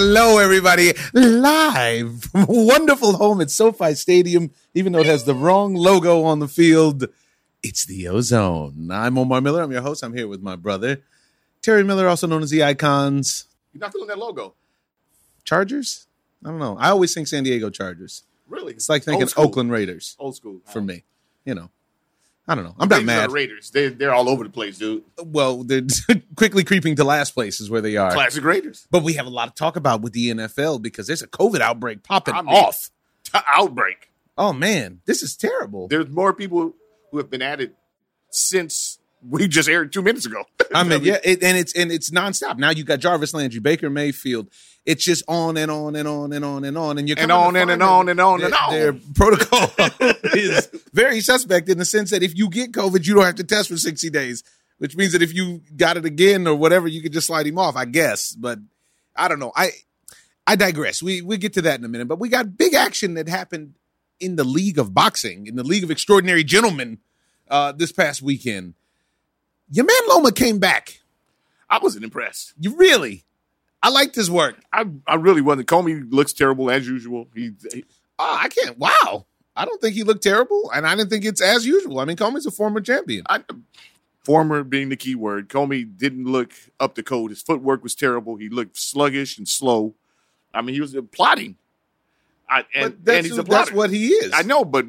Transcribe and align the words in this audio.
Hello, 0.00 0.38
everybody. 0.38 0.92
Live 1.12 2.22
from 2.22 2.42
a 2.42 2.46
wonderful 2.46 3.14
home 3.16 3.40
at 3.40 3.50
SoFi 3.50 3.94
Stadium, 3.94 4.52
even 4.72 4.92
though 4.92 5.00
it 5.00 5.06
has 5.06 5.24
the 5.24 5.34
wrong 5.34 5.74
logo 5.74 6.22
on 6.22 6.38
the 6.38 6.46
field. 6.46 7.08
It's 7.64 7.84
the 7.84 8.06
O-Zone. 8.06 8.90
I'm 8.92 9.18
Omar 9.18 9.40
Miller. 9.40 9.60
I'm 9.60 9.72
your 9.72 9.82
host. 9.82 10.04
I'm 10.04 10.14
here 10.14 10.28
with 10.28 10.40
my 10.40 10.54
brother, 10.54 11.02
Terry 11.62 11.82
Miller, 11.82 12.06
also 12.06 12.28
known 12.28 12.44
as 12.44 12.50
the 12.50 12.62
Icons. 12.62 13.46
You're 13.72 13.80
not 13.80 13.92
feeling 13.92 14.06
that 14.06 14.20
logo. 14.20 14.54
Chargers? 15.42 16.06
I 16.44 16.50
don't 16.50 16.60
know. 16.60 16.76
I 16.78 16.90
always 16.90 17.12
think 17.12 17.26
San 17.26 17.42
Diego 17.42 17.68
Chargers. 17.68 18.22
Really? 18.46 18.74
It's 18.74 18.88
like 18.88 19.02
thinking 19.02 19.28
Oakland 19.36 19.72
Raiders 19.72 20.14
Old 20.20 20.36
school. 20.36 20.60
for 20.66 20.80
me. 20.80 21.02
You 21.44 21.56
know, 21.56 21.70
I 22.48 22.54
don't 22.54 22.64
know. 22.64 22.74
I'm 22.78 22.88
not 22.88 22.96
Raiders 22.96 23.06
mad. 23.06 23.30
Raiders. 23.32 23.70
They, 23.70 23.88
they're 23.88 24.14
all 24.14 24.28
over 24.28 24.42
the 24.42 24.50
place, 24.50 24.78
dude. 24.78 25.04
Well, 25.22 25.64
they're 25.64 25.82
quickly 26.36 26.64
creeping 26.64 26.96
to 26.96 27.04
last 27.04 27.32
place 27.32 27.60
is 27.60 27.68
where 27.68 27.82
they 27.82 27.96
are. 27.96 28.10
Classic 28.10 28.42
Raiders. 28.42 28.86
But 28.90 29.02
we 29.02 29.12
have 29.14 29.26
a 29.26 29.30
lot 29.30 29.54
to 29.54 29.54
talk 29.54 29.76
about 29.76 30.00
with 30.00 30.14
the 30.14 30.30
NFL 30.30 30.80
because 30.80 31.06
there's 31.06 31.20
a 31.22 31.26
COVID 31.28 31.60
outbreak 31.60 32.02
popping 32.02 32.34
I 32.34 32.42
mean- 32.42 32.54
off. 32.54 32.90
T- 33.24 33.38
outbreak. 33.46 34.10
Oh 34.38 34.52
man, 34.54 35.00
this 35.04 35.22
is 35.22 35.36
terrible. 35.36 35.88
There's 35.88 36.08
more 36.08 36.32
people 36.32 36.74
who 37.10 37.18
have 37.18 37.28
been 37.28 37.42
added 37.42 37.74
since 38.30 38.97
we 39.26 39.48
just 39.48 39.68
aired 39.68 39.92
two 39.92 40.02
minutes 40.02 40.26
ago. 40.26 40.44
I 40.74 40.84
mean, 40.84 41.02
yeah, 41.02 41.18
it, 41.24 41.42
and 41.42 41.56
it's 41.56 41.74
and 41.74 41.90
it's 41.90 42.10
nonstop. 42.10 42.58
Now 42.58 42.70
you 42.70 42.84
got 42.84 43.00
Jarvis 43.00 43.34
Landry, 43.34 43.60
Baker 43.60 43.90
Mayfield. 43.90 44.48
It's 44.84 45.04
just 45.04 45.22
on 45.28 45.56
and 45.56 45.70
on 45.70 45.96
and 45.96 46.08
on 46.08 46.32
and 46.32 46.44
on 46.44 46.64
and 46.64 46.78
on, 46.78 46.98
and 46.98 47.08
you're 47.08 47.18
And 47.18 47.30
on 47.30 47.56
and 47.56 47.70
and 47.70 47.82
on 47.82 48.08
and 48.08 48.20
on 48.20 48.42
and 48.42 48.54
on. 48.54 48.72
Their 48.72 48.92
protocol 49.14 49.70
is 50.34 50.68
very 50.92 51.20
suspect 51.20 51.68
in 51.68 51.78
the 51.78 51.84
sense 51.84 52.10
that 52.10 52.22
if 52.22 52.36
you 52.36 52.48
get 52.48 52.72
COVID, 52.72 53.06
you 53.06 53.14
don't 53.14 53.24
have 53.24 53.34
to 53.36 53.44
test 53.44 53.68
for 53.68 53.76
sixty 53.76 54.10
days, 54.10 54.44
which 54.78 54.96
means 54.96 55.12
that 55.12 55.22
if 55.22 55.34
you 55.34 55.62
got 55.76 55.96
it 55.96 56.04
again 56.04 56.46
or 56.46 56.54
whatever, 56.54 56.88
you 56.88 57.02
could 57.02 57.12
just 57.12 57.26
slide 57.26 57.46
him 57.46 57.58
off. 57.58 57.76
I 57.76 57.84
guess, 57.84 58.32
but 58.32 58.58
I 59.16 59.28
don't 59.28 59.40
know. 59.40 59.52
I 59.54 59.70
I 60.46 60.56
digress. 60.56 61.02
We 61.02 61.20
we 61.20 61.36
get 61.36 61.52
to 61.54 61.62
that 61.62 61.78
in 61.78 61.84
a 61.84 61.88
minute, 61.88 62.08
but 62.08 62.18
we 62.18 62.28
got 62.28 62.56
big 62.56 62.74
action 62.74 63.14
that 63.14 63.28
happened 63.28 63.74
in 64.20 64.36
the 64.36 64.44
League 64.44 64.78
of 64.78 64.94
Boxing, 64.94 65.46
in 65.46 65.56
the 65.56 65.62
League 65.64 65.84
of 65.84 65.90
Extraordinary 65.90 66.44
Gentlemen, 66.44 66.98
uh, 67.48 67.72
this 67.72 67.92
past 67.92 68.22
weekend. 68.22 68.74
Your 69.70 69.84
man 69.84 70.08
Loma 70.08 70.32
came 70.32 70.58
back. 70.58 71.00
I 71.68 71.78
wasn't 71.78 72.04
impressed. 72.04 72.54
You 72.58 72.76
really? 72.76 73.24
I 73.82 73.90
liked 73.90 74.14
his 74.14 74.30
work. 74.30 74.56
I, 74.72 74.86
I 75.06 75.16
really 75.16 75.40
wasn't. 75.40 75.68
Commey 75.68 76.06
looks 76.10 76.32
terrible 76.32 76.70
as 76.70 76.86
usual. 76.86 77.28
He, 77.34 77.52
he 77.72 77.84
Oh, 78.18 78.38
I 78.40 78.48
can't. 78.48 78.78
Wow. 78.78 79.26
I 79.54 79.64
don't 79.64 79.80
think 79.80 79.94
he 79.94 80.02
looked 80.02 80.22
terrible, 80.22 80.70
and 80.74 80.86
I 80.86 80.94
didn't 80.94 81.10
think 81.10 81.24
it's 81.24 81.40
as 81.40 81.66
usual. 81.66 82.00
I 82.00 82.04
mean, 82.04 82.16
Commey's 82.16 82.46
a 82.46 82.50
former 82.50 82.80
champion. 82.80 83.24
I, 83.28 83.42
former 84.24 84.62
being 84.62 84.88
the 84.88 84.96
key 84.96 85.14
word. 85.14 85.48
Commey 85.48 85.84
didn't 85.84 86.26
look 86.26 86.52
up 86.78 86.94
to 86.94 87.02
code. 87.02 87.30
His 87.30 87.42
footwork 87.42 87.82
was 87.82 87.94
terrible. 87.94 88.36
He 88.36 88.48
looked 88.48 88.78
sluggish 88.78 89.38
and 89.38 89.48
slow. 89.48 89.94
I 90.54 90.62
mean, 90.62 90.74
he 90.74 90.80
was 90.80 90.96
plotting. 91.12 91.56
I, 92.48 92.64
and, 92.74 92.94
but 92.94 93.04
that's, 93.04 93.16
and 93.16 93.26
he's 93.26 93.38
a 93.38 93.42
that's 93.42 93.72
what 93.72 93.90
he 93.90 94.08
is. 94.08 94.32
I 94.32 94.42
know, 94.42 94.64
but 94.64 94.86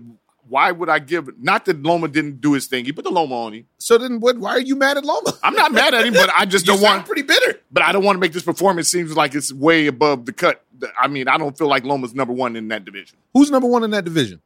why 0.50 0.72
would 0.72 0.90
I 0.90 1.00
give? 1.00 1.30
Not 1.42 1.66
that 1.66 1.82
Loma 1.84 2.08
didn't 2.08 2.42
do 2.42 2.54
his 2.54 2.66
thing. 2.68 2.84
He 2.86 2.92
put 2.92 3.04
the 3.06 3.12
Loma 3.12 3.36
on 3.36 3.54
him. 3.54 3.66
So 3.78 3.98
then, 3.98 4.20
what? 4.20 4.38
Why 4.38 4.52
are 4.52 4.60
you 4.60 4.76
mad 4.76 4.98
at 4.98 5.06
Loma? 5.06 5.32
I'm 5.44 5.54
not 5.54 5.72
mad 5.72 5.94
at 5.94 6.06
him, 6.06 6.14
but 6.14 6.30
I 6.36 6.46
just 6.46 6.66
don't 6.68 6.82
want. 6.82 7.06
pretty 7.06 7.22
bitter. 7.22 7.60
But 7.72 7.84
I 7.84 7.92
don't 7.92 8.04
want 8.04 8.16
to 8.16 8.20
make 8.20 8.34
this 8.34 8.44
performance 8.44 8.88
seems 8.90 9.16
like 9.16 9.36
it's 9.36 9.54
way 9.54 9.88
above 9.88 10.26
the 10.26 10.34
cut. 10.34 10.64
I 11.00 11.08
mean, 11.08 11.28
I 11.28 11.38
don't 11.38 11.58
feel 11.58 11.68
like 11.68 11.84
Loma's 11.86 12.14
number 12.16 12.34
one 12.34 12.56
in 12.56 12.68
that 12.70 12.84
division. 12.84 13.18
Who's 13.34 13.52
number 13.52 13.68
one 13.68 13.84
in 13.84 13.92
that 13.92 14.06
division? 14.06 14.42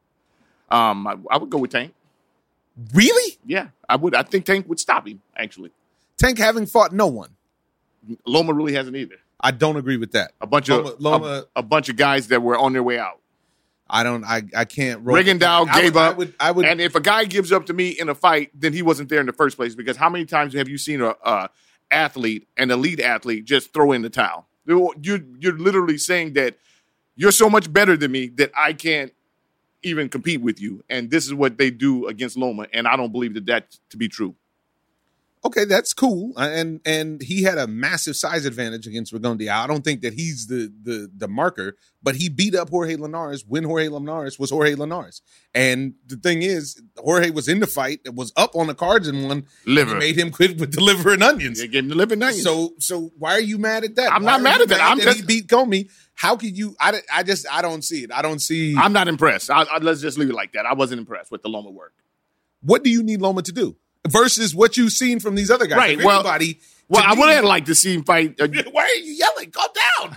Um, 0.69 1.08
I, 1.08 1.16
I 1.31 1.38
would 1.38 1.50
go 1.50 1.58
with 1.59 1.72
Tank. 1.72 1.94
Really? 2.94 3.38
Yeah, 3.46 3.68
I 3.88 3.96
would. 3.96 4.16
I 4.16 4.24
think 4.24 4.46
Tank 4.46 4.68
would 4.68 4.80
stop 4.80 5.08
him. 5.08 5.22
Actually, 5.38 5.72
Tank 6.18 6.38
having 6.38 6.66
fought 6.66 6.92
no 6.92 7.08
one. 7.08 7.30
Loma 8.25 8.53
really 8.53 8.74
hasn't 8.74 8.96
either. 8.96 9.16
I 9.40 9.52
don't 9.52 9.78
agree 9.78 9.97
with 9.97 10.13
that. 10.13 10.31
A 10.42 10.47
bunch 10.47 10.69
Loma- 10.69 10.90
of 10.90 11.00
Loma- 11.02 11.25
a, 11.56 11.59
a 11.59 11.63
bunch 11.63 11.90
of 11.90 11.96
guys 11.97 12.28
that 12.30 12.42
were 12.42 12.58
on 12.58 12.74
their 12.74 12.84
way 12.84 12.97
out. 12.97 13.19
I 13.94 14.04
don't. 14.04 14.24
I. 14.26 14.42
I 14.56 14.66
can't. 14.66 15.02
roll- 15.02 15.16
Rigondeaux 15.18 15.46
I 15.46 15.59
would- 15.62 15.72
gave 15.84 15.96
I 15.98 16.08
up. 16.08 16.18
would. 16.18 16.34
I 16.40 16.52
would. 16.52 16.66
And 16.66 16.81
if 16.81 16.96
a 16.96 17.00
guy 17.00 17.26
gives 17.26 17.52
up 17.52 17.68
to 17.68 17.74
me 17.74 17.90
in 17.90 18.09
a 18.09 18.16
fight, 18.16 18.50
then 18.54 18.74
he 18.74 18.81
wasn't 18.81 19.08
there 19.09 19.20
in 19.20 19.26
the 19.28 19.34
first 19.34 19.56
place. 19.56 19.76
Because 19.76 19.96
how 19.98 20.09
many 20.09 20.26
times 20.26 20.54
have 20.56 20.68
you 20.68 20.78
seen 20.80 21.00
a, 21.02 21.16
a 21.24 21.50
athlete, 21.92 22.48
an 22.58 22.72
elite 22.72 23.00
athlete, 23.00 23.46
just 23.46 23.72
throw 23.74 23.92
in 23.92 24.02
the 24.02 24.09
towel? 24.09 24.48
You're 24.66 25.20
you're 25.40 25.58
literally 25.58 25.98
saying 25.98 26.34
that 26.34 26.58
you're 27.16 27.31
so 27.31 27.50
much 27.50 27.72
better 27.72 27.96
than 27.96 28.12
me 28.12 28.28
that 28.36 28.52
I 28.58 28.74
can't 28.74 29.14
even 29.84 30.10
compete 30.10 30.42
with 30.42 30.60
you. 30.62 30.84
And 30.90 31.12
this 31.12 31.25
is 31.25 31.34
what 31.34 31.58
they 31.58 31.70
do 31.70 32.08
against 32.08 32.36
Loma, 32.38 32.66
and 32.74 32.88
I 32.88 32.96
don't 32.96 33.12
believe 33.12 33.34
that 33.36 33.46
that 33.46 33.78
to 33.92 33.98
be 33.98 34.08
true. 34.08 34.36
Okay, 35.46 35.66
that's 35.66 35.94
cool. 35.94 36.31
And 36.38 36.80
and 36.86 37.22
he 37.22 37.44
had 37.44 37.58
a 37.58 37.68
massive 37.68 38.16
size 38.16 38.46
advantage 38.46 38.88
against 38.88 39.14
Rigondeaux. 39.14 39.50
I 39.50 39.68
don't 39.68 39.84
think 39.84 40.00
that 40.02 40.14
he's 40.14 40.48
the 40.48 40.72
the 40.81 41.12
the 41.16 41.28
marker, 41.28 41.76
but 42.02 42.16
he 42.16 42.30
beat 42.30 42.56
up 42.56 42.70
Jorge 42.70 42.96
Linares 42.96 43.44
when 43.46 43.66
Jorge 43.66 43.90
Linares 43.90 44.40
was 44.40 44.52
Jorge 44.52 44.76
Linares. 44.76 45.22
And 45.54 45.96
the 46.08 46.16
thing 46.16 46.44
is, 46.44 46.81
Jorge 46.98 47.30
was 47.31 47.50
in 47.50 47.59
the 47.59 47.68
fight, 47.68 48.00
it 48.06 48.16
was 48.16 48.31
up 48.38 48.56
on 48.56 48.68
the 48.68 48.74
cards 48.74 49.09
and 49.09 49.28
one. 49.28 49.46
Liver. 49.66 49.96
Made 49.96 50.18
him 50.18 50.31
quit 50.31 50.58
with 50.59 50.72
the 50.76 50.81
liver 50.81 51.12
and 51.14 51.22
onions. 51.24 51.60
They 51.60 51.68
gave 51.68 51.84
him 51.84 51.90
the 51.90 51.96
living 51.96 52.24
onions. 52.24 52.44
So 52.44 52.74
so 52.80 53.12
why 53.18 53.34
are 53.34 53.42
you 53.42 53.58
mad 53.58 53.84
at 53.84 53.96
that? 53.96 54.14
I'm 54.14 54.24
Why 54.24 54.31
not 54.34 54.42
mad 54.44 54.62
at 54.62 54.70
that. 54.70 54.81
I'm 54.81 54.98
he 54.98 55.04
just- 55.04 55.28
beat 55.28 55.48
Commey. 55.48 55.90
How 56.16 56.38
could 56.38 56.56
you? 56.58 56.75
I, 56.80 57.02
I 57.12 57.24
just 57.24 57.46
I 57.52 57.62
don't 57.62 57.84
see 57.84 58.04
it. 58.06 58.12
I 58.14 58.22
don't 58.22 58.40
see. 58.40 58.75
I'm 58.78 58.94
not 58.94 59.08
impressed. 59.10 59.50
I, 59.50 59.64
I, 59.64 59.80
let's 59.80 60.00
just 60.00 60.18
leave 60.18 60.30
it 60.30 60.36
like 60.36 60.54
that. 60.54 60.66
I 60.66 60.74
wasn't 60.74 61.00
impressed 61.00 61.31
with 61.31 61.42
the 61.42 61.50
Loma 61.50 61.72
work. 61.72 61.94
what 62.62 62.84
do 62.84 62.90
you 62.90 63.04
need 63.04 63.20
Loma 63.20 63.42
to 63.42 63.52
do 63.52 63.75
versus 64.08 64.53
what 64.56 64.78
you've 64.78 64.91
seen 64.91 65.19
from 65.19 65.36
these 65.36 65.50
other 65.52 65.66
guys? 65.68 65.78
Right, 65.78 66.00
If 66.00 66.06
well- 66.06 66.19
anybody 66.19 66.59
Well, 66.90 67.03
I 67.06 67.16
be- 67.16 67.22
would 67.22 67.30
have 67.30 67.46
liked 67.46 67.68
to 67.68 67.75
see 67.75 67.94
him 67.94 68.03
fight. 68.03 68.40
Uh, 68.40 68.47
Why 68.72 68.84
are 68.84 68.96
you 69.03 69.14
yelling? 69.14 69.52
Calm 69.52 69.68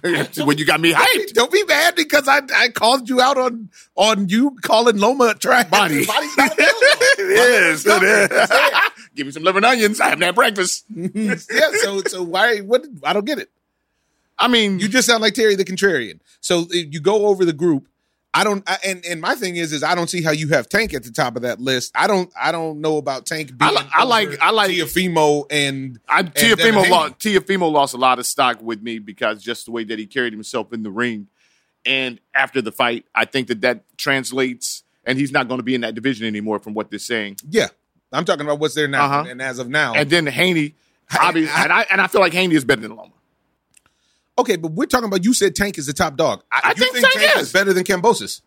down. 0.03 0.27
when 0.47 0.59
you 0.59 0.67
got 0.67 0.81
me 0.81 0.93
hyped. 0.93 1.33
Don't 1.33 1.51
be 1.53 1.63
mad 1.65 1.95
because 1.95 2.27
I, 2.29 2.41
I 2.55 2.69
called 2.69 3.09
you 3.09 3.21
out 3.21 3.39
on 3.39 3.71
on 3.95 4.29
you 4.29 4.57
calling 4.63 4.99
Loma 4.99 5.35
trash. 5.35 5.69
Body. 5.71 6.05
Body's 6.07 6.37
not 6.37 6.53
it 6.59 7.21
is. 7.21 7.87
It 7.87 8.03
is. 8.03 8.51
Give 9.15 9.27
me 9.27 9.33
some 9.33 9.43
liver 9.45 9.59
and 9.59 9.65
onions. 9.67 10.01
I 10.01 10.09
haven't 10.11 10.23
had 10.23 10.35
breakfast. 10.35 10.85
yeah. 10.95 11.37
So 11.37 12.03
so 12.03 12.23
why? 12.23 12.59
What? 12.59 12.85
I 13.05 13.13
don't 13.13 13.25
get 13.25 13.39
it. 13.39 13.51
I 14.39 14.49
mean, 14.49 14.79
You 14.81 14.89
just 14.89 15.07
sound 15.07 15.23
like 15.23 15.33
Terry 15.35 15.55
the 15.55 15.65
contrarian. 15.65 16.21
So 16.41 16.67
you 16.71 17.01
go 17.01 17.27
over 17.27 17.45
the 17.47 17.55
group. 17.55 17.89
I 18.35 18.45
don't, 18.45 18.63
I, 18.69 18.77
and 18.85 19.03
and 19.07 19.21
my 19.23 19.35
thing 19.35 19.57
is, 19.57 19.73
is 19.73 19.83
I 19.83 19.95
don't 19.95 20.11
see 20.11 20.23
how 20.23 20.31
you 20.31 20.49
have 20.49 20.69
Tank 20.69 20.93
at 20.93 21.05
the 21.05 21.11
top 21.11 21.37
of 21.37 21.43
that 21.43 21.59
list. 21.59 21.93
I 21.95 22.07
don't, 22.07 22.31
I 22.39 22.53
don't 22.53 22.83
know 22.83 22.99
about 22.99 23.25
Tank. 23.25 23.51
I 23.61 23.71
Being 23.71 23.81
li- 23.83 23.91
I 23.95 24.05
like- 24.05 24.41
I 24.43 24.51
like- 24.51 24.71
Teofimo 24.71 25.47
and 25.51 25.99
I, 26.07 26.21
and 26.21 26.35
Teofimo, 26.35 26.91
lost, 26.91 27.19
Teofimo 27.19 27.73
lost 27.73 27.95
a 27.95 27.97
lot 27.97 28.19
of 28.19 28.27
stock 28.27 28.61
with 28.61 28.83
me 28.83 28.99
because 28.99 29.43
just 29.43 29.65
the 29.65 29.73
way 29.73 29.85
that 29.85 29.99
he 29.99 30.07
carried 30.07 30.35
himself 30.35 30.73
in 30.75 30.83
the 30.83 30.91
ring. 30.91 31.29
And 31.87 32.21
after 32.35 32.61
the 32.61 32.73
fight, 32.73 33.07
I 33.15 33.25
think 33.25 33.47
that 33.49 33.63
that 33.63 33.85
translates, 33.97 34.83
and 35.05 35.19
he's 35.19 35.33
not 35.33 35.49
going 35.49 35.59
to 35.61 35.65
be 35.65 35.75
in 35.75 35.81
that 35.83 35.95
division 35.95 36.27
anymore 36.27 36.59
from 36.59 36.75
what 36.75 36.91
they're 36.91 36.99
saying. 36.99 37.37
Yeah, 37.49 37.69
I'm 38.13 38.25
talking 38.27 38.45
about 38.45 38.59
what's 38.59 38.75
there 38.75 38.89
now 38.89 39.07
Uh-huh. 39.07 39.25
and 39.31 39.41
as 39.41 39.59
of 39.61 39.69
now. 39.71 39.95
And 39.95 40.11
then 40.11 40.27
Haney, 40.27 40.75
obviously, 41.19 41.55
I- 41.55 41.63
and, 41.65 41.73
I, 41.73 41.87
and 41.93 42.01
I 42.03 42.07
feel 42.09 42.21
like 42.21 42.35
Haney 42.35 42.55
is 42.57 42.65
better 42.67 42.83
than 42.83 42.95
Loma. 42.97 43.13
Okay, 44.39 44.57
but 44.57 44.73
we're 44.73 44.87
talking 44.87 45.07
about 45.09 45.25
you 45.25 45.33
said 45.35 45.55
Tank 45.57 45.79
is 45.79 45.87
the 45.87 45.93
top 45.93 46.17
dog. 46.17 46.43
I 46.53 46.75
you 46.77 46.93
think 46.93 47.07
Tank 47.13 47.37
is. 47.39 47.53
better 47.53 47.73
than 47.73 47.85
Kambosos. 47.85 48.43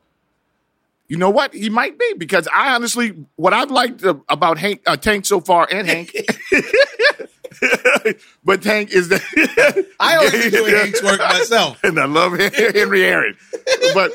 You 1.08 1.18
know 1.18 1.32
what? 1.32 1.54
He 1.56 1.70
might 1.72 1.98
be 1.98 2.14
because 2.18 2.48
I 2.54 2.76
honestly, 2.76 3.26
what 3.36 3.52
I've 3.54 3.72
liked 3.72 4.04
about 4.04 4.60
Hank, 4.60 4.82
uh, 4.86 4.96
Tank 4.96 5.26
so 5.26 5.42
far, 5.42 5.68
and 5.72 5.88
Hank, 5.88 6.12
but 8.44 8.62
Tank 8.62 8.92
is 8.92 9.10
that 9.10 9.86
I 10.00 10.18
always 10.18 10.46
enjoy 10.46 10.70
Hank's 10.70 11.04
work 11.04 11.20
myself. 11.20 11.84
and 11.84 12.00
I 12.00 12.06
love 12.06 12.38
Henry 12.38 13.04
Aaron, 13.04 13.36
but 13.94 14.12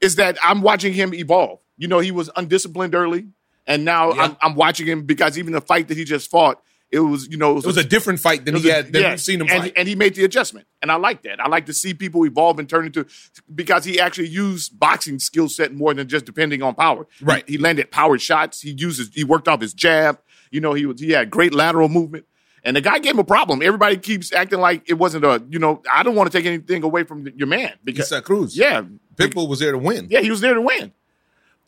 is 0.00 0.16
that 0.16 0.38
I'm 0.42 0.62
watching 0.62 0.92
him 0.92 1.12
evolve. 1.14 1.58
You 1.78 1.88
know, 1.88 1.98
he 1.98 2.10
was 2.10 2.30
undisciplined 2.36 2.94
early, 2.94 3.26
and 3.66 3.84
now 3.84 4.12
Yeah. 4.14 4.22
I'm, 4.22 4.36
I'm 4.40 4.54
watching 4.54 4.86
him 4.86 5.02
because 5.04 5.36
even 5.38 5.52
the 5.52 5.60
fight 5.60 5.88
that 5.88 5.96
he 5.96 6.04
just 6.04 6.30
fought, 6.30 6.62
it 6.90 7.00
was 7.00 7.28
you 7.28 7.36
know 7.36 7.56
It 7.58 7.66
was 7.66 7.76
a 7.76 7.84
different 7.84 8.20
fight 8.20 8.44
than 8.44 8.54
it 8.54 8.58
was 8.58 8.64
he 8.64 8.70
a- 8.70 8.74
had 8.74 8.92
than 8.92 9.02
yeah, 9.02 9.10
we've 9.10 9.20
seen 9.20 9.40
him 9.40 9.48
and, 9.50 9.62
fight. 9.62 9.72
and 9.76 9.88
he 9.88 9.94
made 9.94 10.14
the 10.14 10.24
adjustment, 10.24 10.66
and 10.80 10.90
I 10.92 10.96
like 10.96 11.22
that. 11.22 11.40
I 11.40 11.48
like 11.48 11.66
to 11.66 11.72
see 11.74 11.94
people 11.94 12.24
evolve 12.24 12.58
and 12.58 12.68
turn 12.68 12.86
into 12.86 13.06
because 13.54 13.84
he 13.84 13.98
actually 14.00 14.28
used 14.28 14.78
boxing 14.78 15.18
skill 15.18 15.48
set 15.48 15.74
more 15.74 15.92
than 15.94 16.08
just 16.08 16.24
depending 16.24 16.62
on 16.62 16.74
power. 16.74 17.06
Right. 17.20 17.48
He, 17.48 17.58
landed 17.58 17.90
power 17.90 18.18
shots. 18.18 18.60
He 18.60 18.70
uses. 18.70 19.10
He 19.14 19.24
worked 19.24 19.48
off 19.48 19.60
his 19.60 19.74
jab. 19.74 20.18
You 20.50 20.60
know, 20.60 20.74
he 20.74 20.86
was. 20.86 21.00
He 21.00 21.10
had 21.10 21.30
great 21.30 21.52
lateral 21.52 21.88
movement. 21.88 22.24
And 22.64 22.76
the 22.76 22.80
guy 22.80 22.98
gave 22.98 23.12
him 23.14 23.20
a 23.20 23.24
problem. 23.24 23.62
Everybody 23.62 23.96
keeps 23.96 24.32
acting 24.32 24.58
like 24.58 24.82
it 24.88 24.94
wasn't 24.94 25.24
a, 25.24 25.40
you 25.48 25.60
know, 25.60 25.82
I 25.92 26.02
don't 26.02 26.16
want 26.16 26.32
to 26.32 26.36
take 26.36 26.46
anything 26.46 26.82
away 26.82 27.04
from 27.04 27.24
your 27.36 27.46
man 27.46 27.74
because, 27.84 28.12
Cruz. 28.24 28.56
yeah, 28.56 28.82
Pitbull 29.14 29.48
was 29.48 29.60
there 29.60 29.70
to 29.70 29.78
win. 29.78 30.08
yeah, 30.10 30.20
he 30.20 30.30
was 30.30 30.40
there 30.40 30.54
to 30.54 30.60
win. 30.60 30.92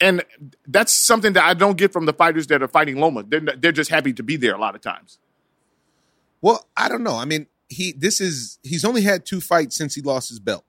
And 0.01 0.25
that's 0.67 0.95
something 0.95 1.33
that 1.33 1.45
I 1.45 1.55
don't 1.55 1.77
get 1.77 1.93
from 1.93 2.07
the 2.07 2.13
fighters 2.13 2.47
that 2.49 2.63
are 2.63 2.69
fighting 2.69 2.99
Loma. 3.01 3.25
They're, 3.25 3.41
they're 3.41 3.73
just 3.73 3.91
happy 3.91 4.13
to 4.13 4.23
be 4.23 4.37
there 4.37 4.55
a 4.55 4.59
lot 4.59 4.75
of 4.75 4.81
times. 4.81 5.19
Well, 6.41 6.67
I 6.77 6.89
don't 6.89 7.03
know. 7.03 7.17
I 7.17 7.25
mean, 7.25 7.47
he 7.69 7.93
this 7.93 8.21
is 8.21 8.59
he's 8.63 8.85
only 8.85 9.03
had 9.03 9.27
two 9.27 9.41
fights 9.41 9.77
since 9.77 9.95
he 9.95 10.01
lost 10.03 10.29
his 10.29 10.39
belt. 10.39 10.65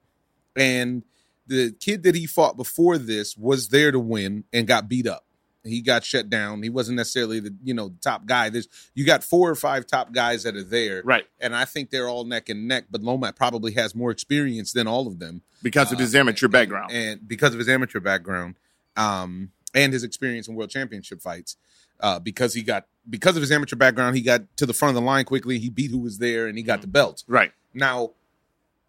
And 0.55 1.03
the 1.47 1.71
kid 1.79 2.03
that 2.03 2.15
he 2.15 2.25
fought 2.25 2.57
before 2.57 2.97
this 2.97 3.37
was 3.37 3.69
there 3.69 3.91
to 3.91 3.99
win 3.99 4.43
and 4.51 4.67
got 4.67 4.89
beat 4.89 5.07
up. 5.07 5.25
He 5.63 5.81
got 5.81 6.03
shut 6.03 6.29
down. 6.29 6.63
He 6.63 6.69
wasn't 6.69 6.97
necessarily 6.97 7.39
the 7.39 7.55
you 7.63 7.73
know 7.73 7.93
top 8.01 8.25
guy. 8.25 8.49
There's 8.49 8.67
you 8.95 9.05
got 9.05 9.23
four 9.23 9.49
or 9.49 9.55
five 9.55 9.85
top 9.85 10.11
guys 10.11 10.43
that 10.43 10.55
are 10.55 10.63
there, 10.63 11.01
Right. 11.05 11.25
And 11.39 11.55
I 11.55 11.65
think 11.65 11.91
they're 11.91 12.07
all 12.07 12.23
neck 12.23 12.49
and 12.49 12.67
neck. 12.67 12.85
But 12.89 13.01
Lomax 13.03 13.37
probably 13.37 13.73
has 13.73 13.93
more 13.93 14.09
experience 14.09 14.73
than 14.73 14.87
all 14.87 15.05
of 15.05 15.19
them 15.19 15.43
Because 15.61 15.91
of 15.91 15.99
his 15.99 16.15
um, 16.15 16.21
amateur 16.21 16.47
background. 16.47 16.91
and 16.91 17.27
because 17.27 17.53
of 17.53 17.59
his 17.59 17.69
amateur 17.69 17.99
background, 17.99 18.55
um, 18.99 19.51
and 19.73 19.93
his 19.93 20.03
experience 20.03 20.47
in 20.47 20.55
world 20.55 20.69
championship 20.69 21.21
fights. 21.21 21.55
Uh, 22.01 22.17
because 22.17 22.53
he 22.53 22.61
got 22.61 22.85
because 23.09 23.35
of 23.35 23.41
his 23.41 23.51
amateur 23.51 23.75
background, 23.75 24.15
he 24.15 24.21
got 24.21 24.41
to 24.57 24.65
the 24.65 24.73
front 24.73 24.95
of 24.95 24.95
the 25.01 25.05
line 25.05 25.25
quickly. 25.25 25.59
He 25.59 25.69
beat 25.69 25.91
who 25.91 25.97
was 25.99 26.17
there, 26.19 26.47
and 26.47 26.57
he 26.57 26.63
got 26.63 26.79
the 26.81 26.87
belt. 26.87 27.23
right. 27.27 27.51
Now, 27.73 28.11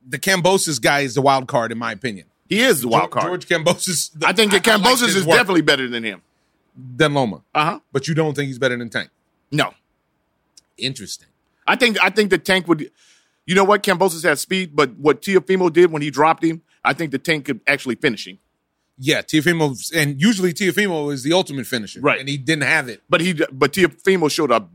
the 0.07 0.19
Kambosos 0.19 0.81
guy 0.81 1.01
is 1.01 1.15
the 1.15 1.21
wild 1.23 1.49
card, 1.49 1.73
in 1.73 1.79
my 1.79 1.91
opinion. 1.93 2.27
He 2.49 2.61
is 2.61 2.83
the 2.83 2.89
wild 2.89 3.11
card. 3.11 3.27
George 3.27 3.47
Kambosos. 3.49 4.23
I 4.25 4.33
think 4.33 4.53
that 4.53 4.65
like 4.67 4.81
Kambosos 4.83 5.09
is 5.17 5.27
work 5.27 5.37
definitely 5.39 5.63
better 5.63 5.89
than 5.89 6.05
him. 6.05 6.23
than 6.77 7.15
Loma, 7.15 7.43
Uh 7.55 7.65
huh. 7.65 7.81
but 7.93 8.07
you 8.09 8.15
don't 8.15 8.35
think 8.35 8.47
he's 8.47 8.59
better 8.61 8.77
than 8.77 8.89
Tank. 8.91 9.11
No. 9.51 9.75
Interesting. 10.77 11.29
I 11.67 11.77
think 11.77 11.99
I 12.03 12.11
think 12.11 12.31
the 12.31 12.39
tank 12.39 12.67
would. 12.69 12.91
You 13.47 13.55
know 13.55 13.65
what? 13.65 13.83
Kambosos 13.83 14.23
has 14.23 14.41
speed, 14.41 14.75
but 14.77 14.97
what 14.97 15.21
Teofimo 15.23 15.73
did 15.73 15.91
when 15.91 16.01
he 16.03 16.11
dropped 16.11 16.45
him, 16.45 16.63
I 16.85 16.93
think 16.93 17.11
the 17.11 17.19
tank 17.19 17.45
could 17.47 17.61
actually 17.67 17.97
finish 17.97 18.27
him. 18.27 18.39
Yeah, 19.03 19.23
Teofimo, 19.23 19.75
and 19.97 20.21
usually 20.21 20.53
Teofimo 20.53 21.11
is 21.11 21.23
the 21.23 21.33
ultimate 21.33 21.67
finisher, 21.67 22.01
Right. 22.03 22.21
And 22.21 22.29
he 22.29 22.37
didn't 22.37 22.65
have 22.65 22.89
it. 22.91 23.03
But 23.09 23.23
he, 23.23 23.33
but 23.51 23.73
Teofimo 23.73 24.31
showed 24.31 24.51
a 24.51 24.69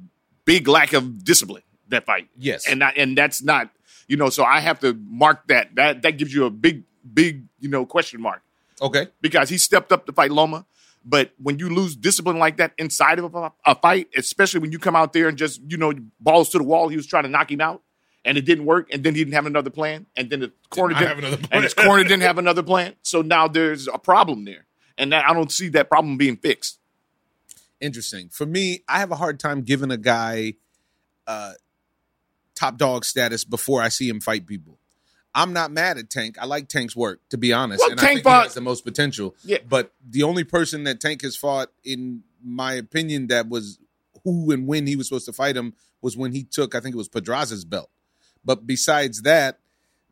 big 0.46 0.68
lack 0.68 0.94
of 0.94 1.24
discipline 1.24 1.62
that 1.90 2.06
fight. 2.06 2.28
Yes. 2.36 2.68
and 2.68 2.80
not, 2.80 2.98
and 2.98 3.16
that's 3.16 3.44
not, 3.44 3.70
you 4.08 4.18
know. 4.18 4.30
So 4.32 4.44
I 4.44 4.62
have 4.62 4.80
to 4.80 4.94
mark 5.08 5.48
that. 5.48 5.76
That 5.76 6.02
that 6.02 6.18
gives 6.18 6.34
you 6.34 6.46
a 6.46 6.50
big, 6.50 6.84
big, 7.14 7.44
you 7.60 7.70
know, 7.70 7.86
question 7.86 8.20
mark 8.20 8.42
Okay. 8.82 9.08
because 9.22 9.50
he 9.50 9.60
stepped 9.60 9.92
up 9.92 10.08
to 10.08 10.12
fight 10.12 10.32
Loma. 10.32 10.66
But 11.08 11.32
when 11.40 11.60
you 11.60 11.70
lose 11.70 11.96
discipline 11.96 12.40
like 12.40 12.58
that 12.58 12.72
inside 12.80 13.20
of 13.20 13.36
a, 13.36 13.52
a 13.64 13.76
fight, 13.76 14.08
especially 14.18 14.60
when 14.62 14.72
you 14.72 14.80
come 14.80 14.96
out 14.96 15.14
there 15.14 15.28
and 15.28 15.38
just 15.38 15.62
you 15.68 15.78
know 15.78 15.94
balls 16.20 16.50
to 16.50 16.58
the 16.58 16.64
wall, 16.64 16.88
he 16.90 16.96
was 16.98 17.06
trying 17.06 17.24
to 17.24 17.30
knock 17.30 17.52
him 17.52 17.62
out, 17.62 17.84
and 18.26 18.38
it 18.38 18.44
didn't 18.46 18.66
work, 18.66 18.90
and 18.92 19.04
then 19.04 19.16
he 19.16 19.22
didn't 19.24 19.36
have 19.36 19.46
another 19.46 19.70
plan, 19.70 20.06
and 20.18 20.30
then 20.30 20.42
the 20.42 20.52
corner 20.70 20.94
not 20.94 21.00
didn't 21.00 21.10
have 21.10 21.18
another 21.20 21.38
plan. 21.38 21.50
and 21.52 21.64
his 21.64 21.74
corner 21.74 22.04
didn't 22.04 22.22
have 22.24 22.38
another 22.38 22.64
plan. 22.64 22.96
So 23.04 23.22
now 23.22 23.48
there's 23.48 23.88
a 23.88 23.98
problem 24.00 24.44
there, 24.46 24.66
and 24.98 25.14
that, 25.14 25.26
I 25.30 25.34
don't 25.34 25.52
see 25.52 25.70
that 25.70 25.88
problem 25.90 26.18
being 26.18 26.36
fixed. 26.38 26.80
Interesting. 27.80 28.30
For 28.30 28.46
me, 28.46 28.84
I 28.88 29.00
have 29.00 29.12
a 29.12 29.16
hard 29.16 29.40
time 29.40 29.62
giving 29.62 29.92
a 29.92 29.98
guy 29.98 30.54
uh, 31.28 31.54
top 32.56 32.78
dog 32.78 33.06
status 33.06 33.44
before 33.44 33.82
I 33.82 33.90
see 33.90 34.10
him 34.10 34.20
fight 34.22 34.48
people. 34.48 34.80
I'm 35.38 35.52
not 35.52 35.70
mad 35.72 35.98
at 35.98 36.10
Tank. 36.10 36.38
I 36.40 36.46
like 36.46 36.70
Tank's 36.70 36.96
work, 36.96 37.20
to 37.30 37.38
be 37.38 37.52
honest, 37.52 37.82
Well, 37.82 37.92
and 37.92 38.00
Tank 38.00 38.10
I 38.10 38.14
think 38.16 38.24
fought- 38.24 38.42
he 38.44 38.46
has 38.48 38.54
the 38.54 38.62
most 38.62 38.86
potential. 38.86 39.36
Yeah. 39.44 39.58
But 39.68 39.92
the 40.10 40.24
only 40.24 40.46
person 40.46 40.86
that 40.86 41.02
Tank 41.02 41.22
has 41.24 41.36
fought, 41.36 41.70
in 41.84 42.24
my 42.42 42.74
opinion, 42.74 43.28
that 43.28 43.50
was 43.50 43.78
who 44.24 44.52
and 44.52 44.66
when 44.66 44.88
he 44.88 44.96
was 44.96 45.08
supposed 45.10 45.26
to 45.26 45.34
fight 45.34 45.58
him 45.58 45.74
was 46.02 46.16
when 46.16 46.32
he 46.32 46.44
took, 46.44 46.74
I 46.74 46.80
think 46.80 46.96
it 46.96 46.98
was 46.98 47.10
Pedraza's 47.10 47.66
belt. 47.66 47.90
But 48.46 48.66
besides 48.68 49.24
that, 49.24 49.60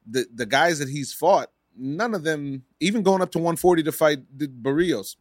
the 0.09 0.25
the 0.33 0.45
guys 0.45 0.79
that 0.79 0.89
he's 0.89 1.13
fought, 1.13 1.51
none 1.77 2.13
of 2.13 2.23
them, 2.23 2.63
even 2.79 3.03
going 3.03 3.21
up 3.21 3.31
to 3.33 3.37
140 3.37 3.83
to 3.83 3.91
fight 3.91 4.19
the 4.37 4.47
Barrios, 4.47 5.15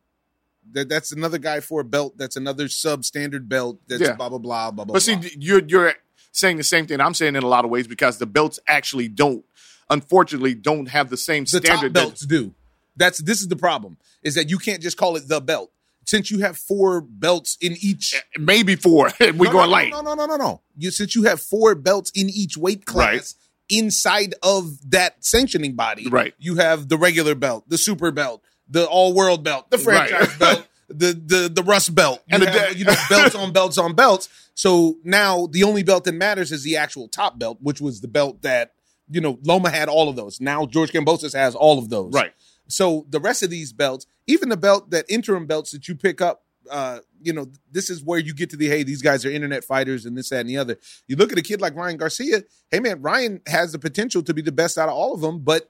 that 0.73 0.88
that's 0.88 1.12
another 1.12 1.38
guy 1.38 1.61
for 1.61 1.81
a 1.81 1.85
belt. 1.85 2.17
That's 2.17 2.37
another 2.37 2.64
substandard 2.67 3.49
belt. 3.49 3.79
That's 3.88 4.03
Yeah. 4.03 4.14
blah 4.14 4.29
blah 4.29 4.38
blah 4.38 4.70
blah 4.70 4.85
blah. 4.87 4.93
But 4.94 5.03
see, 5.03 5.17
blah. 5.17 5.29
you're 5.38 5.62
you're 5.67 5.94
saying 6.32 6.56
the 6.56 6.64
same 6.64 6.87
thing 6.87 7.00
I'm 7.00 7.14
saying 7.14 7.37
in 7.37 7.43
a 7.43 7.49
lot 7.49 7.64
of 7.64 7.70
ways 7.70 7.87
because 7.87 8.19
the 8.19 8.26
belts 8.26 8.59
actually 8.67 9.09
don't, 9.09 9.44
unfortunately, 9.91 10.55
don't 10.55 10.87
have 10.88 11.11
the 11.11 11.17
same 11.17 11.44
the 11.44 11.61
top 11.61 11.65
standard. 11.65 11.94
that- 11.94 12.00
belts 12.00 12.26
do. 12.26 12.55
That's 12.97 13.19
this 13.19 13.41
is 13.41 13.49
the 13.49 13.56
problem. 13.56 13.97
Is 14.23 14.35
that 14.35 14.50
you 14.50 14.58
can't 14.58 14.81
just 14.82 14.97
call 14.97 15.17
it 15.17 15.26
the 15.29 15.41
belt 15.41 15.70
since 16.04 16.31
you 16.31 16.40
have 16.40 16.56
four 16.58 17.00
belts 17.00 17.56
in 17.60 17.76
each. 17.81 18.14
Eh, 18.14 18.38
maybe 18.40 18.76
four. 18.76 19.10
we 19.20 19.26
No, 19.32 19.44
going 19.44 19.52
no, 19.52 19.66
light. 19.66 19.90
No, 19.90 20.00
no, 20.02 20.14
no, 20.14 20.26
no, 20.26 20.37
no. 20.37 20.60
You 20.76 20.90
since 20.90 21.14
you 21.14 21.25
have 21.25 21.40
four 21.40 21.75
belts 21.75 22.10
in 22.14 22.28
each 22.31 22.56
weight 22.56 22.84
class 22.87 23.34
inside 23.69 24.34
of 24.43 24.78
that 24.90 25.25
sanctioning 25.25 25.75
body. 25.75 26.08
Right. 26.08 26.34
You 26.38 26.56
have 26.56 26.88
the 26.88 26.96
regular 26.99 27.34
belt, 27.34 27.64
the 27.69 27.78
super 27.78 28.10
belt, 28.10 28.43
the 28.69 28.87
all 28.87 29.14
world 29.14 29.44
belt, 29.44 29.70
the 29.70 29.78
franchise 29.78 30.28
Right. 30.28 30.38
belt, 30.38 30.66
the 30.88 31.12
the 31.14 31.49
the 31.52 31.62
rust 31.62 31.94
belt, 31.94 32.22
And 32.28 32.43
you 32.43 32.46
the- 32.50 32.58
have, 32.58 32.76
you 32.76 32.84
know 32.84 32.94
belts 33.08 33.34
on 33.34 33.52
belts 33.58 33.78
on 33.78 33.94
belts. 33.94 34.28
So 34.55 34.98
now 35.05 35.46
the 35.50 35.62
only 35.64 35.82
belt 35.82 36.05
that 36.05 36.12
matters 36.14 36.52
is 36.52 36.62
the 36.64 36.76
actual 36.76 37.08
top 37.08 37.38
belt, 37.38 37.58
which 37.62 37.81
was 37.81 38.00
the 38.02 38.08
belt 38.08 38.43
that 38.43 38.72
you 39.10 39.20
know 39.20 39.38
Loma 39.43 39.70
had 39.70 39.88
all 39.88 40.08
of 40.10 40.16
those. 40.16 40.40
Now 40.40 40.66
George 40.66 40.93
Kambosos 40.93 41.32
has 41.34 41.55
all 41.55 41.78
of 41.78 41.88
those. 41.88 42.12
Right. 42.12 42.32
So 42.72 43.06
the 43.10 43.20
rest 43.20 43.42
of 43.42 43.50
these 43.50 43.72
belts, 43.72 44.06
even 44.26 44.48
the 44.48 44.56
belt 44.56 44.90
that 44.90 45.04
interim 45.08 45.46
belts 45.46 45.70
that 45.72 45.88
you 45.88 45.94
pick 45.94 46.20
up, 46.20 46.44
uh, 46.70 47.00
you 47.20 47.32
know, 47.32 47.46
this 47.70 47.90
is 47.90 48.02
where 48.02 48.19
you 48.19 48.32
get 48.34 48.50
to 48.50 48.56
the 48.56 48.69
hey, 48.69 48.82
these 48.82 49.02
guys 49.02 49.24
are 49.24 49.30
internet 49.30 49.64
fighters 49.64 50.06
and 50.06 50.16
this, 50.16 50.28
that, 50.30 50.40
and 50.40 50.48
the 50.48 50.56
other. 50.56 50.78
You 51.08 51.16
look 51.16 51.32
at 51.32 51.38
a 51.38 51.42
kid 51.42 51.60
like 51.60 51.74
Ryan 51.74 51.96
Garcia. 51.96 52.44
Hey, 52.70 52.80
man, 52.80 53.02
Ryan 53.02 53.40
has 53.46 53.72
the 53.72 53.78
potential 53.78 54.22
to 54.22 54.32
be 54.34 54.42
the 54.42 54.52
best 54.52 54.78
out 54.78 54.88
of 54.88 54.94
all 54.94 55.12
of 55.14 55.20
them, 55.20 55.40
but 55.40 55.69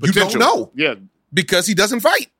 you 0.00 0.12
don't 0.12 0.38
know 0.38 0.72
Yeah. 0.74 0.94
because 1.32 1.66
he 1.66 1.74
doesn't 1.74 2.00
fight. 2.00 2.30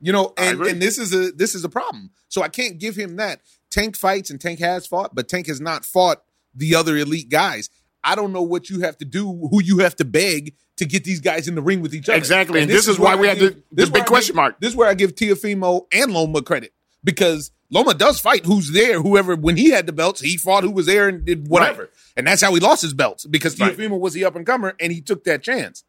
You 0.00 0.12
know, 0.12 0.34
and, 0.36 0.60
and 0.62 0.82
this 0.82 0.98
is 0.98 1.14
a 1.14 1.32
this 1.32 1.54
is 1.54 1.64
a 1.64 1.68
problem. 1.68 2.10
So 2.28 2.42
I 2.42 2.48
can't 2.48 2.78
give 2.78 2.94
him 2.94 3.16
that. 3.16 3.40
Tank 3.70 3.96
fights 3.96 4.30
and 4.30 4.40
Tank 4.40 4.60
has 4.60 4.86
fought, 4.86 5.14
but 5.14 5.28
Tank 5.28 5.46
has 5.46 5.60
not 5.60 5.84
fought 5.84 6.22
the 6.54 6.74
other 6.74 6.96
elite 6.96 7.28
guys. 7.30 7.70
I 8.04 8.14
don't 8.14 8.32
know 8.32 8.42
what 8.42 8.68
you 8.70 8.80
have 8.80 8.96
to 8.98 9.04
do, 9.04 9.48
who 9.50 9.62
you 9.62 9.78
have 9.78 9.96
to 9.96 10.04
beg 10.04 10.54
to 10.76 10.84
get 10.84 11.04
these 11.04 11.20
guys 11.20 11.48
in 11.48 11.54
the 11.54 11.62
ring 11.62 11.80
with 11.80 11.94
each 11.94 12.08
other. 12.08 12.18
Exactly, 12.18 12.60
and 12.62 12.70
this 12.70 12.88
is 12.88 12.98
why 12.98 13.14
we 13.16 13.26
I 13.26 13.30
had 13.30 13.38
give- 13.38 13.54
the 13.54 13.62
this 13.72 13.84
is 13.84 13.90
big 13.90 14.06
question 14.06 14.32
give- 14.32 14.36
mark. 14.36 14.60
This 14.60 14.70
is 14.70 14.76
where 14.76 14.88
I 14.88 14.94
give 14.94 15.14
Teofimo 15.14 15.86
and 15.92 16.12
Loma 16.12 16.42
credit 16.42 16.72
because 17.02 17.50
Loma 17.70 17.94
does 17.94 18.20
fight 18.20 18.44
who's 18.44 18.72
there. 18.72 19.00
Whoever 19.00 19.36
when 19.36 19.56
he 19.56 19.70
had 19.70 19.86
the 19.86 19.92
belts, 19.92 20.20
he 20.20 20.36
fought 20.36 20.64
who 20.64 20.70
was 20.70 20.86
there 20.86 21.08
and 21.08 21.24
did 21.24 21.48
whatever, 21.48 21.82
Right. 21.82 21.90
and 22.16 22.26
that's 22.26 22.42
how 22.42 22.52
he 22.54 22.60
lost 22.60 22.82
his 22.82 22.92
belts 22.94 23.24
because 23.26 23.58
Right. 23.58 23.76
Teofimo 23.76 23.98
was 23.98 24.12
the 24.14 24.24
up 24.24 24.36
and 24.36 24.44
comer 24.46 24.74
and 24.80 24.92
he 24.92 25.00
took 25.00 25.24
that 25.24 25.42
chance. 25.42 25.84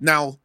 Now, 0.00 0.38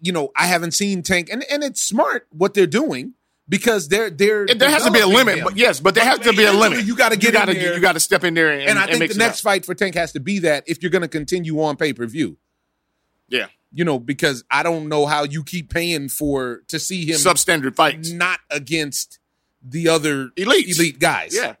you 0.00 0.10
know, 0.12 0.30
I 0.34 0.46
haven't 0.46 0.72
seen 0.72 1.02
Tank, 1.02 1.28
and 1.30 1.44
and 1.50 1.62
it's 1.62 1.80
smart 1.82 2.26
what 2.30 2.54
they're 2.54 2.66
doing 2.66 3.14
because 3.52 3.86
they're 3.86 4.08
they're 4.08 4.46
And 4.46 4.58
there 4.58 4.70
has 4.70 4.82
to 4.86 4.90
be 4.90 5.00
a 5.00 5.06
limit, 5.06 5.44
but 5.44 5.58
yes, 5.58 5.78
but 5.78 5.94
there 5.94 6.04
has 6.04 6.20
to 6.20 6.32
be 6.32 6.44
a 6.44 6.52
limit. 6.54 6.86
You 6.86 6.96
got 6.96 7.10
to 7.10 7.18
get 7.18 7.26
you 7.26 7.32
gotta. 7.32 7.54
You 7.54 7.80
got 7.80 7.92
to 7.92 8.00
step 8.00 8.24
in 8.24 8.32
there 8.32 8.50
and, 8.50 8.62
and 8.62 8.78
I 8.78 8.86
think 8.86 9.00
mix 9.00 9.12
the 9.12 9.18
next 9.18 9.42
fight 9.42 9.66
for 9.66 9.74
Tank 9.74 9.94
has 9.94 10.12
to 10.12 10.20
be 10.20 10.38
that 10.38 10.64
if 10.66 10.82
you're 10.82 10.90
going 10.90 11.02
to 11.02 11.08
continue 11.08 11.62
on 11.62 11.76
pay 11.76 11.92
per 11.92 12.06
view, 12.06 12.38
yeah, 13.28 13.48
you 13.70 13.84
know, 13.84 13.98
because 13.98 14.42
I 14.50 14.62
don't 14.62 14.88
know 14.88 15.04
how 15.04 15.24
you 15.24 15.44
keep 15.44 15.70
paying 15.70 16.08
for 16.08 16.62
to 16.68 16.78
see 16.78 17.04
him 17.04 17.16
substandard 17.16 17.76
fights. 17.76 18.10
not 18.10 18.40
against 18.48 19.18
the 19.62 19.86
other 19.88 20.30
elite 20.34 20.74
elite 20.74 20.98
guys. 20.98 21.36
Yeah. 21.36 21.56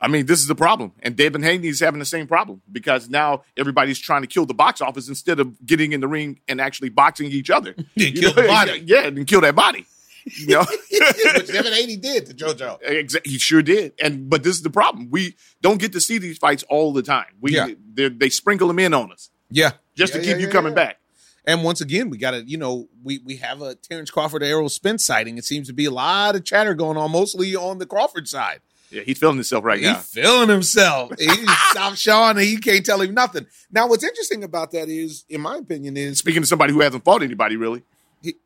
I 0.00 0.08
mean, 0.08 0.26
this 0.26 0.40
is 0.40 0.48
the 0.48 0.56
problem. 0.56 0.92
And 1.00 1.14
Devin 1.14 1.42
Haney 1.44 1.68
is 1.68 1.78
having 1.78 2.00
the 2.00 2.06
same 2.06 2.26
problem 2.26 2.60
because 2.72 3.08
now 3.08 3.42
everybody's 3.56 4.00
trying 4.00 4.22
to 4.22 4.26
kill 4.26 4.46
the 4.46 4.54
box 4.54 4.80
office 4.80 5.08
instead 5.08 5.38
of 5.38 5.64
getting 5.64 5.92
in 5.92 6.00
the 6.00 6.08
ring 6.08 6.40
and 6.48 6.60
actually 6.60 6.88
boxing 6.88 7.30
each 7.30 7.50
other. 7.50 7.76
Yeah, 7.94 8.10
kill 8.10 8.34
know, 8.34 8.42
the 8.42 8.48
body. 8.48 8.82
Yeah, 8.86 9.06
and 9.06 9.26
kill 9.26 9.42
that 9.42 9.54
body. 9.54 9.86
You 10.24 10.46
know? 10.54 10.64
which 10.90 11.48
Devin 11.48 11.72
Haney 11.72 11.96
did 11.96 12.26
to 12.26 12.34
JoJo. 12.34 13.26
He 13.26 13.38
sure 13.38 13.62
did. 13.62 13.92
And 14.02 14.28
but 14.30 14.42
this 14.42 14.56
is 14.56 14.62
the 14.62 14.70
problem. 14.70 15.08
We 15.10 15.36
don't 15.60 15.80
get 15.80 15.92
to 15.92 16.00
see 16.00 16.18
these 16.18 16.38
fights 16.38 16.62
all 16.68 16.92
the 16.92 17.02
time. 17.02 17.26
We 17.40 17.54
Yeah. 17.54 17.68
they 17.94 18.28
sprinkle 18.30 18.68
them 18.68 18.78
in 18.78 18.94
on 18.94 19.12
us 19.12 19.30
Yeah, 19.50 19.72
just 19.96 20.14
Yeah, 20.14 20.20
to 20.20 20.26
keep 20.26 20.38
you 20.40 20.48
coming 20.48 20.74
back. 20.74 20.98
And 21.44 21.64
once 21.64 21.80
again, 21.80 22.08
we 22.08 22.18
got 22.18 22.32
to, 22.32 22.42
you 22.44 22.56
know, 22.56 22.88
we 23.02 23.18
we 23.18 23.36
have 23.38 23.62
a 23.62 23.74
Terrence 23.74 24.10
Crawford 24.12 24.42
Errol 24.44 24.68
Spence 24.68 25.04
sighting. 25.04 25.38
It 25.38 25.44
seems 25.44 25.66
to 25.66 25.72
be 25.72 25.86
a 25.86 25.90
lot 25.90 26.36
of 26.36 26.44
chatter 26.44 26.72
going 26.74 26.96
on, 26.96 27.10
mostly 27.10 27.56
on 27.56 27.78
the 27.78 27.86
Crawford 27.86 28.28
side. 28.28 28.60
Yeah, 28.90 29.02
he's 29.04 29.18
feeling 29.18 29.36
himself 29.36 29.64
right 29.64 29.78
He's 29.78 29.86
now. 29.88 29.94
He's 29.96 30.06
feeling 30.06 30.48
himself. 30.50 31.12
He 31.18 31.46
stopped 31.70 31.96
Shawn 31.96 32.36
and 32.36 32.46
he 32.46 32.58
can't 32.58 32.84
tell 32.86 33.00
him 33.00 33.14
nothing. 33.14 33.46
Now, 33.72 33.88
what's 33.88 34.04
interesting 34.04 34.44
about 34.44 34.70
that 34.72 34.88
is, 34.90 35.24
in 35.30 35.40
my 35.40 35.56
opinion, 35.56 35.96
is 35.96 36.18
Speaking 36.18 36.42
to 36.42 36.46
somebody 36.46 36.72
who 36.74 36.80
hasn't 36.80 37.02
fought 37.02 37.22
anybody 37.22 37.56
really. 37.56 37.82
He, 38.22 38.36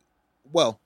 well, 0.52 0.80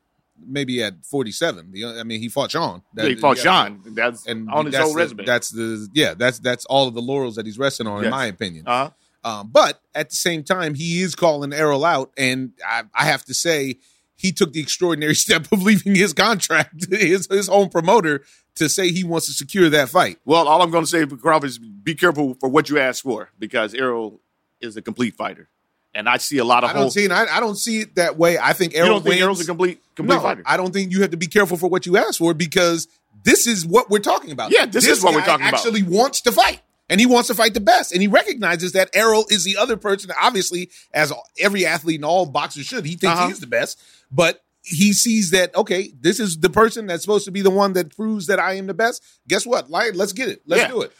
maybe 0.46 0.82
at 0.82 1.04
47. 1.06 1.70
The- 1.72 1.84
I 2.00 2.02
mean, 2.02 2.20
he 2.20 2.28
fought 2.28 2.50
Shawn. 2.50 2.82
Yeah, 2.96 3.06
he 3.06 3.14
fought 3.16 3.36
yeah. 3.38 3.42
Shawn. 3.42 3.82
That's 3.86 4.26
And 4.26 4.50
on 4.50 4.66
his 4.66 4.72
that's 4.74 4.84
whole 4.84 4.92
the, 4.94 4.98
resume. 4.98 5.24
That's 5.24 5.50
the 5.50 5.88
yeah. 5.94 6.14
That's 6.14 6.38
that's 6.38 6.64
all 6.66 6.88
of 6.88 6.94
the 6.94 7.02
laurels 7.02 7.36
that 7.36 7.46
he's 7.46 7.58
resting 7.58 7.86
on, 7.86 8.04
in 8.04 8.10
my 8.10 8.26
opinion. 8.26 8.64
uh-huh. 8.66 8.90
Um, 9.22 9.50
but 9.52 9.82
at 9.94 10.08
the 10.08 10.16
same 10.16 10.42
time, 10.44 10.74
he 10.74 11.02
is 11.02 11.14
calling 11.14 11.52
Errol 11.52 11.84
out, 11.84 12.10
and 12.16 12.52
I, 12.66 12.84
I 12.94 13.04
have 13.04 13.22
to 13.26 13.34
say, 13.34 13.76
he 14.16 14.32
took 14.32 14.54
the 14.54 14.60
extraordinary 14.60 15.14
step 15.26 15.52
of 15.52 15.62
leaving 15.62 15.94
his 15.94 16.14
contract, 16.14 16.86
his 16.90 17.26
his 17.30 17.46
home 17.48 17.68
promoter, 17.68 18.24
to 18.54 18.68
say 18.70 18.90
he 18.90 19.04
wants 19.04 19.26
to 19.26 19.32
secure 19.34 19.68
that 19.68 19.90
fight. 19.90 20.18
Well, 20.24 20.48
all 20.48 20.62
I'm 20.62 20.70
going 20.70 20.84
to 20.84 20.90
say 20.90 21.04
for 21.04 21.18
Crawford 21.18 21.50
is 21.50 21.58
be 21.58 21.94
careful 21.94 22.34
for 22.40 22.48
what 22.48 22.70
you 22.70 22.78
ask 22.78 23.02
for 23.04 23.28
because 23.38 23.74
Errol 23.74 24.22
is 24.62 24.76
a 24.78 24.82
complete 24.82 25.16
fighter, 25.16 25.50
and 25.94 26.08
I 26.08 26.18
see 26.18 26.38
a 26.38 26.44
lot 26.44 26.64
of 26.64 26.70
I 26.70 26.72
don't 26.74 26.82
holes. 26.82 26.94
see 26.94 27.04
it. 27.04 27.10
I, 27.10 27.26
I 27.36 27.40
don't 27.40 27.56
see 27.56 27.80
it 27.80 27.94
that 27.96 28.16
way. 28.16 28.38
I 28.38 28.52
think 28.52 28.72
you 28.74 28.78
Errol 28.80 28.90
don't 28.94 29.02
think 29.02 29.10
wins. 29.12 29.22
Errol's 29.22 29.40
a 29.40 29.44
complete 29.46 29.82
complete 29.96 30.16
no, 30.16 30.20
fighter? 30.22 30.42
I 30.46 30.56
don't 30.56 30.72
think 30.72 30.92
you 30.92 31.02
have 31.02 31.10
to 31.10 31.16
be 31.16 31.26
careful 31.26 31.56
for 31.56 31.68
what 31.68 31.86
you 31.86 31.96
ask 31.96 32.18
for 32.18 32.32
because 32.34 32.88
this 33.24 33.46
is 33.46 33.66
what 33.66 33.90
we're 33.90 33.98
talking 33.98 34.30
about. 34.30 34.50
Yeah, 34.52 34.66
this 34.66 34.86
is 34.86 35.02
what 35.02 35.14
we're 35.14 35.20
talking 35.20 35.46
about. 35.46 35.54
Actually, 35.58 35.82
wants 35.82 36.20
to 36.22 36.32
fight, 36.32 36.60
and 36.88 37.00
he 37.00 37.06
wants 37.06 37.28
to 37.28 37.34
fight 37.34 37.54
the 37.54 37.60
best, 37.60 37.92
and 37.92 38.00
he 38.00 38.08
recognizes 38.08 38.72
that 38.72 38.90
Errol 38.94 39.24
is 39.30 39.44
the 39.44 39.56
other 39.56 39.76
person. 39.76 40.10
Obviously, 40.20 40.70
as 40.94 41.12
every 41.38 41.66
athlete 41.66 41.96
and 41.96 42.04
all 42.04 42.24
boxers 42.26 42.66
should, 42.66 42.84
he 42.86 42.92
thinks 42.96 43.18
Uh-huh. 43.18 43.28
he's 43.28 43.40
the 43.40 43.46
best, 43.46 43.78
but 44.10 44.42
he 44.62 44.92
sees 44.92 45.30
that 45.32 45.54
okay, 45.56 45.90
this 46.00 46.20
is 46.20 46.38
the 46.38 46.50
person 46.50 46.86
that's 46.86 47.02
supposed 47.02 47.24
to 47.24 47.30
be 47.30 47.40
the 47.42 47.50
one 47.50 47.72
that 47.72 47.94
proves 47.96 48.26
that 48.28 48.38
I 48.38 48.54
am 48.54 48.66
the 48.66 48.74
best. 48.74 49.02
Guess 49.28 49.44
what? 49.46 49.70
Like, 49.70 49.94
let's 49.94 50.12
get 50.12 50.28
it. 50.28 50.42
Let's 50.46 50.62
Yeah. 50.62 50.68
do 50.68 50.82
it. 50.82 50.92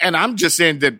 And 0.00 0.16
I'm 0.16 0.36
just 0.36 0.56
saying 0.56 0.78
that 0.80 0.94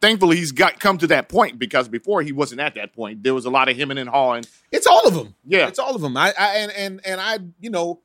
thankfully 0.00 0.36
he's 0.36 0.52
got 0.52 0.80
come 0.80 0.98
to 0.98 1.06
that 1.08 1.28
point 1.28 1.58
because 1.58 1.88
before 1.88 2.22
he 2.22 2.32
wasn't 2.32 2.60
at 2.60 2.74
that 2.76 2.92
point. 2.94 3.22
There 3.22 3.34
was 3.34 3.44
a 3.44 3.50
lot 3.50 3.68
of 3.68 3.76
him 3.76 3.90
and 3.90 4.08
hawing. 4.08 4.44
It's 4.72 4.86
all 4.86 5.06
of 5.06 5.14
them. 5.14 5.34
Yeah. 5.46 5.68
it's 5.68 5.78
all 5.78 5.94
of 5.94 6.00
them. 6.00 6.16
I, 6.16 6.32
I 6.38 6.54
and 6.58 6.72
and 6.72 7.00
and 7.06 7.20
I, 7.20 7.38
you 7.60 7.70
know, 7.70 8.00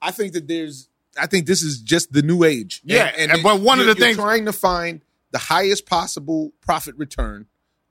I 0.00 0.10
think 0.10 0.32
that 0.34 0.46
there's. 0.48 0.88
I 1.20 1.26
think 1.26 1.46
this 1.46 1.62
is 1.62 1.80
just 1.80 2.12
the 2.12 2.22
new 2.22 2.44
age. 2.44 2.80
Yeah, 2.84 3.12
and- 3.16 3.42
but 3.42 3.60
one 3.60 3.80
of 3.80 3.86
the 3.86 3.94
things- 3.96 4.16
trying 4.16 4.44
to 4.44 4.52
find 4.52 5.00
the 5.32 5.38
highest 5.38 5.84
possible 5.84 6.52
profit 6.60 6.94
return 6.96 7.46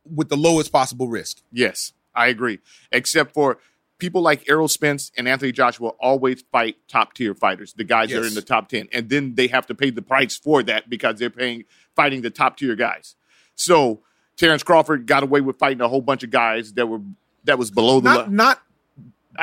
with 0.06 0.30
the 0.30 0.38
lowest 0.38 0.72
possible 0.72 1.10
risk. 1.10 1.42
Yes, 1.52 1.92
I 2.16 2.28
agree. 2.28 2.60
Except 2.92 3.34
for 3.34 3.58
people 4.00 4.22
like 4.22 4.48
Errol 4.50 4.68
Spence 4.70 5.12
and 5.18 5.28
Anthony 5.28 5.52
Joshua 5.52 5.90
always 6.00 6.44
fight 6.52 6.78
top 6.88 7.14
tier 7.16 7.34
fighters, 7.34 7.74
the 7.74 7.84
guys 7.84 8.10
that 8.12 8.22
are 8.22 8.28
in 8.28 8.34
the 8.36 8.42
top 8.42 8.70
10. 8.70 8.88
And 8.94 9.10
then 9.10 9.36
they 9.36 9.48
have 9.48 9.66
to 9.68 9.76
pay 9.76 9.90
the 9.90 10.02
price 10.02 10.38
for 10.38 10.64
that 10.64 10.90
because 10.90 11.20
they're 11.20 11.30
paying 11.30 11.66
fighting 11.96 12.22
the 12.22 12.30
top 12.30 12.58
tier 12.58 12.76
guys. 12.76 13.16
So 13.58 14.00
Terrence 14.38 14.64
Crawford 14.64 15.06
got 15.06 15.24
away 15.24 15.42
with 15.42 15.58
fighting 15.60 15.82
a 15.82 15.88
whole 15.90 16.02
bunch 16.02 16.24
of 16.24 16.30
guys 16.30 16.72
that 16.74 16.86
were 16.88 17.02
that 17.44 17.58
was 17.60 17.70
below 17.72 18.00
the 18.00 18.06
Not 18.10 18.18
level. 18.18 18.34
not 18.34 18.62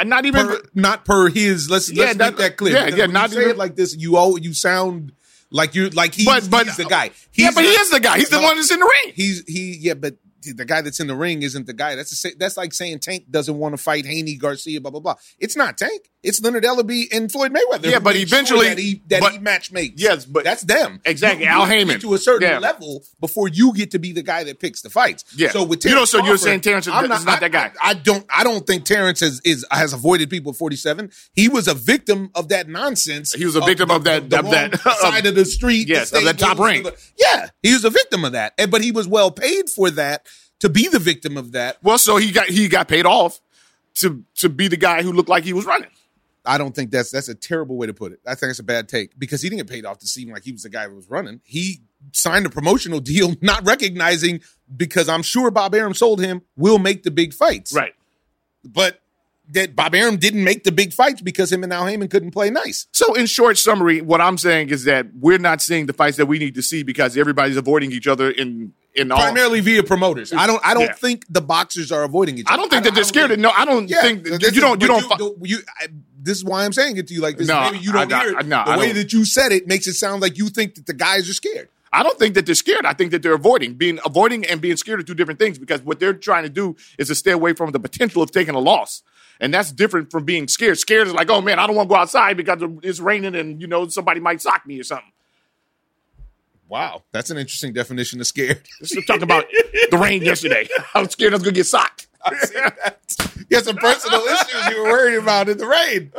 Not 0.06 0.24
even 0.24 0.46
per, 0.48 0.62
not 0.74 1.04
per 1.04 1.28
his. 1.28 1.68
Let's 1.70 1.90
Yeah, 1.90 2.04
let's 2.06 2.16
that- 2.18 2.30
make 2.32 2.38
that 2.38 2.56
clear. 2.56 2.74
yeah, 2.74 2.96
yeah, 2.96 3.06
not 3.06 3.30
even- 3.32 3.50
it 3.50 3.56
like 3.56 3.76
this. 3.76 3.94
You 3.96 4.16
all 4.16 4.38
you 4.38 4.52
sound 4.54 5.12
like 5.50 5.74
you 5.74 5.88
like 5.90 6.14
he's, 6.14 6.26
But- 6.26 6.48
but- 6.50 6.66
he's 6.66 6.76
the 6.76 6.84
guy. 6.84 7.10
Yeah, 7.34 7.46
He's 7.46 7.54
but 7.54 7.64
he 7.64 7.70
is 7.70 7.90
the 7.90 8.00
guy. 8.00 8.18
He's 8.18 8.28
the 8.30 8.40
one 8.40 8.56
that's 8.56 8.70
in 8.72 8.80
the 8.80 8.86
ring. 9.04 9.12
He's 9.14 9.44
he 9.46 9.76
yeah, 9.80 9.94
but 9.94 10.16
the 10.42 10.64
guy 10.64 10.80
that's 10.82 11.00
in 11.00 11.06
the 11.06 11.14
ring 11.16 11.42
isn't 11.42 11.66
the 11.66 11.72
guy. 11.72 11.94
That's 11.94 12.10
the 12.10 12.16
sa- 12.16 12.34
that's 12.38 12.56
like 12.56 12.74
saying 12.74 12.98
Tank 13.00 13.30
doesn't 13.30 13.56
want 13.56 13.72
to 13.74 13.82
fight 13.82 14.04
Haney 14.04 14.34
Garcia. 14.36 14.80
Blah 14.80 14.90
blah 14.90 15.00
blah. 15.00 15.14
It's 15.38 15.56
not 15.56 15.78
Tank. 15.78 16.10
It's 16.24 16.40
Leonard 16.40 16.64
Ellerbe 16.64 17.06
and 17.12 17.30
Floyd 17.30 17.52
Mayweather. 17.52 17.84
Yeah, 17.90 17.98
but 18.00 18.14
make 18.16 18.26
sure 18.28 18.36
eventually- 18.38 18.68
that 18.68 18.78
he 18.78 19.02
that 19.08 19.20
but- 19.20 19.32
he 19.32 19.38
match 19.38 19.70
makes. 19.70 20.00
Yes, 20.00 20.24
but- 20.24 20.42
that's 20.42 20.62
them 20.62 21.00
Exactly, 21.04 21.44
You- 21.44 21.50
Al 21.50 21.66
Haymon. 21.66 22.00
to 22.00 22.14
a 22.14 22.18
certain 22.18 22.48
Yeah. 22.48 22.58
level 22.58 23.04
before 23.20 23.48
you 23.48 23.72
get 23.74 23.90
to 23.92 23.98
be 23.98 24.12
the 24.12 24.22
guy 24.22 24.42
that 24.44 24.58
picks 24.58 24.80
the 24.82 24.90
fights. 24.90 25.24
Yeah. 25.36 25.50
So 25.52 25.62
with 25.62 25.84
You 25.84 25.90
know, 25.90 25.96
Terrence 25.96 26.10
so 26.10 26.24
you're 26.24 26.36
saying 26.38 26.62
Terrence 26.62 26.86
is- 26.86 26.92
I'm 26.94 27.04
is 27.12 27.24
not 27.24 27.36
I- 27.36 27.40
that 27.40 27.52
guy. 27.52 27.72
I, 27.80 27.90
I 27.90 27.94
don't. 27.94 28.24
I 28.34 28.42
don't 28.42 28.66
think 28.66 28.84
Terrence 28.84 29.20
has 29.20 29.40
is 29.44 29.64
has 29.70 29.92
avoided 29.92 30.30
people 30.30 30.52
at 30.52 30.56
47. 30.58 31.10
He 31.34 31.48
was 31.48 31.68
a 31.68 31.74
victim 31.74 32.30
of 32.34 32.48
that 32.48 32.68
nonsense. 32.68 33.34
He 33.34 33.44
was 33.44 33.54
a 33.56 33.60
victim 33.60 33.90
of 33.90 34.04
that- 34.04 34.30
the 34.30 34.38
of 34.40 34.50
that- 34.50 34.84
wrong 34.84 34.96
side 35.00 35.26
of 35.26 35.34
the 35.34 35.44
street. 35.44 35.88
Yes, 35.88 36.10
the 36.10 36.18
of 36.18 36.24
that 36.24 36.38
top 36.38 36.58
rank. 36.58 36.84
the- 36.84 36.94
Yeah, 37.18 37.48
he 37.62 37.72
was 37.74 37.84
a 37.84 37.90
victim 37.90 38.24
of 38.24 38.32
that, 38.32 38.54
and 38.58 38.70
but 38.70 38.82
he 38.82 38.90
was 38.92 39.06
well 39.06 39.30
paid 39.30 39.68
for 39.68 39.90
that 39.90 40.24
to 40.60 40.68
be 40.70 40.88
the 40.88 40.98
victim 40.98 41.36
of 41.36 41.52
that. 41.52 41.76
Well, 41.82 41.98
so 41.98 42.16
he 42.16 42.30
got 42.32 42.46
he 42.48 42.68
got 42.68 42.88
paid 42.88 43.04
off 43.04 43.40
to 43.96 44.24
to 44.36 44.48
be 44.48 44.68
the 44.68 44.76
guy 44.76 45.02
who 45.02 45.12
looked 45.12 45.28
like 45.28 45.44
he 45.44 45.52
was 45.52 45.64
running. 45.66 45.90
I 46.46 46.58
don't 46.58 46.74
think 46.74 46.90
that's 46.90 47.10
that's 47.10 47.28
a 47.28 47.34
terrible 47.34 47.76
way 47.76 47.86
to 47.86 47.94
put 47.94 48.12
it. 48.12 48.20
I 48.26 48.34
think 48.34 48.50
it's 48.50 48.58
a 48.58 48.62
bad 48.64 48.88
take 48.88 49.18
because 49.18 49.40
he 49.42 49.48
didn't 49.48 49.66
get 49.66 49.70
paid 49.72 49.86
off 49.86 49.98
to 49.98 50.06
seem 50.06 50.30
like 50.30 50.44
he 50.44 50.52
was 50.52 50.62
the 50.64 50.68
guy 50.68 50.86
who 50.88 50.94
was 50.94 51.08
running. 51.08 51.40
He 51.44 51.80
signed 52.12 52.44
a 52.46 52.50
promotional 52.50 53.00
deal, 53.12 53.34
not 53.40 53.64
recognizing 53.66 54.40
because 54.76 55.08
I'm 55.08 55.22
sure 55.22 55.50
Bob 55.50 55.74
Arum 55.74 55.94
sold 55.94 56.20
him 56.20 56.42
will 56.56 56.78
make 56.78 57.02
the 57.02 57.10
big 57.10 57.32
fights. 57.32 57.72
Right. 57.72 57.94
But 58.64 59.00
that 59.50 59.76
Bob 59.76 59.94
Arum 59.94 60.16
didn't 60.16 60.42
make 60.42 60.64
the 60.64 60.72
big 60.72 60.92
fights 60.94 61.20
because 61.20 61.52
him 61.52 61.62
and 61.64 61.72
Al 61.72 61.86
Haymon 61.86 62.08
couldn't 62.08 62.30
play 62.30 62.48
nice. 62.48 62.86
So, 62.92 63.12
in 63.12 63.26
short 63.26 63.58
summary, 63.58 64.00
what 64.00 64.22
I'm 64.22 64.38
saying 64.38 64.70
is 64.70 64.84
that 64.84 65.06
we're 65.18 65.36
not 65.38 65.60
seeing 65.60 65.84
the 65.84 65.92
fights 65.92 66.16
that 66.16 66.24
we 66.26 66.38
need 66.38 66.54
to 66.54 66.62
see 66.62 66.82
because 66.82 67.16
everybody's 67.18 67.58
avoiding 67.58 67.92
each 67.92 68.06
other 68.06 68.30
in 68.30 68.72
in 68.94 69.12
all. 69.12 69.18
Primarily 69.20 69.60
via 69.60 69.82
promoters. 69.82 70.32
I 70.32 70.46
don't 70.46 70.64
I 70.64 70.72
don't 70.72 70.84
Yeah. 70.84 70.92
think 70.94 71.26
the 71.28 71.42
boxers 71.42 71.92
are 71.92 72.04
avoiding 72.04 72.38
each 72.38 72.46
other. 72.46 72.54
I 72.54 72.56
don't 72.56 72.70
think 72.70 72.84
that 72.84 72.94
they're 72.94 73.04
scared. 73.04 73.32
of 73.32 73.38
No, 73.38 73.50
I 73.54 73.66
don't 73.66 73.86
Yeah, 73.90 74.00
think 74.00 74.24
you 74.26 74.38
don't. 74.60 74.80
You 74.80 74.88
don't. 74.88 75.38
you, 75.46 75.58
I, 75.78 75.88
this 76.24 76.38
is 76.38 76.44
why 76.44 76.64
I'm 76.64 76.72
saying 76.72 76.96
it 76.96 77.06
to 77.08 77.14
you 77.14 77.20
like 77.20 77.36
this. 77.38 77.48
No, 77.48 77.60
Maybe 77.70 77.78
you 77.78 77.92
don't 77.92 78.12
I- 78.12 78.20
hear 78.24 78.32
it. 78.32 78.36
I- 78.38 78.42
no, 78.42 78.64
the 78.66 78.78
way 78.78 78.92
that 78.92 79.12
you 79.12 79.24
said 79.24 79.52
it 79.52 79.66
makes 79.66 79.86
it 79.86 79.94
sound 79.94 80.22
like 80.22 80.36
you 80.38 80.48
think 80.48 80.74
that 80.76 80.86
the 80.86 80.94
guys 80.94 81.28
are 81.28 81.34
scared. 81.34 81.68
I 81.92 82.02
don't 82.02 82.18
think 82.18 82.34
that 82.34 82.44
they're 82.44 82.56
scared. 82.56 82.84
I 82.86 82.92
think 82.92 83.12
that 83.12 83.22
they're 83.22 83.34
avoiding. 83.34 83.74
Being 83.74 84.00
avoiding 84.04 84.44
and 84.46 84.60
being 84.60 84.76
scared 84.76 84.98
are 84.98 85.04
two 85.04 85.14
different 85.14 85.38
things 85.38 85.58
because 85.60 85.80
what 85.82 86.00
they're 86.00 86.12
trying 86.12 86.42
to 86.42 86.48
do 86.48 86.74
is 86.98 87.06
to 87.06 87.14
stay 87.14 87.30
away 87.30 87.52
from 87.52 87.70
the 87.70 87.78
potential 87.78 88.20
of 88.20 88.32
taking 88.32 88.54
a 88.56 88.58
loss. 88.58 89.02
And 89.38 89.54
that's 89.54 89.70
different 89.70 90.10
from 90.10 90.24
being 90.24 90.48
scared. 90.48 90.76
Scared 90.78 91.06
is 91.06 91.14
like, 91.14 91.30
oh 91.30 91.40
man, 91.40 91.60
I 91.60 91.66
don't 91.68 91.76
want 91.76 91.88
to 91.88 91.94
go 91.94 92.00
outside 92.00 92.36
because 92.36 92.58
it's 92.82 92.98
raining 92.98 93.36
and 93.36 93.60
you 93.60 93.68
know 93.68 93.86
somebody 93.86 94.18
might 94.18 94.40
sock 94.40 94.66
me 94.66 94.80
or 94.80 94.82
something. 94.84 95.12
Wow, 96.68 97.02
that's 97.12 97.30
an 97.30 97.36
interesting 97.38 97.72
definition 97.72 98.20
of 98.20 98.26
scared. 98.26 98.62
Let's 98.80 99.06
talk 99.06 99.20
about 99.22 99.44
the 99.90 99.98
rain 99.98 100.22
yesterday. 100.22 100.66
I 100.94 101.02
was 101.02 101.12
scared 101.12 101.32
I 101.32 101.36
was 101.36 101.42
gonna 101.44 101.54
get 101.54 101.66
socked. 101.66 101.93
you 103.50 103.56
had 103.56 103.64
some 103.64 103.76
personal 103.76 104.20
issues 104.20 104.66
you 104.68 104.82
were 104.82 104.90
worried 104.90 105.18
about 105.18 105.48
in 105.48 105.58
the 105.58 105.66
rain. 105.66 106.12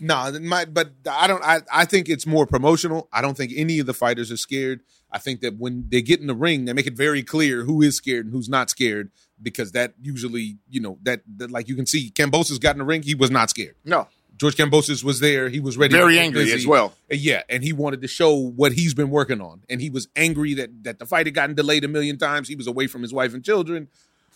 no, 0.00 0.38
my, 0.40 0.64
but 0.64 0.92
I 1.10 1.26
don't. 1.26 1.42
I, 1.42 1.60
I 1.72 1.84
think 1.84 2.08
it's 2.08 2.26
more 2.26 2.46
promotional. 2.46 3.08
I 3.12 3.20
don't 3.22 3.36
think 3.36 3.52
any 3.56 3.78
of 3.78 3.86
the 3.86 3.94
fighters 3.94 4.30
are 4.30 4.36
scared. 4.36 4.80
I 5.10 5.18
think 5.18 5.40
that 5.40 5.58
when 5.58 5.86
they 5.88 6.00
get 6.02 6.20
in 6.20 6.26
the 6.26 6.34
ring, 6.34 6.64
they 6.64 6.72
make 6.72 6.86
it 6.86 6.94
very 6.94 7.22
clear 7.22 7.64
who 7.64 7.82
is 7.82 7.96
scared 7.96 8.26
and 8.26 8.32
who's 8.34 8.48
not 8.48 8.70
scared 8.70 9.10
because 9.40 9.72
that 9.72 9.94
usually, 10.00 10.56
you 10.70 10.80
know, 10.80 10.98
that, 11.02 11.22
that 11.36 11.50
like 11.50 11.68
you 11.68 11.76
can 11.76 11.86
see, 11.86 12.10
Kambosos 12.10 12.60
got 12.60 12.74
in 12.74 12.78
the 12.78 12.84
ring, 12.84 13.02
he 13.02 13.14
was 13.14 13.30
not 13.30 13.50
scared. 13.50 13.74
No. 13.84 14.08
George 14.36 14.56
Kambosos 14.56 15.04
was 15.04 15.20
there. 15.20 15.48
He 15.48 15.60
was 15.60 15.76
ready. 15.76 15.92
Very 15.92 16.18
angry 16.18 16.44
busy. 16.44 16.54
as 16.54 16.66
well. 16.66 16.94
Uh, 17.10 17.16
Yeah, 17.16 17.42
and 17.48 17.62
he 17.62 17.72
wanted 17.72 18.00
to 18.00 18.08
show 18.08 18.34
what 18.34 18.72
he's 18.72 18.94
been 18.94 19.10
working 19.10 19.40
on, 19.40 19.62
and 19.68 19.80
he 19.80 19.90
was 19.90 20.08
angry 20.16 20.54
that 20.54 20.82
that 20.84 20.98
the 20.98 21.06
fight 21.06 21.26
had 21.26 21.34
gotten 21.34 21.54
delayed 21.54 21.84
a 21.84 21.88
million 21.88 22.18
times. 22.18 22.48
He 22.48 22.56
was 22.56 22.66
away 22.66 22.86
from 22.86 23.02
his 23.02 23.12
wife 23.12 23.34
and 23.34 23.44
children. 23.44 23.88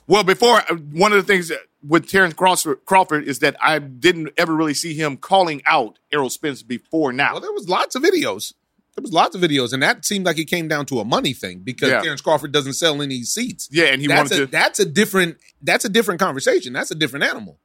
Well, 0.07 0.23
before 0.25 0.59
uh, 0.71 0.77
one 0.93 1.13
of 1.13 1.19
the 1.19 1.25
things 1.33 1.51
with 1.83 2.09
Terrence 2.09 2.35
Crawford, 2.35 2.85
Crawford 2.85 3.25
is 3.25 3.41
that 3.41 3.57
I 3.61 3.79
didn't 3.79 4.31
ever 4.37 4.55
really 4.55 4.75
see 4.75 4.95
him 4.95 5.17
calling 5.17 5.63
out 5.67 5.99
Errol 6.13 6.31
Spence 6.31 6.63
before 6.63 7.13
now. 7.13 7.33
Well, 7.33 7.41
there 7.41 7.53
was 7.53 7.69
lots 7.69 7.95
of 7.95 8.03
videos. 8.03 8.55
There 8.95 9.03
was 9.03 9.13
lots 9.13 9.35
of 9.35 9.43
videos, 9.43 9.73
and 9.75 9.83
that 9.83 10.07
seemed 10.07 10.25
like 10.25 10.39
it 10.39 10.47
came 10.47 10.69
down 10.69 10.87
to 10.87 11.01
a 11.01 11.05
money 11.05 11.35
thing 11.35 11.59
because 11.61 11.91
Yeah. 11.91 12.01
Terrence 12.01 12.23
Crawford 12.23 12.51
doesn't 12.53 12.73
sell 12.75 13.03
any 13.03 13.25
seats. 13.25 13.69
Yeah, 13.71 13.87
and 13.87 14.01
he 14.01 14.07
that's 14.07 14.31
wanted 14.31 14.43
a, 14.45 14.47
to- 14.47 14.51
That's 14.53 14.81
a 14.81 14.87
different. 14.87 15.37
That's 15.61 15.85
a 15.85 15.89
different 15.91 16.19
conversation. 16.21 16.73
That's 16.73 16.91
a 16.91 16.95
different 16.95 17.25
animal. 17.25 17.59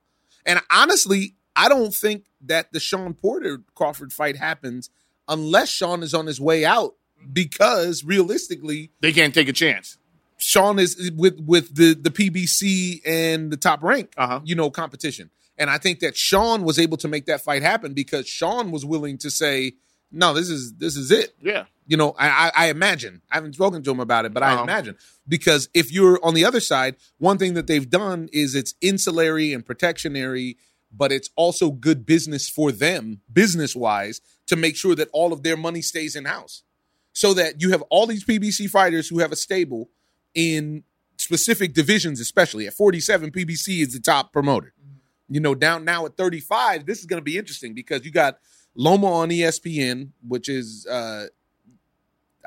And 0.45 0.59
honestly, 0.69 1.35
I 1.55 1.69
don't 1.69 1.93
think 1.93 2.25
that 2.41 2.73
the 2.73 2.79
Shawn 2.79 3.13
Porter 3.13 3.61
Crawford 3.75 4.11
fight 4.11 4.35
happens 4.37 4.89
unless 5.27 5.69
Shawn 5.69 6.03
is 6.03 6.13
on 6.13 6.25
his 6.27 6.41
way 6.41 6.65
out 6.65 6.95
because 7.31 8.03
realistically, 8.03 8.91
they 8.99 9.13
can't 9.13 9.33
take 9.33 9.47
a 9.47 9.53
chance. 9.53 9.97
Shawn 10.41 10.79
is 10.79 11.11
with 11.15 11.39
with 11.45 11.75
the 11.75 11.93
the 11.93 12.09
PBC 12.09 13.01
and 13.05 13.51
the 13.51 13.57
top 13.57 13.83
rank, 13.83 14.13
Uh-huh. 14.17 14.39
you 14.43 14.55
know, 14.55 14.69
competition. 14.71 15.29
And 15.57 15.69
I 15.69 15.77
think 15.77 15.99
that 15.99 16.17
Shawn 16.17 16.63
was 16.63 16.79
able 16.79 16.97
to 16.97 17.07
make 17.07 17.25
that 17.27 17.41
fight 17.41 17.61
happen 17.61 17.93
because 17.93 18.27
Shawn 18.27 18.71
was 18.71 18.83
willing 18.83 19.17
to 19.19 19.29
say, 19.29 19.73
"No, 20.11 20.33
this 20.33 20.49
is 20.49 20.73
this 20.73 20.97
is 20.97 21.11
it." 21.11 21.35
Yeah. 21.41 21.65
You 21.85 21.97
know, 21.97 22.15
I, 22.17 22.27
I, 22.29 22.51
I 22.55 22.69
imagine. 22.69 23.21
I 23.31 23.35
haven't 23.35 23.53
spoken 23.53 23.83
to 23.83 23.91
him 23.91 23.99
about 23.99 24.25
it, 24.25 24.33
but 24.33 24.41
I 24.43 24.53
Uh-huh. 24.53 24.63
imagine 24.63 24.97
because 25.27 25.69
if 25.73 25.91
you're 25.91 26.19
on 26.23 26.33
the 26.33 26.45
other 26.45 26.59
side, 26.59 26.95
one 27.19 27.37
thing 27.37 27.53
that 27.53 27.67
they've 27.67 27.89
done 27.89 28.29
is 28.31 28.55
it's 28.55 28.73
insulary 28.81 29.53
and 29.53 29.63
protectionary, 29.65 30.57
but 30.91 31.11
it's 31.11 31.29
also 31.35 31.69
good 31.69 32.05
business 32.05 32.49
for 32.49 32.71
them, 32.71 33.21
business 33.31 33.75
wise, 33.75 34.21
to 34.47 34.55
make 34.55 34.75
sure 34.75 34.95
that 34.95 35.09
all 35.13 35.33
of 35.33 35.43
their 35.43 35.57
money 35.57 35.81
stays 35.81 36.15
in 36.15 36.25
house, 36.25 36.63
so 37.13 37.33
that 37.35 37.61
you 37.61 37.69
have 37.71 37.83
all 37.91 38.07
these 38.07 38.23
PBC 38.25 38.67
fighters 38.69 39.09
who 39.09 39.19
have 39.19 39.31
a 39.31 39.35
stable 39.35 39.89
in 40.33 40.83
specific 41.17 41.73
divisions, 41.73 42.19
especially 42.19 42.67
at 42.67 42.73
47, 42.73 43.31
PBC 43.31 43.81
is 43.81 43.93
the 43.93 43.99
top 43.99 44.33
promoter. 44.33 44.73
You 45.29 45.39
know, 45.39 45.55
down 45.55 45.85
now 45.85 46.05
at 46.05 46.17
35, 46.17 46.85
this 46.85 46.99
is 46.99 47.05
going 47.05 47.19
to 47.19 47.23
be 47.23 47.37
interesting 47.37 47.73
because 47.73 48.03
you 48.03 48.11
got 48.11 48.39
Loma 48.75 49.07
on 49.07 49.29
ESPN, 49.29 50.09
which 50.27 50.49
is 50.49 50.85
uh 50.87 51.27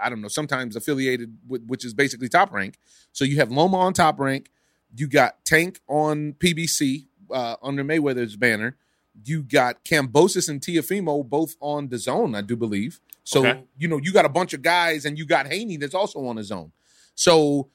I 0.02 0.08
don't 0.10 0.20
know, 0.20 0.28
sometimes 0.28 0.74
affiliated 0.76 1.36
with 1.46 1.64
which 1.66 1.84
is 1.84 1.94
basically 1.94 2.28
top 2.28 2.52
rank. 2.52 2.78
So 3.12 3.24
you 3.24 3.36
have 3.36 3.50
Loma 3.50 3.78
on 3.78 3.92
top 3.92 4.18
rank, 4.18 4.50
you 4.96 5.06
got 5.06 5.44
Tank 5.44 5.80
on 5.88 6.34
PBC 6.34 7.06
uh 7.30 7.56
under 7.62 7.84
Mayweather's 7.84 8.36
banner. 8.36 8.76
You 9.24 9.42
got 9.44 9.84
Kambosos 9.84 10.48
and 10.48 10.60
Teofimo 10.60 11.24
both 11.28 11.54
on 11.60 11.88
the 11.88 11.98
zone, 11.98 12.34
I 12.34 12.40
do 12.42 12.56
believe. 12.56 13.00
So 13.22 13.46
Okay. 13.46 13.62
you 13.78 13.86
know, 13.88 13.98
you 14.02 14.12
got 14.12 14.24
a 14.24 14.28
bunch 14.30 14.52
of 14.52 14.60
guys 14.62 15.04
and 15.04 15.16
you 15.16 15.24
got 15.24 15.46
Haney 15.46 15.76
that's 15.76 15.94
also 15.94 16.26
on 16.26 16.36
the 16.36 16.42
zone. 16.44 16.72
So 17.14 17.68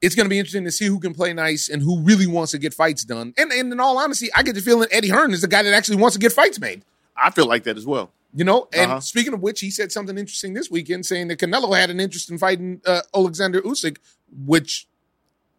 it's 0.00 0.14
going 0.14 0.24
to 0.26 0.30
be 0.30 0.38
interesting 0.38 0.64
to 0.64 0.70
see 0.72 0.86
who 0.86 0.98
can 1.00 1.14
play 1.14 1.32
nice 1.32 1.68
and 1.68 1.82
who 1.82 2.00
really 2.00 2.26
wants 2.26 2.52
to 2.52 2.58
get 2.58 2.74
fights 2.74 3.04
done. 3.04 3.32
And, 3.38 3.52
and 3.52 3.72
in 3.72 3.80
all 3.80 3.98
honesty, 3.98 4.28
I 4.34 4.42
get 4.42 4.54
the 4.54 4.60
feeling 4.60 4.88
Eddie 4.90 5.08
Hearn 5.10 5.32
is 5.32 5.40
the 5.42 5.48
guy 5.48 5.62
that 5.62 5.72
actually 5.72 5.96
wants 5.96 6.14
to 6.16 6.20
get 6.20 6.32
fights 6.32 6.58
made. 6.60 6.84
I 7.16 7.30
feel 7.30 7.46
like 7.46 7.64
that 7.64 7.76
as 7.76 7.86
well. 7.86 8.10
You 8.34 8.44
know, 8.44 8.66
and 8.72 8.90
Uh-huh. 8.90 9.00
speaking 9.00 9.34
of 9.34 9.42
which, 9.42 9.60
he 9.60 9.70
said 9.70 9.92
something 9.92 10.16
interesting 10.16 10.54
this 10.54 10.70
weekend, 10.70 11.04
saying 11.06 11.28
that 11.28 11.38
Canelo 11.38 11.76
had 11.78 11.90
an 11.90 12.00
interest 12.00 12.30
in 12.30 12.38
fighting 12.38 12.80
uh, 12.86 13.02
Alexander 13.14 13.60
Usyk, 13.60 13.98
which 14.46 14.86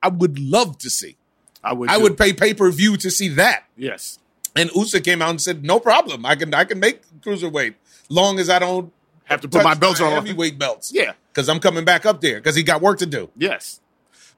I 0.02 0.08
would 0.08 0.40
love 0.40 0.78
to 0.80 0.90
see. 0.90 1.16
I 1.64 1.72
would. 1.74 1.90
I 1.90 1.98
too. 1.98 2.04
would 2.04 2.18
pay 2.18 2.34
pay 2.34 2.54
per 2.56 2.70
view 2.72 2.98
to 2.98 3.10
see 3.12 3.30
that. 3.30 3.66
Yes. 3.78 4.20
And 4.56 4.70
Usyk 4.72 5.04
came 5.06 5.22
out 5.22 5.30
and 5.30 5.40
said, 5.42 5.64
"No 5.64 5.80
problem, 5.80 6.26
I 6.26 6.36
can 6.36 6.54
I 6.54 6.66
can 6.66 6.80
make 6.80 7.02
cruiserweight, 7.22 7.76
long 8.10 8.40
as 8.40 8.50
I 8.50 8.58
don't 8.60 8.92
Have 9.26 9.42
to 9.42 9.48
put 9.48 9.64
my 9.64 9.76
belts 9.76 10.02
on. 10.02 10.12
heavyweight 10.12 10.58
belts. 10.60 10.92
Yeah. 10.92 11.14
Because 11.34 11.50
I'm 11.50 11.60
coming 11.60 11.84
back 11.86 12.06
up 12.06 12.22
there 12.22 12.36
because 12.36 12.56
he 12.56 12.64
got 12.64 12.82
work 12.82 13.00
to 13.00 13.06
do. 13.06 13.30
Yes. 13.36 13.80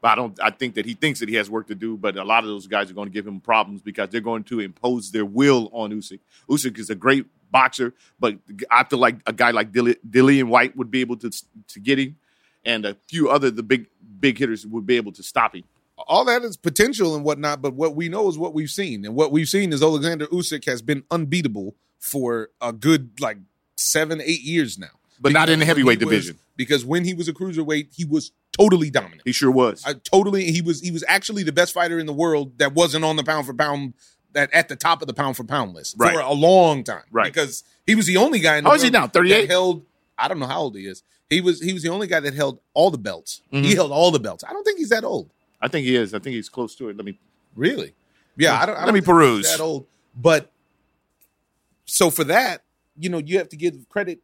But 0.02 0.10
I 0.10 0.16
don't. 0.16 0.40
I 0.42 0.52
think 0.52 0.76
that 0.76 0.86
he 0.86 0.94
thinks 0.94 1.20
that 1.20 1.30
he 1.30 1.36
has 1.36 1.50
work 1.50 1.68
to 1.68 1.76
do. 1.76 1.98
But 1.98 2.16
a 2.16 2.24
lot 2.24 2.44
of 2.44 2.50
those 2.50 2.68
guys 2.68 2.90
are 2.90 2.94
going 2.94 3.08
to 3.10 3.14
give 3.14 3.28
him 3.28 3.40
problems 3.40 3.82
because 3.82 4.10
they're 4.10 4.22
going 4.22 4.44
to 4.46 4.60
impose 4.60 5.12
their 5.12 5.26
will 5.26 5.70
on 5.74 5.92
Usyk. 5.92 6.20
Usyk 6.50 6.78
is 6.80 6.90
a 6.90 6.96
great 6.96 7.26
boxer, 7.52 7.94
but 8.20 8.38
I 8.70 8.84
feel 8.84 9.00
like 9.00 9.18
a 9.26 9.34
guy 9.34 9.52
like 9.52 9.72
Dill- 9.72 9.96
Dillian 10.10 10.46
Whyte 10.46 10.76
would 10.78 10.92
be 10.92 11.02
able 11.02 11.18
to 11.18 11.32
to 11.70 11.80
get 11.80 11.98
him, 12.00 12.18
and 12.66 12.86
a 12.86 12.96
few 13.08 13.30
other 13.30 13.50
the 13.52 13.64
big 13.64 13.88
big 14.20 14.38
hitters 14.38 14.66
would 14.68 14.86
be 14.86 14.98
able 14.98 15.12
to 15.14 15.24
stop 15.24 15.56
him. 15.56 15.64
all 15.98 16.26
that 16.26 16.44
is 16.44 16.58
potential 16.58 17.16
and 17.16 17.24
whatnot, 17.24 17.62
but 17.62 17.74
what 17.74 17.96
we 17.96 18.10
know 18.10 18.28
is 18.28 18.38
what 18.38 18.54
we've 18.54 18.70
seen. 18.70 19.06
And 19.06 19.16
what 19.16 19.32
we've 19.32 19.48
seen 19.48 19.72
is 19.74 19.82
Alexander 19.82 20.28
Usyk 20.28 20.66
has 20.66 20.82
been 20.82 21.04
unbeatable 21.10 21.76
for 22.00 22.50
a 22.62 22.74
good 22.74 23.20
like 23.20 23.38
seven, 23.78 24.22
eight 24.22 24.42
years 24.42 24.78
now. 24.78 24.88
But 25.20 25.32
not 25.32 25.50
in 25.50 25.60
the 25.60 25.66
heavyweight 25.66 26.00
he 26.00 26.06
was- 26.06 26.12
division. 26.14 26.40
because 26.58 26.84
when 26.86 27.06
he 27.06 27.14
was 27.14 27.28
a 27.28 27.34
cruiserweight, 27.34 27.88
he 27.96 28.04
was 28.06 28.32
totally 28.52 28.90
dominant. 28.90 29.22
He 29.26 29.32
sure 29.32 29.52
was. 29.52 29.84
I 29.86 29.94
totally 29.94 30.52
he 30.52 30.62
was 30.62 30.82
he 30.82 30.92
was 30.92 31.04
actually 31.08 31.44
the 31.44 31.52
best 31.52 31.74
fighter 31.74 32.00
in 32.00 32.06
the 32.06 32.14
world 32.14 32.58
that 32.58 32.74
wasn't 32.74 33.06
on 33.06 33.16
the 33.16 33.24
pound 33.24 33.46
for 33.48 33.54
pound 33.54 33.94
that 34.34 34.52
at 34.54 34.68
the 34.68 34.76
top 34.76 35.02
of 35.02 35.08
the 35.08 35.14
pound 35.14 35.38
for 35.38 35.44
pound 35.46 35.74
list 35.74 35.96
Right. 35.98 36.14
for 36.14 36.20
a 36.20 36.34
long 36.34 36.84
time. 36.84 37.04
Right. 37.12 37.32
Because 37.34 37.64
he 37.88 37.96
was 37.96 38.06
the 38.06 38.18
only 38.18 38.40
guy 38.40 38.58
in 38.58 38.64
the 38.66 38.70
How 38.70 38.76
is 38.76 38.82
he 38.82 38.90
now? 38.90 39.08
38? 39.08 39.42
that 39.42 39.50
held 39.50 39.86
I 40.18 40.28
don't 40.28 40.40
know 40.40 40.48
how 40.48 40.62
old 40.62 40.76
he 40.76 40.86
is. 40.88 41.04
He 41.30 41.40
was 41.42 41.62
he 41.62 41.72
was 41.74 41.84
the 41.84 41.90
only 41.90 42.08
guy 42.08 42.20
that 42.20 42.34
held 42.34 42.60
all 42.74 42.92
the 42.92 42.98
belts. 42.98 43.42
Mhm. 43.54 43.64
He 43.64 43.76
held 43.76 43.92
all 43.92 44.12
the 44.12 44.20
belts. 44.20 44.44
I 44.44 44.52
don't 44.54 44.64
think 44.64 44.78
he's 44.78 44.90
that 44.90 45.04
old. 45.04 45.30
I 45.62 45.68
think 45.70 45.86
he 45.88 45.96
is. 45.96 46.14
I 46.14 46.20
think 46.20 46.36
he's 46.36 46.50
close 46.50 46.76
to 46.76 46.90
it. 46.90 46.98
Let 46.98 47.06
me. 47.06 47.18
Really? 47.56 47.94
Yeah, 48.38 48.60
I 48.62 48.66
don't. 48.66 48.76
I 48.76 48.80
Let 48.80 48.86
don't 48.88 48.94
me 48.96 49.00
think 49.00 49.06
he's 49.06 49.14
peruse. 49.14 49.52
That 49.52 49.62
old, 49.64 49.88
but 50.16 50.52
so 51.86 52.10
for 52.10 52.24
that, 52.26 52.64
you 52.98 53.10
know, 53.10 53.18
you 53.18 53.38
have 53.38 53.50
to 53.50 53.56
give 53.58 53.88
credit 53.90 54.20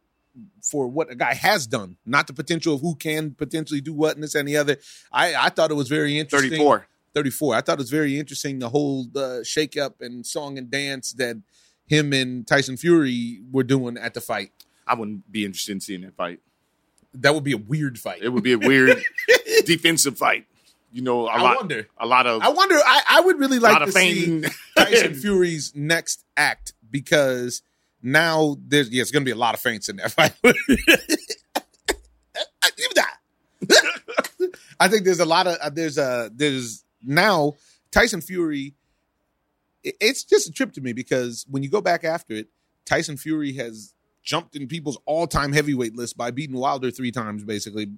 for 0.62 0.88
what 0.88 1.10
a 1.10 1.14
guy 1.14 1.34
has 1.34 1.66
done, 1.66 1.96
not 2.06 2.26
the 2.26 2.32
potential 2.32 2.74
of 2.74 2.80
who 2.80 2.94
can 2.94 3.32
potentially 3.32 3.80
do 3.80 3.92
what 3.92 4.14
and 4.14 4.22
this 4.22 4.34
and 4.34 4.48
the 4.48 4.56
other. 4.56 4.76
I 5.12 5.34
I 5.34 5.48
thought 5.48 5.70
it 5.70 5.74
was 5.74 5.88
very 5.88 6.18
interesting. 6.18 6.50
34. 6.50 6.86
34. 7.14 7.54
I 7.54 7.60
thought 7.60 7.74
it 7.74 7.78
was 7.78 7.90
very 7.90 8.18
interesting 8.18 8.58
the 8.58 8.70
whole 8.70 9.06
uh, 9.16 9.42
shake 9.42 9.76
up 9.76 10.00
and 10.00 10.24
song 10.26 10.56
and 10.58 10.70
dance 10.70 11.12
that 11.14 11.36
him 11.86 12.12
and 12.12 12.46
Tyson 12.46 12.76
Fury 12.76 13.42
were 13.50 13.64
doing 13.64 13.98
at 13.98 14.14
the 14.14 14.20
fight. 14.20 14.52
I 14.86 14.94
wouldn't 14.94 15.30
be 15.30 15.44
interested 15.44 15.72
in 15.72 15.80
seeing 15.80 16.00
that 16.02 16.16
fight. 16.16 16.40
That 17.14 17.34
would 17.34 17.44
be 17.44 17.52
a 17.52 17.58
weird 17.58 17.98
fight. 17.98 18.22
It 18.22 18.30
would 18.30 18.42
be 18.42 18.52
a 18.52 18.58
weird 18.58 19.02
defensive 19.66 20.16
fight. 20.16 20.46
You 20.90 21.02
know, 21.02 21.26
a 21.26 21.30
I 21.30 21.42
lot. 21.42 21.56
wonder. 21.56 21.88
A 21.98 22.06
lot 22.06 22.26
of. 22.26 22.42
I 22.42 22.48
wonder. 22.50 22.74
I, 22.76 23.02
I 23.08 23.20
would 23.20 23.38
really 23.38 23.58
like 23.58 23.84
to 23.84 23.92
see. 23.92 24.42
Tyson 24.76 25.14
Fury's 25.14 25.72
next 25.74 26.24
act 26.36 26.74
because 26.90 27.62
now 28.02 28.56
there's 28.66 28.90
yeah, 28.90 29.02
it's 29.02 29.10
going 29.10 29.22
to 29.22 29.28
be 29.28 29.32
a 29.32 29.36
lot 29.36 29.54
of 29.54 29.60
feints 29.60 29.88
in 29.88 29.96
that 29.96 30.12
fight. 30.12 30.32
Give 32.76 32.94
that. 32.94 33.18
I 34.80 34.88
think 34.88 35.04
there's 35.04 35.20
a 35.20 35.24
lot 35.24 35.46
of 35.46 35.56
uh, 35.60 35.70
there's 35.70 35.98
a 35.98 36.30
there's 36.34 36.84
now 37.02 37.54
Tyson 37.90 38.20
Fury. 38.20 38.74
it- 39.84 39.96
It's 40.00 40.24
just 40.24 40.48
a 40.48 40.52
trip 40.52 40.72
to 40.72 40.80
me 40.80 40.92
because 40.92 41.46
when 41.50 41.62
you 41.62 41.68
go 41.68 41.80
back 41.80 42.04
after 42.04 42.34
it, 42.34 42.48
Tyson 42.84 43.16
Fury 43.16 43.52
has 43.54 43.94
jumped 44.22 44.56
in 44.56 44.66
people's 44.68 44.98
all-time 45.04 45.52
heavyweight 45.52 45.96
list 45.96 46.16
by 46.16 46.30
beating 46.30 46.56
Wilder 46.56 46.90
three 46.90 47.10
times, 47.12 47.44
basically 47.44 47.88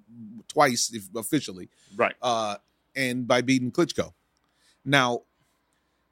twice 0.48 0.90
if 0.92 1.08
officially 1.14 1.68
right. 1.96 2.14
uh, 2.22 2.56
and 2.96 3.26
by 3.28 3.40
beating 3.42 3.70
Klitschko. 3.70 4.12
Now, 4.84 5.22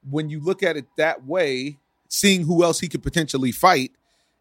when 0.09 0.29
you 0.29 0.39
look 0.39 0.63
at 0.63 0.77
it 0.77 0.85
that 0.97 1.25
way, 1.25 1.77
seeing 2.13 2.43
who 2.43 2.63
else 2.63 2.79
he 2.79 2.87
could 2.87 3.01
potentially 3.01 3.51
fight 3.51 3.91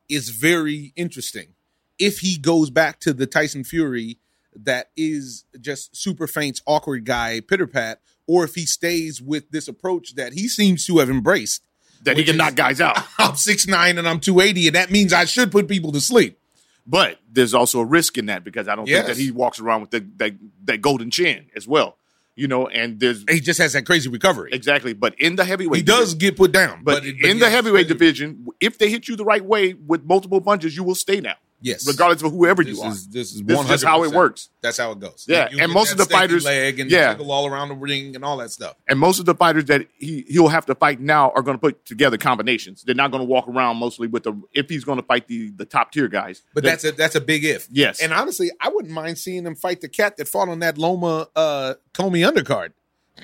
is 0.08 0.28
very 0.28 0.92
interesting. 0.94 1.54
If 1.98 2.18
he 2.18 2.36
goes 2.36 2.68
back 2.70 3.00
to 3.00 3.12
the 3.14 3.26
Tyson 3.26 3.64
Fury 3.64 4.18
that 4.54 4.90
is 4.96 5.44
just 5.60 5.96
super 5.96 6.26
faint, 6.26 6.60
awkward 6.66 7.06
guy, 7.06 7.40
pitter 7.40 7.66
pat, 7.66 8.00
or 8.26 8.44
if 8.44 8.54
he 8.54 8.66
stays 8.66 9.22
with 9.22 9.50
this 9.50 9.68
approach 9.68 10.14
that 10.16 10.34
he 10.34 10.48
seems 10.48 10.84
to 10.86 10.98
have 10.98 11.08
embraced. 11.08 11.62
That 12.04 12.16
he 12.18 12.24
can 12.24 12.34
is- 12.34 12.38
knock 12.38 12.54
guys 12.56 12.80
out. 12.80 12.98
I'm 13.18 13.36
six 13.36 13.66
nine 13.66 13.96
and 13.96 14.06
I'm 14.06 14.20
two 14.20 14.40
eighty, 14.40 14.66
and 14.66 14.76
that 14.76 14.90
means 14.90 15.12
I 15.14 15.24
should 15.24 15.50
put 15.50 15.68
people 15.68 15.92
to 15.92 16.00
sleep. 16.00 16.38
But 16.86 17.18
there's 17.30 17.54
also 17.54 17.78
a 17.80 17.84
risk 17.84 18.18
in 18.18 18.26
that 18.26 18.42
because 18.44 18.68
I 18.68 18.74
don't 18.74 18.88
Yes. 18.88 19.06
think 19.06 19.16
that 19.16 19.22
he 19.22 19.30
walks 19.30 19.60
around 19.60 19.80
with 19.82 19.90
the, 19.92 20.00
that 20.16 20.32
that 20.64 20.82
golden 20.82 21.10
chin 21.10 21.46
as 21.56 21.66
well. 21.66 21.96
You 22.34 22.48
know, 22.48 22.66
and 22.66 22.98
there's 22.98 23.24
He 23.28 23.40
just 23.40 23.58
has 23.60 23.74
that 23.74 23.84
crazy 23.84 24.08
recovery. 24.08 24.50
exactly. 24.52 24.94
But 24.94 25.14
in 25.20 25.36
the 25.36 25.44
heavyweight, 25.44 25.76
He 25.76 25.82
does 25.82 26.14
division- 26.14 26.18
get 26.18 26.36
put 26.36 26.52
down, 26.52 26.80
But, 26.82 27.02
but, 27.02 27.28
in 27.30 27.38
the 27.38 27.50
heavyweight 27.50 27.88
division, 27.88 28.46
if 28.60 28.78
they 28.78 28.88
hit 28.88 29.06
you 29.06 29.16
the 29.16 29.24
right 29.24 29.44
way 29.44 29.74
with 29.74 30.04
multiple 30.04 30.40
punches, 30.40 30.74
you 30.74 30.82
will 30.82 30.94
stay 30.94 31.20
now, 31.20 31.34
yes, 31.62 31.86
regardless 31.86 32.22
of 32.22 32.32
whoever 32.32 32.62
this 32.62 32.76
you 32.76 32.82
are. 32.82 32.90
is 32.90 33.08
this 33.08 33.32
is 33.34 33.42
This 33.42 33.58
is 33.60 33.66
just 33.68 33.84
how 33.84 34.04
it 34.04 34.12
works. 34.12 34.50
That's 34.60 34.76
how 34.78 34.92
it 34.92 35.00
goes. 35.00 35.24
Yeah, 35.26 35.44
You 35.50 35.58
and 35.58 35.68
get 35.68 35.70
most 35.70 35.92
of 35.92 35.98
the 35.98 36.04
fighters- 36.04 36.44
leg 36.44 36.78
and 36.80 36.90
yeah. 36.90 37.16
all 37.18 37.46
around 37.46 37.68
the 37.68 37.74
ring 37.74 38.14
and 38.14 38.24
all 38.24 38.36
that 38.38 38.50
stuff. 38.50 38.76
And 38.88 38.98
most 38.98 39.18
of 39.18 39.24
the 39.24 39.34
fighters 39.34 39.64
that 39.66 39.86
he 39.96 40.24
he'll 40.28 40.48
have 40.48 40.66
to 40.66 40.74
fight 40.74 41.00
now 41.00 41.30
are 41.34 41.42
going 41.42 41.56
to 41.56 41.60
put 41.60 41.84
together 41.86 42.18
combinations. 42.18 42.82
They're 42.82 42.94
not 42.94 43.10
going 43.10 43.20
to 43.22 43.26
walk 43.26 43.48
around 43.48 43.78
mostly 43.78 44.06
with 44.08 44.24
the 44.24 44.34
if 44.52 44.68
he's 44.68 44.84
going 44.84 44.98
to 44.98 45.04
fight 45.04 45.28
the 45.28 45.50
the 45.50 45.64
top 45.64 45.92
tier 45.92 46.08
guys. 46.08 46.42
But 46.54 46.64
then- 46.64 46.72
that's 46.72 46.84
a 46.84 46.92
that's 46.92 47.14
a 47.14 47.20
big 47.20 47.44
if. 47.44 47.66
Yes. 47.70 48.00
And 48.02 48.12
honestly, 48.12 48.50
I 48.60 48.68
wouldn't 48.68 48.92
mind 48.92 49.18
seeing 49.18 49.46
him 49.46 49.54
fight 49.54 49.80
the 49.80 49.88
cat 49.88 50.16
that 50.18 50.28
fought 50.28 50.48
on 50.48 50.58
that 50.58 50.76
Loma 50.78 51.28
uh 51.36 51.74
Commey 51.94 52.28
undercard 52.28 52.72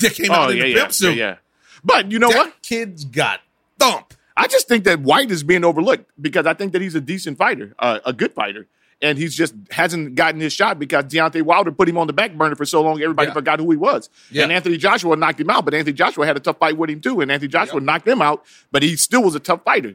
that 0.00 0.12
came 0.14 0.30
out 0.30 0.48
oh 0.48 0.50
in 0.52 0.56
yeah 0.58 0.62
the 0.62 0.68
yeah, 0.70 0.74
pimp 0.76 0.88
yeah 0.88 0.92
suit. 0.92 1.16
yeah. 1.16 1.36
But 1.84 2.10
you 2.12 2.18
know 2.18 2.28
that 2.30 2.36
what? 2.36 2.62
kid's 2.62 3.04
got 3.04 3.40
thump. 3.78 4.14
I 4.38 4.46
just 4.46 4.68
think 4.68 4.84
that 4.84 5.00
Whyte 5.00 5.30
is 5.30 5.42
being 5.42 5.64
overlooked 5.64 6.10
because 6.20 6.46
I 6.46 6.54
think 6.54 6.72
that 6.72 6.80
he's 6.80 6.94
a 6.94 7.00
decent 7.00 7.36
fighter, 7.38 7.74
uh, 7.78 7.98
a 8.06 8.12
good 8.12 8.32
fighter. 8.32 8.68
And 9.02 9.16
he's 9.18 9.34
just 9.34 9.54
hasn't 9.70 10.14
gotten 10.16 10.40
his 10.40 10.52
shot 10.52 10.78
because 10.78 11.04
Deontay 11.04 11.42
Wilder 11.42 11.70
put 11.70 11.88
him 11.88 11.96
on 11.98 12.06
the 12.08 12.12
back 12.12 12.32
burner 12.34 12.54
for 12.56 12.64
so 12.64 12.82
long, 12.82 13.00
everybody 13.02 13.28
Yeah. 13.28 13.32
forgot 13.34 13.60
who 13.60 13.70
he 13.70 13.76
was. 13.76 14.10
Yeah. 14.30 14.42
And 14.44 14.52
Anthony 14.52 14.76
Joshua 14.76 15.14
knocked 15.16 15.40
him 15.40 15.50
out, 15.50 15.64
but 15.64 15.72
Anthony 15.74 15.92
Joshua 15.94 16.26
had 16.26 16.36
a 16.36 16.40
tough 16.40 16.58
fight 16.58 16.76
with 16.76 16.90
him 16.90 17.00
too. 17.00 17.20
And 17.20 17.30
Anthony 17.30 17.48
Joshua 17.48 17.76
Yep. 17.76 17.82
knocked 17.84 18.08
him 18.08 18.20
out, 18.22 18.44
but 18.72 18.82
he 18.82 18.96
still 18.96 19.22
was 19.22 19.34
a 19.36 19.40
tough 19.40 19.62
fighter. 19.64 19.94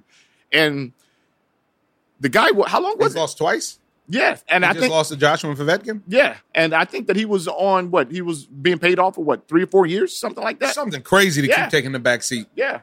And 0.54 0.94
the 2.20 2.30
guy, 2.30 2.48
how 2.68 2.82
long 2.82 2.96
was 2.98 3.08
He's 3.12 3.16
it? 3.16 3.20
lost 3.20 3.38
twice. 3.38 3.80
Yes, 4.10 4.44
and 4.50 4.64
He 4.66 4.70
I 4.70 4.74
just 4.74 4.82
think 4.82 4.92
lost 4.94 5.12
to 5.12 5.18
Joshua 5.18 5.56
Povetkin. 5.56 6.02
yeah, 6.08 6.36
and 6.54 6.74
I 6.74 6.84
think 6.86 7.08
that 7.08 7.16
he 7.16 7.24
was 7.26 7.48
on 7.48 7.90
what 7.90 8.12
he 8.12 8.22
was 8.22 8.46
being 8.46 8.78
paid 8.78 9.00
off 9.00 9.16
for 9.16 9.24
what 9.24 9.48
three 9.48 9.64
or 9.64 9.68
four 9.68 9.86
years, 9.86 10.16
something 10.16 10.44
like 10.44 10.60
that. 10.60 10.74
Something 10.74 11.02
crazy 11.02 11.42
to 11.42 11.48
Yeah. 11.48 11.64
keep 11.64 11.72
taking 11.72 11.94
the 11.94 12.00
back 12.00 12.22
seat. 12.22 12.48
Yeah, 12.56 12.72
and, 12.72 12.82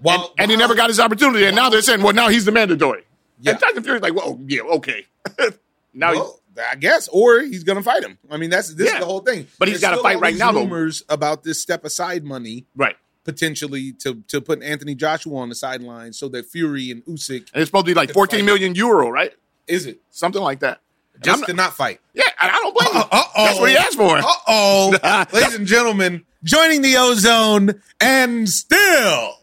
While, 0.00 0.32
and 0.38 0.50
he 0.50 0.56
never 0.56 0.74
got 0.74 0.88
his 0.88 0.98
opportunity, 1.00 1.44
and 1.44 1.54
now 1.56 1.68
they're 1.70 1.82
saying, 1.82 2.02
well, 2.02 2.14
now 2.14 2.28
he's 2.28 2.44
the 2.44 2.52
mandatory. 2.52 3.04
Yeah. 3.40 3.52
And 3.52 3.60
Tyson 3.60 3.82
Fury's 3.82 4.02
like, 4.02 4.14
well, 4.14 4.38
yeah, 4.46 4.62
okay. 4.62 5.06
now, 5.94 6.12
Well, 6.14 6.40
I 6.70 6.74
guess, 6.76 7.08
or 7.08 7.40
he's 7.40 7.64
gonna 7.64 7.82
fight 7.82 8.02
him. 8.02 8.18
I 8.30 8.36
mean, 8.36 8.50
that's 8.50 8.74
this 8.74 8.88
Yeah. 8.88 8.94
is 8.94 9.00
the 9.00 9.06
whole 9.06 9.20
thing. 9.20 9.46
But 9.58 9.68
he's 9.68 9.80
There's 9.80 9.90
gotta 9.92 10.02
fight 10.02 10.20
right 10.20 10.34
now, 10.36 10.52
though. 10.52 10.60
Rumors 10.62 11.02
about 11.08 11.42
this 11.44 11.60
step 11.62 11.84
aside 11.84 12.24
money 12.24 12.66
right, 12.76 12.96
potentially 13.24 13.92
to 14.00 14.22
to 14.28 14.40
put 14.40 14.62
Anthony 14.62 14.94
Joshua 14.94 15.36
on 15.38 15.48
the 15.48 15.54
sideline 15.54 16.12
so 16.12 16.28
that 16.30 16.46
Fury 16.46 16.90
and 16.90 17.04
Usyk 17.06 17.48
and 17.54 17.62
it's 17.62 17.68
supposed 17.68 17.86
to 17.86 17.90
be 17.90 17.94
like 17.94 18.08
Good 18.08 18.14
14 18.14 18.40
fight. 18.40 18.44
million 18.46 18.74
euro, 18.74 19.08
right? 19.10 19.32
is 19.66 19.86
it 19.86 20.00
Something 20.10 20.42
like 20.42 20.60
that. 20.60 20.80
Just 21.22 21.44
to 21.46 21.52
not- 21.54 21.74
fight? 21.76 22.00
yeah, 22.14 22.24
and 22.40 22.50
I 22.50 22.54
don't 22.54 22.74
blame 22.74 22.92
him. 22.94 23.08
Uh-oh. 23.12 23.44
That's 23.44 23.60
what 23.60 23.70
he 23.70 23.76
asked 23.76 23.96
for. 23.96 24.16
Uh 24.18 24.22
oh, 24.48 25.26
ladies 25.32 25.54
and 25.54 25.66
gentlemen, 25.66 26.24
joining 26.42 26.82
the 26.82 26.96
O-Zone 26.96 27.80
and 28.00 28.48
still, 28.48 29.34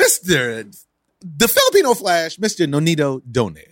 Mister 0.00 0.64
the 1.20 1.48
Filipino 1.48 1.94
Flash, 1.94 2.38
Mister 2.38 2.66
Nonito 2.66 3.20
Donaire. 3.30 3.64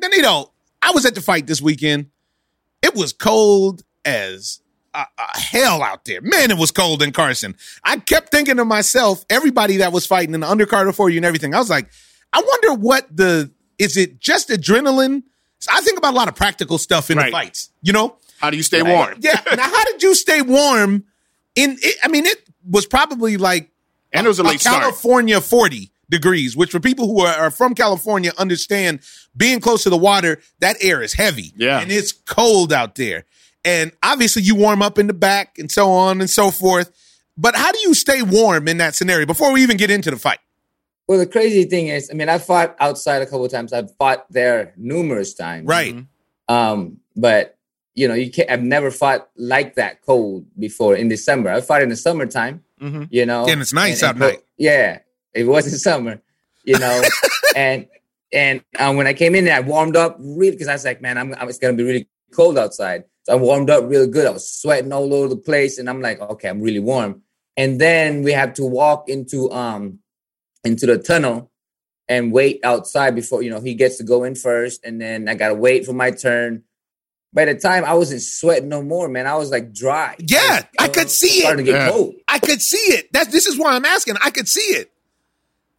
Nonito, 0.00 0.50
I 0.80 0.92
was 0.92 1.04
at 1.04 1.14
the 1.14 1.20
fight 1.20 1.46
this 1.46 1.60
weekend. 1.60 2.06
It 2.82 2.94
was 2.94 3.12
cold 3.12 3.82
as 4.04 4.60
uh, 4.94 5.04
uh, 5.18 5.26
hell 5.34 5.82
out 5.82 6.04
there. 6.04 6.20
Man, 6.22 6.50
it 6.50 6.56
was 6.56 6.70
cold 6.70 7.02
in 7.02 7.12
Carson. 7.12 7.54
I 7.84 7.96
kept 7.98 8.30
thinking 8.30 8.56
to 8.56 8.64
myself, 8.64 9.24
everybody 9.28 9.78
that 9.78 9.92
was 9.92 10.06
fighting 10.06 10.34
in 10.34 10.40
the 10.40 10.46
undercard 10.46 10.94
for 10.94 11.10
you 11.10 11.16
and 11.18 11.26
everything. 11.26 11.54
I 11.54 11.58
was 11.58 11.68
like, 11.70 11.90
I 12.32 12.40
wonder 12.40 12.74
what 12.80 13.14
the 13.14 13.50
is 13.78 13.96
it 13.96 14.18
just 14.20 14.48
adrenaline? 14.48 15.22
So 15.58 15.70
I 15.74 15.80
think 15.82 15.98
about 15.98 16.14
a 16.14 16.16
lot 16.16 16.28
of 16.28 16.34
practical 16.34 16.78
stuff 16.78 17.10
in 17.10 17.18
Right. 17.18 17.26
the 17.26 17.32
fights. 17.32 17.70
You 17.82 17.92
know, 17.92 18.16
How 18.38 18.50
do 18.50 18.56
you 18.56 18.62
stay 18.62 18.82
warm? 18.82 19.16
yeah. 19.20 19.42
Now, 19.56 19.64
how 19.68 19.84
did 19.84 20.02
you 20.02 20.14
stay 20.14 20.40
warm? 20.42 21.04
In 21.56 21.76
it, 21.82 21.96
I 22.02 22.08
mean, 22.08 22.26
it 22.26 22.38
was 22.68 22.86
probably 22.86 23.36
like 23.36 23.69
And 24.12 24.26
it 24.26 24.28
was 24.28 24.38
a 24.38 24.42
late 24.42 24.60
start. 24.60 24.82
California 24.82 25.40
forty 25.40 25.92
degrees, 26.08 26.56
which 26.56 26.70
for 26.70 26.80
people 26.80 27.06
who 27.06 27.20
are, 27.20 27.34
are 27.34 27.50
from 27.50 27.74
California 27.74 28.32
understand 28.36 29.00
being 29.36 29.60
close 29.60 29.84
to 29.84 29.90
the 29.90 29.96
water, 29.96 30.40
that 30.58 30.76
air 30.82 31.02
is 31.02 31.12
heavy. 31.14 31.52
Yeah. 31.56 31.80
and 31.80 31.92
it's 31.92 32.12
cold 32.12 32.72
out 32.72 32.96
there. 32.96 33.24
And 33.64 33.92
obviously, 34.02 34.42
you 34.42 34.54
warm 34.56 34.82
up 34.82 34.98
in 34.98 35.06
the 35.06 35.12
back 35.12 35.58
and 35.58 35.70
so 35.70 35.90
on 35.90 36.20
and 36.20 36.28
so 36.28 36.50
forth. 36.50 36.90
But 37.36 37.54
how 37.54 37.72
do 37.72 37.78
you 37.80 37.94
stay 37.94 38.22
warm 38.22 38.68
in 38.68 38.78
that 38.78 38.94
scenario 38.94 39.26
before 39.26 39.52
we 39.52 39.62
even 39.62 39.76
get 39.76 39.90
into 39.90 40.10
the 40.10 40.16
fight? 40.16 40.40
Well, 41.06 41.18
the 41.18 41.26
crazy 41.26 41.64
thing 41.64 41.88
is, 41.88 42.10
I 42.10 42.14
mean, 42.14 42.28
I 42.28 42.38
fought 42.38 42.76
outside 42.78 43.22
a 43.22 43.26
couple 43.26 43.44
of 43.44 43.50
times. 43.50 43.72
I've 43.72 43.94
fought 43.96 44.26
there 44.30 44.74
numerous 44.76 45.34
times. 45.34 45.66
Right. 45.66 45.96
Um, 46.48 46.98
but 47.16 47.56
you 47.94 48.06
know, 48.08 48.14
you 48.14 48.30
can't. 48.30 48.50
I've 48.50 48.62
never 48.62 48.90
fought 48.90 49.28
like 49.36 49.74
that 49.74 50.02
cold 50.02 50.46
before 50.58 50.94
in 50.96 51.08
December. 51.08 51.50
I 51.50 51.60
fought 51.60 51.82
in 51.82 51.88
the 51.88 51.96
summertime. 51.96 52.62
Mhm. 52.80 53.08
You 53.10 53.26
know, 53.26 53.46
And 53.46 53.60
it's 53.60 53.72
nice 53.72 54.02
out 54.02 54.10
and- 54.12 54.20
night. 54.20 54.42
Yeah, 54.56 55.00
it 55.34 55.44
wasn't 55.44 55.80
summer. 55.80 56.20
You 56.64 56.78
know, 56.78 57.02
and 57.56 57.86
and 58.32 58.62
um, 58.78 58.96
when 58.96 59.06
I 59.06 59.12
came 59.14 59.34
in, 59.34 59.44
there, 59.44 59.56
I 59.56 59.60
warmed 59.60 59.96
up 59.96 60.16
really 60.20 60.52
because 60.52 60.68
I 60.68 60.74
was 60.74 60.84
like, 60.84 61.00
man, 61.02 61.18
I'm, 61.18 61.34
I'm 61.34 61.48
it's 61.48 61.58
gonna 61.58 61.76
be 61.76 61.82
really 61.84 62.08
cold 62.32 62.56
outside. 62.58 63.04
So 63.24 63.32
I 63.32 63.36
warmed 63.36 63.70
up 63.70 63.84
real 63.88 64.06
good. 64.06 64.26
I 64.26 64.30
was 64.30 64.48
sweating 64.48 64.92
all 64.92 65.12
over 65.12 65.28
the 65.28 65.36
place, 65.36 65.78
and 65.78 65.88
I'm 65.90 66.00
like, 66.00 66.20
okay, 66.20 66.48
I'm 66.48 66.60
really 66.62 66.78
warm. 66.80 67.22
And 67.56 67.80
then 67.80 68.22
we 68.22 68.32
have 68.32 68.54
to 68.54 68.64
walk 68.64 69.08
into 69.08 69.50
um 69.50 69.98
into 70.64 70.86
the 70.86 70.96
tunnel 70.98 71.50
and 72.08 72.32
wait 72.32 72.60
outside 72.64 73.14
before 73.14 73.42
you 73.42 73.50
know 73.50 73.60
he 73.60 73.74
gets 73.74 73.98
to 73.98 74.04
go 74.04 74.24
in 74.24 74.34
first, 74.36 74.84
and 74.84 75.00
then 75.00 75.28
I 75.28 75.34
gotta 75.34 75.54
wait 75.54 75.84
for 75.84 75.92
my 75.92 76.10
turn. 76.12 76.62
By 77.32 77.44
the 77.44 77.54
time 77.54 77.84
I 77.84 77.94
wasn't 77.94 78.22
sweating 78.22 78.68
no 78.68 78.82
more, 78.82 79.08
man, 79.08 79.26
I 79.26 79.36
was 79.36 79.50
like 79.50 79.72
dry. 79.72 80.16
Yeah, 80.18 80.62
I, 80.78 80.86
was- 80.88 80.90
could 80.96 81.02
um, 81.04 81.08
see 81.08 81.40
starting 81.42 81.64
it. 81.66 81.66
to 81.66 81.72
get 81.72 81.86
Yeah. 81.86 81.90
cold. 81.90 82.14
I 82.26 82.38
could 82.40 82.60
see 82.60 82.76
it. 82.94 83.12
That's 83.12 83.30
this 83.30 83.46
is 83.46 83.58
why 83.58 83.72
I'm 83.74 83.84
asking. 83.84 84.16
I 84.22 84.30
could 84.30 84.48
see 84.48 84.60
it. 84.60 84.90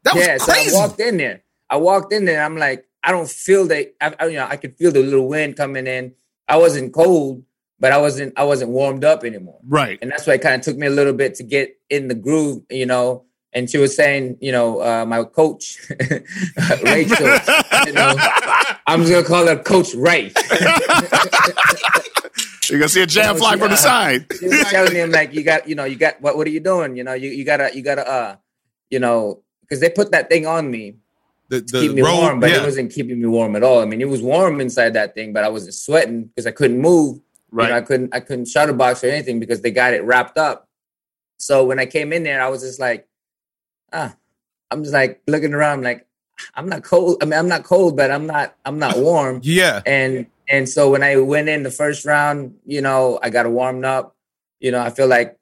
That 0.04 0.16
was 0.16 0.26
yeah, 0.26 0.38
crazy. 0.38 0.70
so 0.70 0.78
I 0.80 0.88
walked 0.88 1.00
in 1.02 1.18
there. 1.18 1.44
I 1.70 1.78
walked 1.78 2.14
in 2.14 2.26
there. 2.26 2.44
I'm 2.44 2.58
like, 2.58 2.88
I 3.04 3.12
don't 3.12 3.30
feel 3.30 3.68
the, 3.68 3.92
I, 4.02 4.16
I- 4.20 4.26
you 4.28 4.38
know, 4.38 4.48
I 4.50 4.56
could 4.58 4.78
feel 4.78 4.92
the 4.92 5.02
little 5.04 5.28
wind 5.28 5.58
coming 5.58 5.88
in. 5.88 6.14
I 6.48 6.58
wasn't 6.58 6.94
cold, 6.94 7.44
but 7.80 7.92
I 7.92 7.98
wasn't, 7.98 8.34
I 8.38 8.44
wasn't 8.46 8.72
warmed 8.72 9.04
up 9.04 9.24
anymore. 9.26 9.60
Right. 9.68 10.00
And 10.02 10.10
that's 10.12 10.26
why 10.28 10.34
it 10.36 10.42
kind 10.42 10.56
of 10.56 10.62
took 10.62 10.78
me 10.78 10.88
a 10.88 10.92
little 10.92 11.14
bit 11.14 11.36
to 11.36 11.44
get 11.44 11.78
in 11.90 12.08
the 12.08 12.16
groove, 12.16 12.64
you 12.70 12.86
know. 12.86 13.26
And 13.54 13.70
she 13.70 13.78
was 13.78 13.96
saying, 13.96 14.38
you 14.40 14.52
know, 14.52 14.82
uh, 14.82 15.06
my 15.06 15.24
coach, 15.24 15.78
Rachel, 16.84 17.40
you 17.86 17.94
know, 17.94 18.16
I'm 18.88 19.02
just 19.02 19.12
gonna 19.12 19.24
call 19.24 19.46
her 19.48 19.58
Coach 19.58 19.94
Ray. 19.94 20.32
You're 22.70 22.80
gonna 22.80 22.90
see 22.90 23.02
a 23.02 23.06
jab 23.06 23.36
No, 23.36 23.40
fly 23.40 23.54
she- 23.54 23.60
from 23.60 23.68
the 23.68 23.74
uh, 23.74 23.78
side. 23.78 24.26
She 24.40 24.48
was 24.48 24.62
telling 24.70 24.96
him 24.96 25.12
like, 25.12 25.34
you 25.34 25.44
got, 25.44 25.68
you 25.68 25.76
know, 25.76 25.84
you 25.84 25.98
got, 25.98 26.22
what, 26.22 26.38
what 26.38 26.48
are 26.48 26.52
you 26.52 26.62
doing? 26.62 26.96
You 26.96 27.04
know, 27.04 27.14
you, 27.14 27.30
you 27.30 27.44
gotta, 27.44 27.76
you 27.76 27.82
gotta, 27.82 28.08
uh, 28.08 28.36
you 28.90 29.00
know, 29.00 29.42
because 29.62 29.82
they 29.82 29.90
put 29.90 30.12
that 30.12 30.30
thing 30.30 30.46
on 30.46 30.72
me 30.72 30.96
the 31.50 31.62
to 31.62 31.82
keep 31.82 31.92
me 31.92 32.02
robe, 32.02 32.20
warm, 32.20 32.40
but 32.40 32.50
yeah. 32.50 32.62
it 32.62 32.66
wasn't 32.66 32.94
keeping 32.94 33.20
me 33.22 33.28
warm 33.28 33.58
at 33.58 33.64
all. 33.64 33.82
I 33.82 33.86
mean, 33.86 34.00
it 34.00 34.08
was 34.08 34.22
warm 34.22 34.62
inside 34.62 34.92
that 34.94 35.14
thing, 35.14 35.34
but 35.34 35.44
I 35.44 35.50
wasn't 35.50 35.74
sweating 35.74 36.24
because 36.24 36.48
I 36.48 36.52
couldn't 36.52 36.80
move. 36.80 37.20
You 37.52 37.58
know, 37.58 37.76
I 37.76 37.82
couldn't, 37.82 38.16
I 38.16 38.22
couldn't 38.22 38.48
shutter 38.48 38.72
box 38.72 39.04
or 39.04 39.08
anything 39.08 39.42
because 39.42 39.60
they 39.60 39.72
got 39.72 39.94
it 39.94 40.06
wrapped 40.06 40.38
up. 40.38 40.70
So 41.36 41.66
when 41.66 41.80
I 41.80 41.86
came 41.86 42.14
in 42.14 42.24
there, 42.24 42.42
I 42.42 42.48
was 42.48 42.62
just 42.62 42.80
like, 42.80 43.06
ah, 43.94 44.16
I'm 44.70 44.84
just 44.84 44.94
like 44.94 45.22
looking 45.28 45.54
around, 45.54 45.84
like 45.84 46.08
I'm 46.56 46.70
not 46.70 46.84
cold. 46.84 47.18
I 47.22 47.26
mean, 47.26 47.38
I'm 47.38 47.48
not 47.48 47.64
cold, 47.64 47.96
but 47.98 48.12
I'm 48.12 48.26
not, 48.26 48.56
I'm 48.66 48.80
not 48.80 48.98
warm. 48.98 49.42
yeah. 49.44 49.82
And 49.86 50.28
and 50.50 50.68
so 50.68 50.90
when 50.90 51.04
I 51.04 51.18
went 51.18 51.50
in 51.50 51.64
the 51.64 51.72
first 51.72 52.06
round, 52.06 52.56
you 52.66 52.82
know, 52.82 53.20
I 53.22 53.30
got 53.30 53.50
warmed 53.50 53.86
up. 53.86 54.16
You 54.60 54.72
know, 54.72 54.82
I 54.82 54.90
feel 54.90 55.08
like 55.08 55.38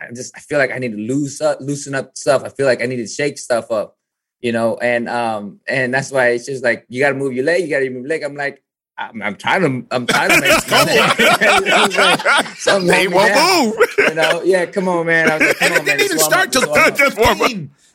I 0.00 0.12
just 0.14 0.36
I 0.36 0.40
feel 0.40 0.58
like 0.58 0.72
I 0.72 0.78
need 0.78 0.92
to 0.92 0.98
loose 0.98 1.40
up, 1.40 1.60
loosen 1.60 1.94
up 1.94 2.16
stuff. 2.16 2.42
I 2.44 2.48
feel 2.48 2.66
like 2.66 2.82
I 2.82 2.86
need 2.86 2.96
to 2.96 3.06
shake 3.06 3.38
stuff 3.38 3.70
up. 3.70 3.96
You 4.40 4.52
know, 4.52 4.76
and 4.78 5.08
um 5.08 5.60
and 5.66 5.92
that's 5.92 6.10
why 6.10 6.28
it's 6.28 6.46
just 6.46 6.64
like 6.64 6.86
you 6.88 7.02
got 7.02 7.10
to 7.10 7.14
move 7.14 7.34
your 7.34 7.44
leg, 7.44 7.62
you 7.62 7.68
got 7.68 7.80
to 7.80 7.90
move 7.90 8.02
your 8.02 8.08
leg. 8.08 8.22
I'm 8.22 8.36
like. 8.36 8.62
I'm, 9.00 9.22
I'm 9.22 9.34
trying 9.36 9.62
to. 9.62 9.94
I'm 9.96 10.06
trying 10.06 10.28
to 10.30 10.40
make 10.40 10.66
Come 10.66 10.88
on. 10.88 12.54
Something 12.56 12.86
They 12.88 13.08
won't 13.08 13.34
down. 13.34 13.64
move. 13.66 13.76
You 13.98 14.14
know, 14.14 14.42
yeah. 14.42 14.66
Come 14.66 14.88
on, 14.88 15.06
man. 15.06 15.30
I 15.30 15.38
was 15.38 15.46
like, 15.48 15.56
come 15.58 15.66
And 15.72 15.74
on, 15.74 15.80
it 15.80 15.84
didn't 15.86 16.04
even 16.04 16.18
start 16.18 16.52
till 16.52 16.62
just 16.74 16.76
warm 16.76 16.86
up. 16.92 16.96
Just 16.98 17.16
warm 17.18 17.40
up. 17.40 17.50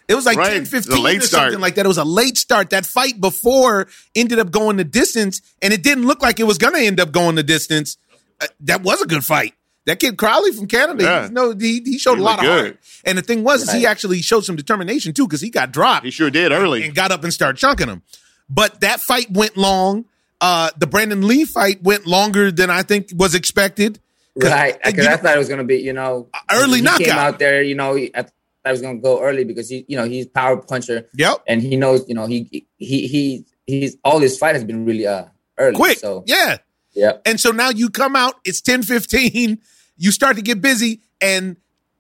It 0.08 0.14
was 0.16 0.26
like 0.26 0.38
Right. 0.38 0.54
10, 0.54 0.66
15 0.66 1.02
late 1.04 1.18
or 1.18 1.22
something 1.22 1.50
start. 1.52 1.60
like 1.62 1.76
that. 1.76 1.86
It 1.86 1.88
was 1.88 1.98
a 1.98 2.04
late 2.04 2.38
start. 2.38 2.72
That 2.72 2.86
fight 2.86 3.20
before 3.22 3.88
ended 4.16 4.40
up 4.40 4.52
going 4.52 4.78
the 4.78 4.84
distance, 4.84 5.42
and 5.62 5.74
it 5.74 5.82
didn't 5.84 6.06
look 6.06 6.22
like 6.22 6.40
it 6.40 6.44
was 6.44 6.58
going 6.58 6.74
to 6.74 6.80
end 6.80 7.00
up 7.00 7.12
going 7.12 7.36
the 7.36 7.44
distance. 7.44 7.98
Uh, 8.42 8.48
that 8.62 8.82
was 8.84 9.02
a 9.02 9.08
good 9.08 9.24
fight. 9.24 9.54
That 9.86 10.00
kid 10.00 10.18
Crowley 10.18 10.52
from 10.52 10.68
Canada, 10.68 11.04
Yeah. 11.04 11.26
you 11.26 11.32
know, 11.32 11.54
he, 11.56 11.82
he 11.86 11.98
showed 12.00 12.16
He 12.16 12.22
a 12.22 12.24
lot 12.24 12.40
of 12.40 12.46
looked 12.46 12.62
heart. 12.62 12.80
And 13.04 13.18
the 13.18 13.22
thing 13.22 13.44
was, 13.44 13.62
is 13.64 13.72
he 13.72 13.86
actually 13.86 14.22
showed 14.24 14.44
some 14.44 14.56
determination 14.56 15.14
too, 15.14 15.28
because 15.28 15.42
he 15.42 15.50
got 15.52 15.72
dropped 15.72 16.06
He 16.06 16.12
sure 16.12 16.32
did 16.32 16.52
early. 16.52 16.84
and 16.84 16.96
got 16.96 17.12
up 17.12 17.24
and 17.24 17.32
started 17.32 17.58
chunking 17.60 17.88
him. 17.88 18.02
But 18.50 18.82
that 18.82 19.00
fight 19.00 19.30
went 19.32 19.56
long. 19.58 20.06
Uh, 20.46 20.70
the 20.78 20.86
Brandon 20.88 21.26
Lee 21.28 21.44
fight 21.46 21.82
went 21.82 22.06
longer 22.06 22.52
than 22.52 22.70
I 22.70 22.84
think 22.84 23.10
was 23.16 23.34
expected. 23.34 24.00
Right, 24.36 24.78
because 24.84 25.08
I 25.08 25.16
thought 25.18 25.36
it 25.36 25.40
was 25.40 25.48
going 25.48 25.60
to 25.60 25.64
be, 25.76 25.78
you 25.78 25.94
know, 25.94 26.28
Early 26.52 26.82
he 26.82 26.86
came 26.86 27.08
knockout. 27.08 27.18
out 27.34 27.40
there. 27.40 27.64
You 27.64 27.74
know, 27.74 27.96
I 27.98 28.10
thought 28.24 28.32
I 28.66 28.72
was 28.72 28.82
going 28.82 28.98
to 28.98 29.02
go 29.02 29.22
early 29.22 29.44
because 29.46 29.70
he, 29.70 29.86
you 29.88 29.98
know, 29.98 30.04
he's 30.04 30.28
power 30.28 30.58
puncher 30.58 31.08
Yep. 31.16 31.38
and 31.48 31.62
he 31.62 31.76
knows, 31.78 32.06
you 32.08 32.16
know, 32.16 32.28
he 32.28 32.68
he 32.78 33.08
he 33.08 33.46
he's 33.66 33.96
all 34.04 34.20
his 34.20 34.38
fight 34.38 34.54
has 34.56 34.64
been 34.64 34.86
really 34.86 35.08
uh 35.08 35.26
early. 35.58 35.76
Quick. 35.76 35.98
So 36.00 36.24
Yeah. 36.28 36.58
yeah, 36.94 37.14
And 37.26 37.40
so 37.40 37.50
now 37.52 37.70
you 37.70 37.90
come 37.90 38.16
out, 38.16 38.36
it's 38.46 38.62
10 38.62 38.84
15, 38.84 39.58
you 39.98 40.12
start 40.12 40.36
to 40.36 40.42
get 40.42 40.62
busy. 40.62 41.02
And 41.22 41.56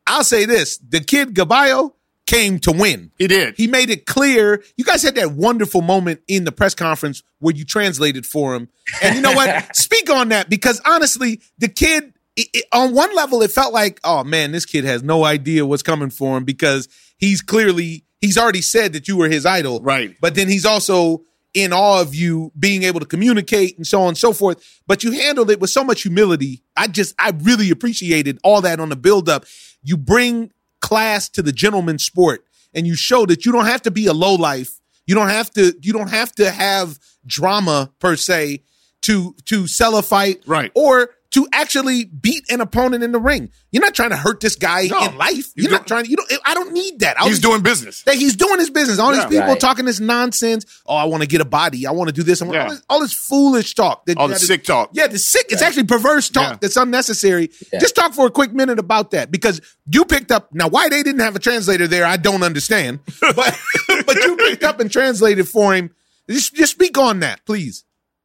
I'll 0.06 0.24
say 0.26 0.46
this 0.46 0.78
the 0.78 1.00
kid 1.00 1.34
Gaballo 1.34 1.94
came 2.26 2.60
to 2.60 2.72
win. 2.72 3.12
He 3.18 3.28
did. 3.28 3.56
He 3.56 3.68
made 3.68 3.90
it 3.90 4.06
clear. 4.06 4.64
You 4.78 4.84
guys 4.84 5.04
had 5.04 5.16
that 5.16 5.32
wonderful 5.34 5.82
moment 5.82 6.22
in 6.28 6.44
the 6.44 6.52
press 6.52 6.74
conference 6.74 7.22
where 7.40 7.56
you 7.56 7.66
translated 7.66 8.26
for 8.26 8.56
him. 8.56 8.68
And 9.02 9.16
you 9.16 9.22
know 9.22 9.34
what? 9.34 9.76
Speak 9.76 10.10
on 10.10 10.30
that 10.30 10.50
because 10.50 10.82
honestly, 10.86 11.42
the 11.60 11.68
kid, 11.68 12.14
it, 12.36 12.48
it- 12.54 12.66
on 12.72 12.94
one 12.94 13.16
level, 13.16 13.42
it 13.42 13.52
felt 13.52 13.74
like, 13.74 14.00
oh 14.04 14.24
man, 14.24 14.52
this 14.52 14.66
kid 14.66 14.84
has 14.86 15.04
no 15.04 15.24
idea 15.24 15.66
what's 15.66 15.84
coming 15.84 16.10
for 16.10 16.38
him 16.38 16.44
because 16.46 16.90
he's 17.18 17.42
clearly, 17.42 18.06
he's 18.22 18.38
already 18.38 18.62
said 18.62 18.94
that 18.94 19.08
you 19.08 19.18
were 19.18 19.30
his 19.30 19.46
idol. 19.46 19.80
Right. 19.82 20.16
But 20.20 20.34
then 20.36 20.48
he's 20.48 20.66
also 20.66 21.24
in 21.54 21.72
awe 21.72 22.02
of 22.02 22.14
you 22.14 22.52
being 22.60 22.84
able 22.84 23.00
to 23.00 23.06
communicate 23.06 23.78
and 23.78 23.86
so 23.88 24.02
on 24.02 24.10
and 24.10 24.18
so 24.18 24.34
forth. 24.34 24.82
But 24.88 25.04
you 25.04 25.12
handled 25.12 25.50
it 25.52 25.60
with 25.62 25.70
so 25.70 25.84
much 25.86 26.02
humility. 26.02 26.64
I 26.76 26.88
just, 26.88 27.14
I 27.18 27.30
really 27.42 27.70
appreciated 27.70 28.40
all 28.44 28.62
that 28.62 28.80
on 28.82 28.90
the 28.90 28.96
build 28.98 29.30
up. 29.30 29.46
You 29.82 29.96
bring 29.96 30.52
class 30.86 31.28
to 31.30 31.42
the 31.42 31.52
gentleman 31.52 31.98
sport 31.98 32.46
and 32.72 32.86
you 32.86 32.96
show 32.96 33.26
that 33.26 33.44
you 33.44 33.52
don't 33.52 33.66
have 33.66 33.82
to 33.82 33.90
be 33.90 34.06
a 34.06 34.14
low 34.14 34.36
life. 34.36 34.80
You 35.08 35.16
don't 35.16 35.30
have 35.30 35.50
to, 35.54 35.74
you 35.82 35.92
don't 35.94 36.12
have 36.12 36.32
to 36.34 36.52
have 36.52 37.00
drama 37.26 37.92
per 37.98 38.16
se 38.16 38.62
to, 39.02 39.36
to 39.46 39.66
sell 39.66 39.98
a 39.98 40.04
fight. 40.04 40.44
Right. 40.46 40.72
Or 40.76 41.10
to 41.36 41.48
actually 41.54 42.04
beat 42.06 42.44
an 42.50 42.60
opponent 42.60 43.04
in 43.04 43.12
the 43.14 43.20
ring. 43.20 43.52
You're 43.72 43.84
not 43.84 43.94
trying 43.94 44.10
to 44.10 44.18
hurt 44.18 44.40
this 44.42 44.56
guy 44.56 44.88
No. 44.88 45.06
in 45.06 45.18
life. 45.18 45.48
You 45.56 45.64
You're 45.64 45.72
not 45.72 45.78
don't- 45.80 45.88
trying 45.88 46.04
to, 46.06 46.10
you 46.10 46.18
don't, 46.18 46.30
I 46.46 46.54
don't 46.54 46.74
need 46.74 47.00
that. 47.02 47.20
I 47.20 47.24
He's 47.26 47.32
was- 47.34 47.40
doing 47.42 47.62
business. 47.62 48.02
that 48.04 48.16
he's 48.16 48.36
doing 48.36 48.58
his 48.60 48.70
business. 48.70 48.98
All 49.00 49.14
Yeah. 49.14 49.28
these 49.28 49.38
people 49.38 49.48
Right. 49.54 49.60
talking 49.60 49.86
this 49.86 50.00
nonsense. 50.00 50.66
Oh, 50.88 50.96
I 50.96 51.04
want 51.06 51.22
to 51.22 51.28
get 51.28 51.40
a 51.42 51.46
body. 51.46 51.86
I 51.86 51.92
want 51.92 52.08
to 52.08 52.14
do 52.14 52.24
this. 52.24 52.42
I 52.42 52.46
want 52.46 52.56
Yeah. 52.56 52.64
all, 52.64 52.70
this, 52.72 52.82
all 52.90 53.00
this 53.02 53.14
foolish 53.14 53.76
talk. 53.76 54.06
That, 54.08 54.18
All 54.18 54.28
the 54.28 54.34
that 54.34 54.42
is- 54.42 54.48
sick 54.48 54.64
talk. 54.64 54.90
Yeah, 54.94 55.08
the 55.08 55.20
sick. 55.20 55.46
It's 55.50 55.62
actually 55.62 55.84
perverse 55.84 56.30
talk 56.30 56.54
Yeah. 56.54 56.58
that's 56.62 56.78
unnecessary. 56.78 57.52
Yeah. 57.72 57.80
Just 57.80 57.96
talk 57.96 58.14
for 58.14 58.26
a 58.26 58.32
quick 58.32 58.54
minute 58.54 58.80
about 58.80 59.12
that 59.12 59.30
because 59.32 59.62
you 59.92 60.06
picked 60.06 60.32
up. 60.32 60.50
Now, 60.54 60.68
why 60.68 60.90
they 60.90 61.04
didn't 61.04 61.22
have 61.22 61.36
a 61.36 61.40
translator 61.40 61.88
there, 61.88 62.06
I 62.06 62.18
don't 62.18 62.44
understand. 62.44 63.00
But 63.20 63.58
but 64.06 64.16
you 64.16 64.38
picked 64.38 64.64
up 64.64 64.80
and 64.80 64.90
translated 64.92 65.48
for 65.50 65.74
him. 65.76 65.92
Just, 66.30 66.56
just 66.56 66.72
speak 66.72 66.98
on 66.98 67.20
that, 67.20 67.42
please. 67.46 67.84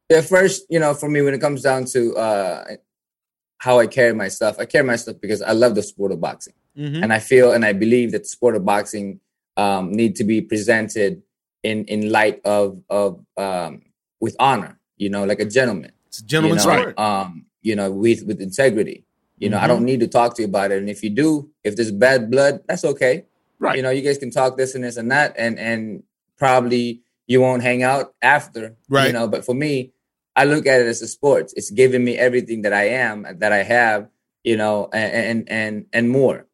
at 0.09 0.25
first, 0.27 0.63
you 0.69 0.79
know, 0.79 0.93
for 0.93 1.07
me, 1.09 1.21
when 1.21 1.33
it 1.33 1.39
comes 1.41 1.61
down 1.61 1.85
to 1.85 2.15
uh 2.15 2.63
how 3.65 3.75
I 3.83 3.85
carry 3.97 4.13
my 4.23 4.27
stuff, 4.37 4.53
I 4.63 4.65
carry 4.73 4.85
my 4.91 4.95
stuff 5.03 5.17
because 5.25 5.41
I 5.51 5.53
love 5.63 5.73
the 5.75 5.83
sport 5.91 6.11
of 6.11 6.19
boxing. 6.27 6.53
Mhm. 6.77 7.03
and 7.03 7.11
I 7.17 7.19
feel 7.19 7.47
and 7.55 7.63
I 7.71 7.73
believe 7.83 8.09
that 8.13 8.23
the 8.25 8.31
sport 8.37 8.55
of 8.55 8.63
boxing 8.73 9.19
um, 9.63 9.83
need 9.99 10.15
to 10.19 10.23
be 10.23 10.37
presented 10.51 11.21
in 11.69 11.77
in 11.93 11.99
light 12.17 12.37
of 12.57 12.65
of 12.89 13.09
um, 13.45 13.71
with 14.25 14.35
honor, 14.39 14.73
you 15.03 15.09
know, 15.13 15.23
like 15.31 15.41
a 15.47 15.49
gentleman, 15.57 15.91
It's 16.07 16.19
a 16.19 16.25
gentleman's 16.33 16.63
you 16.65 16.71
know, 16.71 16.79
sport. 16.81 16.99
um, 17.07 17.29
you 17.67 17.75
know, 17.77 17.87
with 18.05 18.21
with 18.29 18.39
integrity. 18.49 18.97
You 19.41 19.49
know, 19.51 19.57
I 19.63 19.65
Mhm. 19.65 19.71
don't 19.71 19.85
need 19.91 19.99
to 20.05 20.07
talk 20.17 20.29
to 20.35 20.41
you 20.43 20.47
about 20.53 20.71
it, 20.71 20.77
and 20.81 20.89
if 20.95 20.99
you 21.03 21.09
do, 21.23 21.29
if 21.67 21.71
there's 21.75 21.91
bad 22.07 22.31
blood, 22.33 22.53
that's 22.67 22.85
okay. 22.93 23.15
Right. 23.59 23.75
You 23.77 23.83
know, 23.83 23.91
you 23.97 24.01
guys 24.07 24.17
can 24.23 24.31
talk 24.39 24.51
this 24.61 24.71
and 24.75 24.83
this 24.85 24.95
and 25.01 25.11
that, 25.15 25.29
and 25.43 25.53
and 25.59 25.81
probably 26.37 27.01
you 27.27 27.39
won't 27.41 27.63
hang 27.63 27.83
out 27.83 28.05
after, 28.21 28.63
Right. 28.89 29.07
You 29.07 29.13
know, 29.17 29.27
but 29.27 29.41
for 29.45 29.55
me, 29.65 29.91
I 30.35 30.45
look 30.45 30.65
at 30.65 30.81
it 30.81 30.87
as 30.87 31.01
a 31.01 31.07
sport. 31.07 31.51
It's 31.55 31.69
giving 31.71 32.03
me 32.03 32.17
everything 32.17 32.61
that 32.63 32.73
I 32.73 32.89
am, 32.89 33.25
that 33.39 33.51
I 33.51 33.63
have, 33.63 34.09
you 34.43 34.57
know, 34.57 34.89
and 34.93 35.49
and 35.49 35.85
and, 35.91 36.09
more 36.09 36.47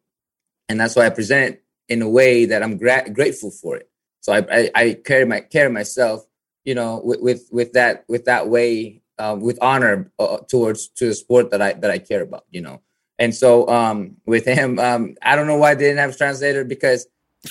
and 0.68 0.78
that's 0.78 0.94
why 0.94 1.06
I 1.06 1.10
present 1.10 1.58
in 1.88 2.02
a 2.02 2.08
way 2.08 2.44
that 2.46 2.62
I'm 2.62 2.76
gra- 2.76 3.08
grateful 3.10 3.50
for 3.50 3.76
it. 3.76 3.88
So 4.20 4.32
I, 4.32 4.46
I, 4.50 4.70
I 4.74 4.94
carry 5.04 5.24
my 5.24 5.40
carry 5.40 5.70
myself, 5.70 6.26
you 6.64 6.74
know, 6.74 7.00
with 7.02 7.20
with, 7.20 7.48
with 7.50 7.72
that 7.72 8.04
with 8.08 8.26
that 8.26 8.48
way, 8.48 9.02
um, 9.18 9.40
with 9.40 9.58
honor 9.62 10.12
uh, 10.18 10.38
towards 10.48 10.88
to 10.88 11.06
the 11.06 11.14
sport 11.14 11.50
that 11.50 11.62
I 11.62 11.72
that 11.74 11.90
I 11.90 11.98
care 11.98 12.22
about, 12.22 12.44
you 12.50 12.60
know. 12.60 12.82
And 13.18 13.34
so 13.34 13.68
um, 13.68 14.16
with 14.26 14.44
him, 14.44 14.78
um, 14.78 15.16
I 15.22 15.34
don't 15.34 15.46
know 15.46 15.56
why 15.56 15.74
they 15.74 15.84
didn't 15.84 15.98
have 15.98 16.10
a 16.10 16.16
translator 16.16 16.64
because, 16.64 17.06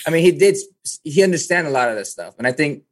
I 0.06 0.10
mean, 0.10 0.22
he 0.22 0.32
did 0.32 0.56
he 1.02 1.22
understand 1.22 1.66
a 1.66 1.70
lot 1.70 1.88
of 1.88 1.96
that 1.96 2.06
stuff, 2.06 2.34
and 2.38 2.46
I 2.46 2.52
think 2.52 2.84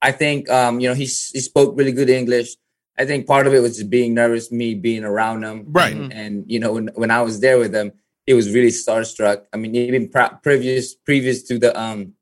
I 0.00 0.12
think 0.12 0.48
um, 0.48 0.80
you 0.80 0.88
know 0.88 0.94
he 0.94 1.04
he 1.04 1.40
spoke 1.40 1.76
really 1.76 1.92
good 1.92 2.10
English. 2.10 2.56
I 2.98 3.04
think 3.04 3.26
part 3.26 3.46
of 3.46 3.54
it 3.54 3.60
was 3.60 3.76
just 3.76 3.90
being 3.90 4.14
nervous, 4.14 4.52
me 4.52 4.74
being 4.74 5.04
around 5.04 5.42
him, 5.42 5.64
Right. 5.68 5.92
And, 5.92 6.12
and 6.12 6.44
you 6.46 6.60
know, 6.60 6.72
when 6.74 6.88
when 6.94 7.10
I 7.10 7.22
was 7.22 7.40
there 7.40 7.58
with 7.58 7.74
him, 7.74 7.92
he 8.26 8.34
was 8.34 8.52
really 8.54 8.68
starstruck. 8.70 9.44
I 9.52 9.56
mean, 9.56 9.74
even 9.74 10.08
pre- 10.08 10.36
previous 10.42 10.94
previous 10.94 11.42
to 11.44 11.58
the 11.58 11.78
um 11.78 12.14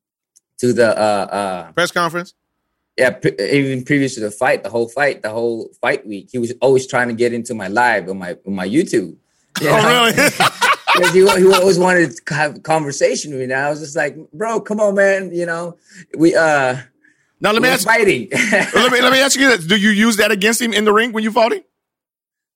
to 0.58 0.72
the 0.72 0.88
uh 0.98 1.26
uh 1.40 1.72
Press 1.72 1.90
conference. 1.90 2.34
yeah 2.96 3.10
pre- 3.10 3.36
even 3.38 3.84
previous 3.84 4.14
to 4.14 4.20
the 4.20 4.30
fight, 4.30 4.62
the 4.62 4.70
whole 4.70 4.88
fight, 4.88 5.22
the 5.22 5.30
whole 5.30 5.68
fight 5.80 6.06
week, 6.06 6.28
he 6.32 6.38
was 6.38 6.52
always 6.60 6.86
trying 6.86 7.08
to 7.08 7.14
get 7.14 7.32
into 7.32 7.54
my 7.54 7.68
live 7.68 8.08
on 8.08 8.18
my 8.18 8.36
on 8.46 8.54
my 8.54 8.66
YouTube. 8.68 9.16
You 9.60 9.66
know? 9.68 9.80
Oh, 9.82 10.06
really? 10.06 10.30
Because 10.94 11.14
he, 11.14 11.20
he 11.20 11.52
always 11.54 11.78
wanted 11.78 12.14
to 12.26 12.34
have 12.34 12.56
a 12.56 12.60
conversation 12.60 13.30
with 13.30 13.38
me. 13.38 13.44
And 13.44 13.54
I 13.54 13.70
was 13.70 13.80
just 13.80 13.96
like, 13.96 14.14
bro, 14.30 14.60
come 14.60 14.78
on, 14.78 14.94
man. 14.94 15.34
You 15.34 15.46
know, 15.46 15.78
we 16.18 16.34
uh 16.36 16.76
now 17.42 17.52
let 17.52 17.60
me 17.60 17.68
ask. 17.68 17.84
fighting. 17.84 18.28
let 18.52 18.92
me 18.92 19.00
let 19.00 19.12
me 19.12 19.20
ask 19.20 19.38
you 19.38 19.48
this: 19.48 19.66
Do 19.66 19.76
you 19.76 19.90
use 19.90 20.16
that 20.16 20.30
against 20.30 20.62
him 20.62 20.72
in 20.72 20.84
the 20.84 20.92
ring 20.92 21.12
when 21.12 21.24
you 21.24 21.32
fought 21.32 21.52
him? 21.52 21.62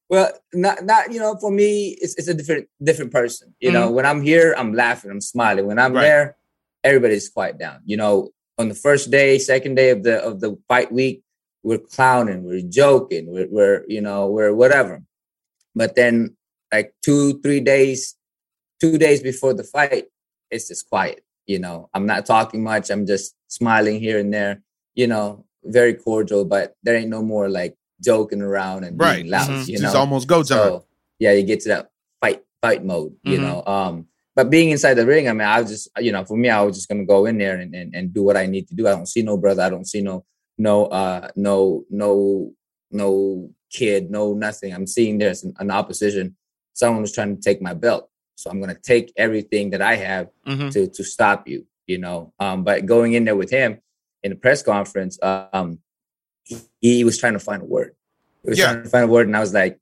Well, 0.08 0.30
not 0.54 0.84
not 0.84 1.12
you 1.12 1.18
know, 1.18 1.36
for 1.36 1.50
me, 1.50 1.96
it's 2.00 2.14
it's 2.14 2.28
a 2.28 2.34
different 2.34 2.68
different 2.82 3.12
person. 3.12 3.54
You 3.58 3.72
know, 3.72 3.86
mm-hmm. 3.86 3.94
when 3.96 4.06
I'm 4.06 4.22
here, 4.22 4.54
I'm 4.56 4.72
laughing, 4.72 5.10
I'm 5.10 5.20
smiling. 5.20 5.66
When 5.66 5.80
I'm 5.80 5.92
Right. 5.92 6.02
there, 6.02 6.36
everybody's 6.84 7.28
quiet 7.28 7.58
down. 7.58 7.80
You 7.84 7.96
know, 7.96 8.30
on 8.58 8.68
the 8.68 8.76
first 8.76 9.10
day, 9.10 9.38
second 9.38 9.74
day 9.74 9.90
of 9.90 10.04
the 10.04 10.22
of 10.22 10.40
the 10.40 10.56
fight 10.68 10.92
week, 10.92 11.22
we're 11.64 11.78
clowning, 11.78 12.44
we're 12.44 12.62
joking, 12.62 13.26
we're, 13.26 13.48
we're 13.50 13.84
you 13.88 14.00
know, 14.00 14.28
we're 14.28 14.54
whatever. 14.54 15.02
But 15.74 15.96
then, 15.96 16.36
like 16.72 16.94
two, 17.02 17.40
three 17.40 17.60
days, 17.60 18.14
two 18.80 18.98
days 18.98 19.20
before 19.20 19.52
the 19.52 19.64
fight, 19.64 20.04
it's 20.50 20.68
just 20.68 20.88
quiet. 20.88 21.24
You 21.46 21.58
know, 21.58 21.90
I'm 21.92 22.06
not 22.06 22.24
talking 22.24 22.62
much. 22.62 22.90
I'm 22.90 23.04
just 23.06 23.34
smiling 23.48 23.98
here 23.98 24.20
and 24.20 24.32
there. 24.32 24.62
You 24.96 25.06
know, 25.06 25.44
very 25.64 25.94
cordial, 25.94 26.44
but 26.44 26.74
there 26.82 26.96
ain't 26.96 27.08
no 27.10 27.22
more 27.22 27.48
like 27.48 27.76
joking 28.02 28.42
around 28.42 28.84
and 28.84 28.98
Right. 28.98 29.18
being 29.22 29.30
loud. 29.30 29.48
Mhm. 29.48 29.68
You 29.68 29.74
know, 29.78 29.80
just 29.86 29.94
almost 29.96 30.26
go 30.26 30.38
time. 30.42 30.46
so 30.58 30.84
yeah, 31.18 31.32
you 31.32 31.44
get 31.44 31.60
to 31.60 31.68
that 31.68 31.90
fight 32.20 32.42
fight 32.62 32.84
mode, 32.84 33.14
you 33.22 33.38
Mhm. 33.38 33.42
know. 33.42 33.62
Um, 33.66 34.08
but 34.34 34.50
being 34.50 34.70
inside 34.70 34.94
the 34.94 35.06
ring, 35.06 35.28
I 35.28 35.32
mean, 35.32 35.46
I 35.48 35.60
was 35.60 35.70
just 35.70 35.88
you 36.00 36.12
know, 36.12 36.24
for 36.24 36.36
me, 36.36 36.48
I 36.48 36.62
was 36.62 36.76
just 36.76 36.88
gonna 36.88 37.04
go 37.04 37.26
in 37.26 37.38
there 37.38 37.56
and, 37.56 37.74
and 37.74 37.94
and 37.94 38.12
do 38.12 38.22
what 38.22 38.36
I 38.36 38.46
need 38.46 38.66
to 38.68 38.74
do. 38.74 38.86
I 38.88 38.92
don't 38.92 39.08
see 39.08 39.22
no 39.22 39.36
brother. 39.36 39.62
I 39.62 39.70
don't 39.70 39.86
see 39.86 40.00
no 40.02 40.24
no 40.58 40.86
uh 40.86 41.28
no 41.36 41.84
no 41.90 42.52
no 42.90 43.50
kid, 43.70 44.10
no 44.10 44.32
nothing. 44.34 44.72
I'm 44.72 44.86
seeing 44.86 45.18
there's 45.18 45.42
an, 45.44 45.52
an 45.58 45.70
opposition. 45.70 46.36
Someone 46.74 47.02
was 47.02 47.12
trying 47.12 47.34
to 47.36 47.42
take 47.42 47.60
my 47.60 47.74
belt, 47.74 48.08
so 48.36 48.50
I'm 48.50 48.60
gonna 48.60 48.78
take 48.82 49.12
everything 49.16 49.70
that 49.70 49.82
I 49.82 49.96
have 49.96 50.28
Mhm. 50.46 50.70
to 50.72 50.86
to 50.86 51.04
stop 51.04 51.48
you, 51.48 51.66
you 51.86 51.98
know. 51.98 52.32
Um, 52.38 52.64
but 52.64 52.86
going 52.86 53.14
in 53.14 53.24
there 53.24 53.36
with 53.36 53.50
him 53.50 53.80
in 54.22 54.30
the 54.30 54.36
press 54.36 54.62
conference, 54.62 55.18
um, 55.22 55.78
he, 56.44 56.56
he 56.80 57.04
was 57.04 57.18
trying 57.18 57.32
to 57.34 57.38
find 57.38 57.62
a 57.62 57.64
word. 57.64 57.94
He 58.42 58.50
was 58.50 58.58
Yeah. 58.58 58.72
trying 58.72 58.82
to 58.84 58.88
find 58.90 59.04
a 59.04 59.08
word, 59.08 59.26
and 59.26 59.36
I 59.36 59.40
was 59.40 59.52
like, 59.54 59.78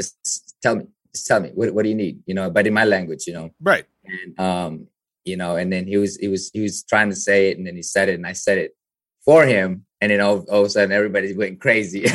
just, 0.00 0.16
just 0.24 0.56
tell 0.62 0.76
me, 0.76 0.84
just 1.14 1.26
tell 1.26 1.40
me, 1.40 1.50
what, 1.54 1.72
what 1.74 1.82
do 1.84 1.88
you 1.88 1.94
need? 1.94 2.20
You 2.26 2.34
know, 2.34 2.50
but 2.50 2.66
in 2.66 2.74
my 2.74 2.84
language, 2.84 3.26
you 3.26 3.32
know. 3.34 3.50
right. 3.60 3.84
And 4.04 4.38
um, 4.40 4.86
you 5.24 5.36
know, 5.36 5.56
and 5.56 5.72
then 5.72 5.86
he 5.86 5.96
was 5.96 6.16
he 6.16 6.28
was 6.28 6.50
he 6.52 6.60
was 6.60 6.82
trying 6.84 7.10
to 7.10 7.16
say 7.16 7.50
it, 7.50 7.58
and 7.58 7.66
then 7.66 7.74
he 7.76 7.82
said 7.82 8.08
it, 8.08 8.14
and 8.14 8.26
I 8.26 8.32
said 8.32 8.58
it 8.58 8.76
for 9.24 9.44
him, 9.44 9.84
and 10.00 10.10
then 10.12 10.20
all, 10.20 10.44
all 10.50 10.60
of 10.60 10.66
a 10.66 10.70
sudden 10.70 10.92
everybody 10.92 11.34
went 11.34 11.60
crazy. 11.60 12.04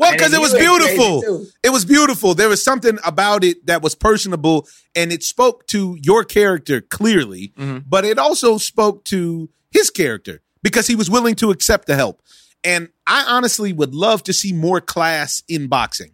Well, 0.00 0.12
because 0.12 0.32
it 0.32 0.40
was 0.40 0.52
he 0.56 0.58
went 0.68 0.80
crazy 0.80 0.96
beautiful. 0.96 1.46
It 1.64 1.70
was 1.70 1.84
beautiful. 1.84 2.34
There 2.34 2.48
was 2.48 2.62
something 2.62 2.98
about 3.04 3.42
it 3.42 3.66
that 3.66 3.82
was 3.82 3.96
personable 3.96 4.68
and 4.94 5.12
it 5.12 5.24
spoke 5.24 5.66
to 5.68 5.98
your 6.00 6.22
character 6.22 6.80
clearly, 6.80 7.52
Mhm. 7.58 7.82
but 7.86 8.04
it 8.04 8.16
also 8.16 8.58
spoke 8.58 9.02
to 9.06 9.50
his 9.70 9.90
character 9.90 10.40
because 10.62 10.86
he 10.86 10.94
was 10.96 11.10
willing 11.10 11.34
to 11.36 11.50
accept 11.50 11.86
the 11.86 11.94
help. 11.96 12.22
And 12.64 12.88
I 13.06 13.24
honestly 13.28 13.72
would 13.72 13.94
love 13.94 14.22
to 14.24 14.32
see 14.32 14.52
more 14.52 14.80
class 14.80 15.42
in 15.48 15.68
boxing. 15.68 16.12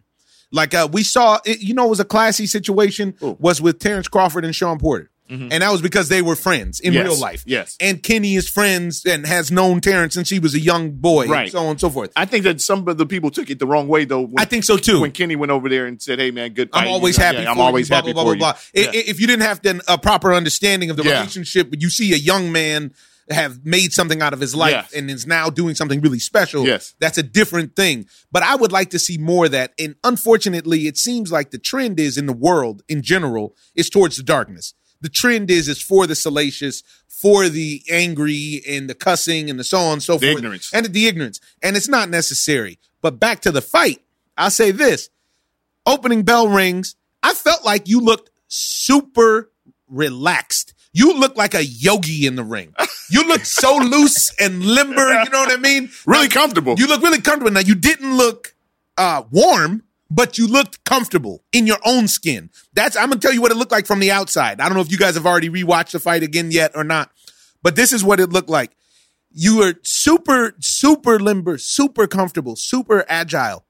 Like 0.51 0.73
uh, 0.73 0.87
we 0.91 1.03
saw, 1.03 1.39
it, 1.45 1.59
you 1.61 1.73
know, 1.73 1.85
it 1.87 1.89
was 1.89 1.99
a 1.99 2.05
classy 2.05 2.45
situation 2.45 3.15
Ooh. 3.23 3.35
was 3.39 3.61
with 3.61 3.79
Terrence 3.79 4.07
Crawford 4.07 4.45
and 4.45 4.55
Shawn 4.55 4.77
Porter. 4.77 5.09
Mhm. 5.29 5.47
And 5.51 5.63
that 5.63 5.71
was 5.71 5.81
because 5.81 6.07
they 6.07 6.21
were 6.21 6.35
friends 6.35 6.79
in 6.79 6.93
Yes. 6.93 7.03
real 7.03 7.17
life. 7.19 7.41
Yes. 7.47 7.75
And 7.79 8.03
Kenny 8.03 8.35
is 8.35 8.47
friends 8.47 9.03
and 9.07 9.25
has 9.25 9.49
known 9.49 9.81
Terrence 9.81 10.13
since 10.13 10.29
he 10.29 10.37
was 10.37 10.53
a 10.53 10.59
young 10.59 10.91
boy, 10.91 11.25
Right. 11.25 11.43
and 11.45 11.51
so 11.51 11.59
on 11.61 11.71
and 11.71 11.79
so 11.81 11.89
forth. 11.89 12.11
I 12.15 12.25
think 12.25 12.43
that 12.43 12.61
some 12.61 12.87
of 12.87 12.99
the 12.99 13.07
people 13.07 13.31
took 13.31 13.49
it 13.49 13.57
the 13.57 13.65
wrong 13.65 13.87
way 13.87 14.05
though. 14.05 14.21
When, 14.21 14.35
I 14.37 14.45
think 14.45 14.63
so 14.65 14.77
too. 14.77 14.99
when 15.01 15.11
Kenny 15.13 15.35
went 15.35 15.51
over 15.51 15.67
there 15.67 15.87
and 15.87 15.99
said, 15.99 16.19
"Hey 16.19 16.29
man, 16.29 16.51
good." 16.53 16.69
I'm 16.73 16.83
fight," 16.83 16.91
always 16.91 17.17
you 17.17 17.21
know, 17.21 17.25
happy. 17.25 17.41
yeah, 17.41 17.51
I'm 17.51 17.59
always 17.59 17.89
you, 17.89 17.95
happy 17.95 18.13
blah, 18.13 18.23
blah, 18.23 18.35
blah, 18.35 18.51
blah. 18.53 18.59
Yeah. 18.75 18.91
If 18.93 19.19
you 19.19 19.25
didn't 19.25 19.41
have 19.41 19.63
then 19.63 19.81
a 19.87 19.97
proper 19.97 20.31
understanding 20.31 20.91
of 20.91 20.95
the 20.97 21.03
Yeah. 21.03 21.13
relationship, 21.17 21.71
but 21.71 21.81
you 21.81 21.89
see 21.89 22.13
a 22.13 22.17
young 22.17 22.51
man 22.51 22.91
have 23.29 23.65
made 23.65 23.91
something 23.91 24.21
out 24.21 24.33
of 24.33 24.39
his 24.39 24.53
life 24.55 24.71
Yes. 24.71 24.93
and 24.93 25.09
is 25.09 25.25
now 25.25 25.49
doing 25.49 25.73
something 25.75 25.99
really 26.01 26.19
special, 26.19 26.65
Yes. 26.65 26.93
that's 26.99 27.17
a 27.17 27.23
different 27.23 27.75
thing. 27.75 28.07
But 28.31 28.43
I 28.43 28.55
would 28.55 28.71
like 28.71 28.91
to 28.91 28.99
see 28.99 29.17
more 29.17 29.45
of 29.45 29.51
that. 29.51 29.73
And 29.79 29.95
unfortunately, 30.03 30.87
it 30.87 30.97
seems 30.97 31.31
like 31.31 31.49
the 31.51 31.57
trend 31.57 31.99
is 31.99 32.17
in 32.17 32.27
the 32.27 32.33
world 32.33 32.83
in 32.87 33.01
general 33.01 33.55
is 33.73 33.89
towards 33.89 34.17
the 34.17 34.23
darkness. 34.23 34.73
The 35.01 35.09
trend 35.09 35.49
is 35.49 35.67
is 35.67 35.81
for 35.81 36.05
the 36.07 36.15
salacious, 36.15 36.83
for 37.07 37.49
the 37.49 37.81
angry 37.89 38.61
and 38.67 38.89
the 38.89 38.95
cussing 38.95 39.49
and 39.49 39.59
the 39.59 39.63
so 39.63 39.79
on 39.79 39.93
and 39.93 40.03
so 40.03 40.17
The 40.17 40.27
forth. 40.27 40.37
ignorance. 40.37 40.69
And 40.73 40.85
the 40.85 41.07
ignorance. 41.07 41.39
And 41.63 41.75
it's 41.75 41.87
not 41.87 42.09
necessary. 42.09 42.77
But 43.01 43.19
back 43.19 43.41
to 43.41 43.51
the 43.51 43.61
fight, 43.61 44.01
I'll 44.37 44.51
say 44.51 44.69
this 44.71 45.09
opening 45.85 46.23
bell 46.23 46.47
rings, 46.47 46.95
I 47.23 47.33
felt 47.33 47.65
like 47.65 47.87
you 47.87 47.99
looked 48.01 48.29
super 48.47 49.51
relaxed. 49.87 50.73
You 50.97 51.19
look 51.19 51.35
like 51.35 51.53
a 51.53 51.65
yogi 51.65 52.25
in 52.25 52.35
the 52.37 52.43
ring. 52.43 52.73
You 53.11 53.27
look 53.27 53.43
so 53.43 53.75
loose 53.95 54.33
and 54.39 54.63
limber. 54.63 55.07
You 55.23 55.29
know 55.29 55.39
what 55.41 55.51
I 55.51 55.57
mean? 55.57 55.89
Really 56.05 56.23
Like, 56.23 56.31
comfortable. 56.31 56.75
You 56.77 56.87
look 56.87 57.01
really 57.01 57.19
comfortable. 57.19 57.51
Now 57.51 57.59
you 57.59 57.75
didn't 57.75 58.15
look 58.15 58.55
uh, 58.97 59.23
warm, 59.29 59.83
but 60.09 60.37
you 60.37 60.47
looked 60.47 60.85
comfortable 60.85 61.43
in 61.51 61.67
your 61.67 61.79
own 61.85 62.07
skin. 62.07 62.49
That's 62.73 62.95
I'm 62.95 63.09
gonna 63.09 63.19
tell 63.19 63.33
you 63.33 63.41
what 63.41 63.51
it 63.51 63.57
looked 63.57 63.73
like 63.73 63.85
from 63.85 63.99
the 63.99 64.09
outside. 64.11 64.61
I 64.61 64.69
don't 64.69 64.75
know 64.75 64.81
if 64.81 64.89
you 64.91 64.97
guys 64.97 65.15
have 65.15 65.25
already 65.25 65.49
rewatched 65.49 65.91
the 65.91 65.99
fight 65.99 66.23
again 66.23 66.49
yet 66.51 66.71
or 66.75 66.85
not, 66.85 67.11
but 67.61 67.75
this 67.75 67.91
is 67.91 68.01
what 68.03 68.21
it 68.21 68.29
looked 68.29 68.49
like. 68.49 68.71
You 69.37 69.57
were 69.57 69.73
super, 69.83 70.55
super 70.61 71.19
limber, 71.19 71.57
super 71.57 72.07
comfortable, 72.07 72.55
super 72.55 73.03
agile, 73.09 73.65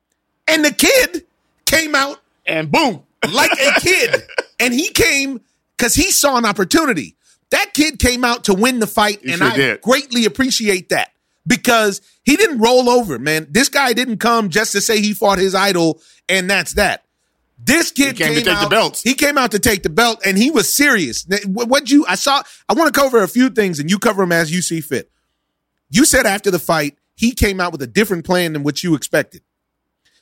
and 0.48 0.64
the 0.64 0.72
kid 0.72 1.26
came 1.66 1.96
out 1.96 2.20
and 2.46 2.72
boom. 2.72 3.02
like 3.32 3.52
a 3.54 3.80
kid. 3.80 4.22
And 4.58 4.74
he 4.74 4.88
came 4.90 5.42
because 5.78 5.96
he 5.96 6.12
saw 6.12 6.38
an 6.38 6.46
opportunity. 6.46 7.16
That 7.52 7.74
kid 7.74 8.00
came 8.00 8.24
out 8.24 8.46
to 8.46 8.54
win 8.54 8.80
the 8.80 8.88
fight, 8.88 9.20
He 9.24 9.30
and 9.32 9.38
sure 9.40 9.48
I 9.52 9.56
did. 9.56 9.82
greatly 9.82 10.26
appreciate 10.26 10.90
that 10.90 11.12
because 11.46 12.02
he 12.24 12.36
didn't 12.36 12.60
roll 12.60 12.90
over, 12.90 13.20
man. 13.20 13.48
This 13.50 13.70
guy 13.70 13.94
didn't 13.94 14.18
come 14.18 14.50
just 14.50 14.72
to 14.72 14.82
say 14.82 15.00
he 15.00 15.14
fought 15.14 15.38
his 15.38 15.54
idol, 15.56 16.02
and 16.28 16.50
that's 16.50 16.74
that. 16.74 17.04
This 17.58 17.92
kid 17.92 18.18
He 18.18 18.24
came 18.24 18.34
to 18.34 18.42
take 18.42 18.46
the 18.46 18.52
out, 18.52 18.70
belts. 18.70 19.02
He 19.02 19.14
came 19.14 19.38
out 19.38 19.52
to 19.52 19.60
take 19.60 19.84
the 19.84 19.90
belt, 19.90 20.22
and 20.26 20.38
he 20.38 20.52
was 20.52 20.74
serious. 20.76 21.26
What 21.46 21.90
you? 21.90 22.06
I 22.08 22.16
saw. 22.16 22.42
I 22.68 22.74
want 22.74 22.94
to 22.94 23.00
cover 23.00 23.24
a 23.24 23.28
few 23.28 23.50
things, 23.50 23.80
and 23.80 23.90
you 23.90 23.98
cover 23.98 24.24
them 24.24 24.32
as 24.34 24.52
you 24.54 24.62
see 24.62 24.82
fit. 24.82 25.10
You 25.90 26.04
said 26.04 26.26
after 26.26 26.52
the 26.52 26.60
fight, 26.60 26.98
he 27.16 27.32
came 27.32 27.62
out 27.62 27.72
with 27.72 27.82
a 27.82 27.88
different 27.88 28.26
plan 28.26 28.54
than 28.54 28.64
what 28.64 28.84
you 28.84 28.94
expected, 28.96 29.42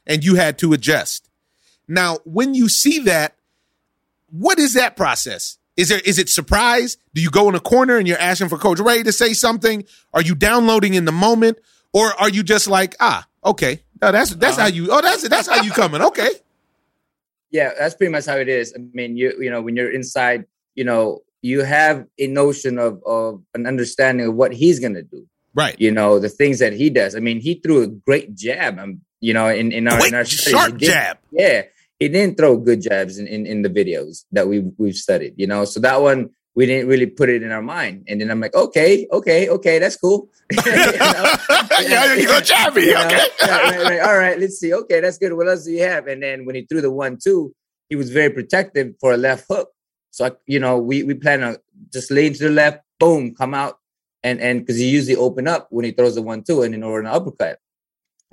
and 0.06 0.24
you 0.24 0.36
had 0.36 0.60
to 0.60 0.74
adjust. 0.74 1.30
Now, 1.88 2.20
when 2.24 2.54
you 2.54 2.70
see 2.70 3.00
that, 3.00 3.36
what 4.36 4.58
is 4.58 4.74
that 4.74 4.96
process? 4.98 5.58
Is 5.78 5.90
there 5.90 6.02
is 6.04 6.18
it 6.20 6.28
surprise? 6.30 6.98
Do 7.14 7.22
you 7.22 7.30
go 7.30 7.48
in 7.50 7.56
a 7.56 7.60
corner 7.60 7.98
and 7.98 8.08
you're 8.08 8.18
asking 8.20 8.50
for 8.50 8.58
Coach 8.58 8.80
Ray 8.80 9.04
to 9.04 9.12
say 9.12 9.34
something? 9.34 9.86
Are 10.14 10.22
you 10.22 10.34
downloading 10.36 10.96
in 10.96 11.06
the 11.06 11.12
moment, 11.12 11.60
or 11.94 12.14
are 12.20 12.30
you 12.30 12.42
just 12.44 12.68
like, 12.68 12.96
ah, 13.00 13.28
okay, 13.46 13.82
no, 14.02 14.12
that's 14.12 14.32
that's 14.36 14.58
how 14.58 14.66
you, 14.68 14.90
oh, 14.92 15.02
that's 15.02 15.24
it, 15.24 15.30
that's 15.30 15.48
how 15.48 15.62
you 15.64 15.72
coming, 15.72 16.02
okay, 16.02 16.30
Yeah, 17.52 17.72
that's 17.78 17.94
pretty 17.96 18.12
much 18.12 18.26
how 18.26 18.38
it 18.38 18.50
is. 18.50 18.74
I 18.76 18.80
mean, 18.94 19.16
you 19.16 19.34
you 19.40 19.50
know, 19.52 19.62
when 19.62 19.76
you're 19.76 19.92
inside, 19.92 20.46
you 20.76 20.84
know, 20.84 21.22
you 21.44 21.64
have 21.64 22.08
a 22.18 22.28
notion 22.28 22.80
of 22.80 23.02
of 23.06 23.44
an 23.54 23.68
understanding 23.68 24.28
of 24.28 24.34
what 24.36 24.54
he's 24.54 24.80
gonna 24.80 25.04
do. 25.04 25.28
right, 25.54 25.76
You 25.80 25.92
know, 25.92 26.18
the 26.20 26.30
things 26.30 26.60
that 26.60 26.74
he 26.74 26.90
does. 26.90 27.16
I 27.16 27.20
mean, 27.20 27.40
he 27.40 27.56
threw 27.56 27.84
a 27.84 27.88
great 27.88 28.34
jab. 28.36 28.80
Um, 28.80 29.02
you 29.22 29.34
know, 29.34 29.48
in 29.50 29.72
in 29.72 29.88
our 29.88 29.98
quick, 30.00 30.10
in 30.12 30.16
our 30.16 30.26
studies. 30.26 30.50
sharp 30.52 30.78
did- 30.78 30.88
jab, 30.90 31.18
Yeah, 31.32 31.64
he 32.00 32.10
didn't 32.10 32.38
throw 32.38 32.58
good 32.58 32.82
jabs 32.82 33.18
in, 33.18 33.28
in 33.28 33.46
in 33.46 33.62
the 33.62 33.70
videos 33.70 34.26
that 34.32 34.48
we 34.48 34.60
we've 34.78 34.96
studied. 34.96 35.34
You 35.38 35.48
know, 35.48 35.66
so 35.66 35.80
that 35.82 36.02
one 36.02 36.30
we 36.56 36.66
didn't 36.66 36.88
really 36.88 37.08
put 37.08 37.30
it 37.30 37.42
in 37.42 37.52
our 37.52 37.62
mind. 37.62 38.06
And 38.08 38.22
then 38.22 38.30
I'm 38.30 38.40
like, 38.40 38.54
okay, 38.54 39.08
okay, 39.12 39.50
okay, 39.50 39.80
that's 39.80 39.98
cool. 39.98 40.30
You 40.66 40.72
know? 40.72 41.34
yeah, 41.82 42.14
you 42.14 42.28
go 42.28 42.40
Chappie. 42.42 42.82
You? 42.82 42.98
Okay. 42.98 43.26
Yeah, 43.42 43.58
right, 43.58 43.84
right. 43.84 44.00
All 44.02 44.18
right, 44.18 44.40
let's 44.40 44.60
see. 44.60 44.74
Okay, 44.74 45.00
that's 45.00 45.18
good. 45.18 45.34
What 45.34 45.48
else 45.48 45.66
do 45.66 45.72
you 45.72 45.84
have? 45.84 46.08
And 46.08 46.22
then 46.22 46.46
when 46.46 46.56
he 46.56 46.66
threw 46.66 46.82
the 46.82 46.92
one 46.92 47.18
two, 47.22 47.56
he 47.90 47.96
was 47.96 48.12
very 48.12 48.30
protective 48.30 48.94
for 49.00 49.14
a 49.14 49.18
left 49.18 49.46
hook. 49.50 49.70
So 50.12 50.26
I, 50.26 50.32
you 50.46 50.60
know, 50.60 50.78
we 50.78 51.02
we 51.04 51.16
plan 51.16 51.44
on 51.44 51.58
just 51.92 52.12
lean 52.12 52.34
to 52.34 52.44
the 52.44 52.50
left, 52.52 52.82
boom, 53.00 53.34
come 53.34 53.56
out, 53.56 53.80
and 54.24 54.40
and 54.40 54.60
because 54.60 54.78
he 54.78 54.90
usually 54.90 55.16
open 55.16 55.48
up 55.48 55.68
when 55.72 55.86
he 55.86 55.92
throws 55.92 56.16
the 56.16 56.22
one 56.22 56.44
two, 56.44 56.62
and 56.62 56.74
then 56.74 56.84
or 56.84 57.00
an 57.00 57.08
uppercut. 57.08 57.58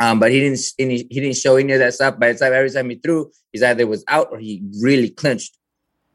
Um, 0.01 0.19
but 0.19 0.31
he 0.33 0.41
didn't 0.41 0.61
any, 0.79 0.97
he 1.11 1.21
didn't 1.21 1.37
show 1.37 1.57
any 1.57 1.73
of 1.75 1.79
that 1.79 1.93
stuff. 1.95 2.19
By 2.19 2.33
the 2.33 2.39
time 2.39 2.53
every 2.55 2.71
time 2.71 2.89
he 2.89 2.97
threw, 2.97 3.31
he's 3.53 3.63
either 3.63 3.87
was 3.87 4.03
out 4.09 4.29
or 4.33 4.39
he 4.39 4.63
really 4.81 5.11
clinched. 5.11 5.57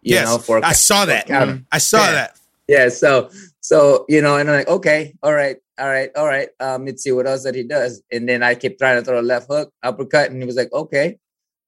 You 0.01 0.15
yes, 0.15 0.27
know, 0.27 0.37
for 0.39 0.57
a 0.57 0.65
I 0.65 0.73
saw 0.73 1.05
that, 1.05 1.27
counter. 1.27 1.63
I 1.71 1.77
saw 1.77 1.99
Yeah. 1.99 2.11
that, 2.11 2.39
Yeah, 2.67 2.89
so 2.89 3.29
so 3.61 4.05
you 4.09 4.21
know, 4.21 4.37
and 4.37 4.49
I'm 4.49 4.55
like, 4.57 4.67
okay, 4.67 5.15
all 5.21 5.33
right, 5.33 5.57
all 5.79 5.87
right, 5.87 6.09
all 6.15 6.25
right. 6.25 6.49
Um, 6.59 6.85
let's 6.85 7.03
see 7.03 7.11
what 7.11 7.27
else 7.27 7.43
that 7.43 7.53
he 7.55 7.63
does. 7.63 8.01
And 8.11 8.27
then 8.27 8.41
I 8.43 8.55
kept 8.55 8.79
trying 8.79 8.99
to 8.99 9.05
throw 9.05 9.19
a 9.19 9.21
left 9.21 9.47
hook, 9.49 9.71
uppercut, 9.83 10.31
and 10.31 10.41
he 10.41 10.45
was 10.45 10.55
like, 10.55 10.71
okay, 10.73 11.17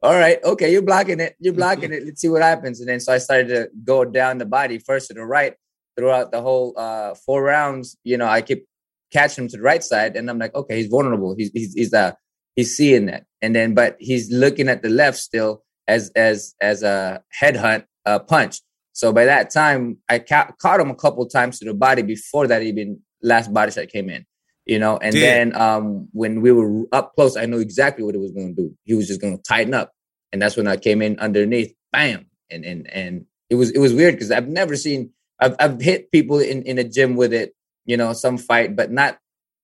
all 0.01 0.13
right, 0.15 0.43
okay, 0.43 0.71
you're 0.71 0.81
blocking 0.81 1.19
it, 1.19 1.35
you're 1.39 1.53
blocking 1.61 1.91
it. 1.93 2.03
Let's 2.05 2.21
see 2.21 2.29
what 2.29 2.41
happens. 2.41 2.79
And 2.79 2.89
then 2.89 2.99
so 2.99 3.13
I 3.13 3.19
started 3.19 3.47
to 3.49 3.69
go 3.83 4.05
down 4.05 4.37
the 4.39 4.45
body 4.45 4.79
first 4.79 5.07
to 5.09 5.13
the 5.13 5.25
right 5.25 5.53
throughout 5.95 6.31
the 6.31 6.41
whole 6.41 6.73
uh 6.77 7.13
four 7.13 7.43
rounds. 7.43 7.97
You 8.03 8.17
know, 8.17 8.27
I 8.27 8.41
kept 8.41 8.65
catching 9.11 9.43
him 9.45 9.49
to 9.49 9.57
the 9.57 9.63
right 9.63 9.83
side, 9.83 10.15
and 10.15 10.29
I'm 10.29 10.39
like, 10.39 10.55
okay, 10.55 10.77
he's 10.77 10.87
vulnerable. 10.87 11.35
He's 11.37 11.51
he's 11.53 11.73
he's 11.73 11.93
uh 11.93 12.13
he's 12.55 12.75
seeing 12.75 13.07
that, 13.07 13.25
and 13.41 13.55
then 13.55 13.73
but 13.73 13.97
he's 13.99 14.31
looking 14.31 14.69
at 14.69 14.81
the 14.81 14.89
left 14.89 15.17
still 15.17 15.63
as 15.87 16.11
as 16.15 16.55
as 16.61 16.83
a 16.83 17.23
headhunt 17.41 17.85
uh, 18.05 18.19
punch. 18.19 18.61
So 18.93 19.13
by 19.13 19.25
that 19.25 19.51
time, 19.51 19.97
I 20.09 20.19
ca- 20.19 20.51
caught 20.61 20.79
him 20.79 20.89
a 20.89 20.95
couple 20.95 21.25
times 21.27 21.59
to 21.59 21.65
the 21.65 21.73
body 21.73 22.01
before 22.01 22.47
that 22.47 22.63
even 22.63 22.99
last 23.21 23.53
body 23.53 23.71
shot 23.71 23.89
came 23.89 24.09
in. 24.09 24.25
you 24.65 24.79
know. 24.79 24.97
And 24.97 25.13
Did. 25.13 25.21
then 25.21 25.55
um, 25.61 26.07
when 26.13 26.41
we 26.41 26.51
were 26.51 26.85
up 26.91 27.13
close, 27.15 27.37
I 27.37 27.45
knew 27.45 27.59
exactly 27.59 28.03
what 28.03 28.15
he 28.15 28.21
was 28.21 28.31
going 28.31 28.55
to 28.55 28.61
do. 28.63 28.77
He 28.83 28.93
was 28.95 29.07
just 29.07 29.21
going 29.21 29.37
to 29.37 29.43
tighten 29.43 29.73
up, 29.73 29.91
and 30.31 30.41
that's 30.41 30.57
when 30.57 30.67
I 30.67 30.77
came 30.77 31.01
in 31.01 31.19
underneath, 31.19 31.73
bam, 31.91 32.27
and 32.51 32.65
and 32.65 32.89
and 32.91 33.25
it 33.49 33.55
was 33.55 33.71
it 33.71 33.79
was 33.79 33.93
weird 33.93 34.15
because 34.15 34.31
I've 34.31 34.47
never 34.47 34.75
seen 34.75 35.11
I've 35.39 35.55
I've 35.59 35.81
hit 35.81 36.11
people 36.11 36.39
in 36.39 36.63
in 36.63 36.77
a 36.77 36.83
gym 36.83 37.15
with 37.15 37.33
it, 37.33 37.53
you 37.87 37.97
know, 37.97 38.13
some 38.13 38.37
fight, 38.37 38.75
but 38.75 38.91
not 38.91 39.17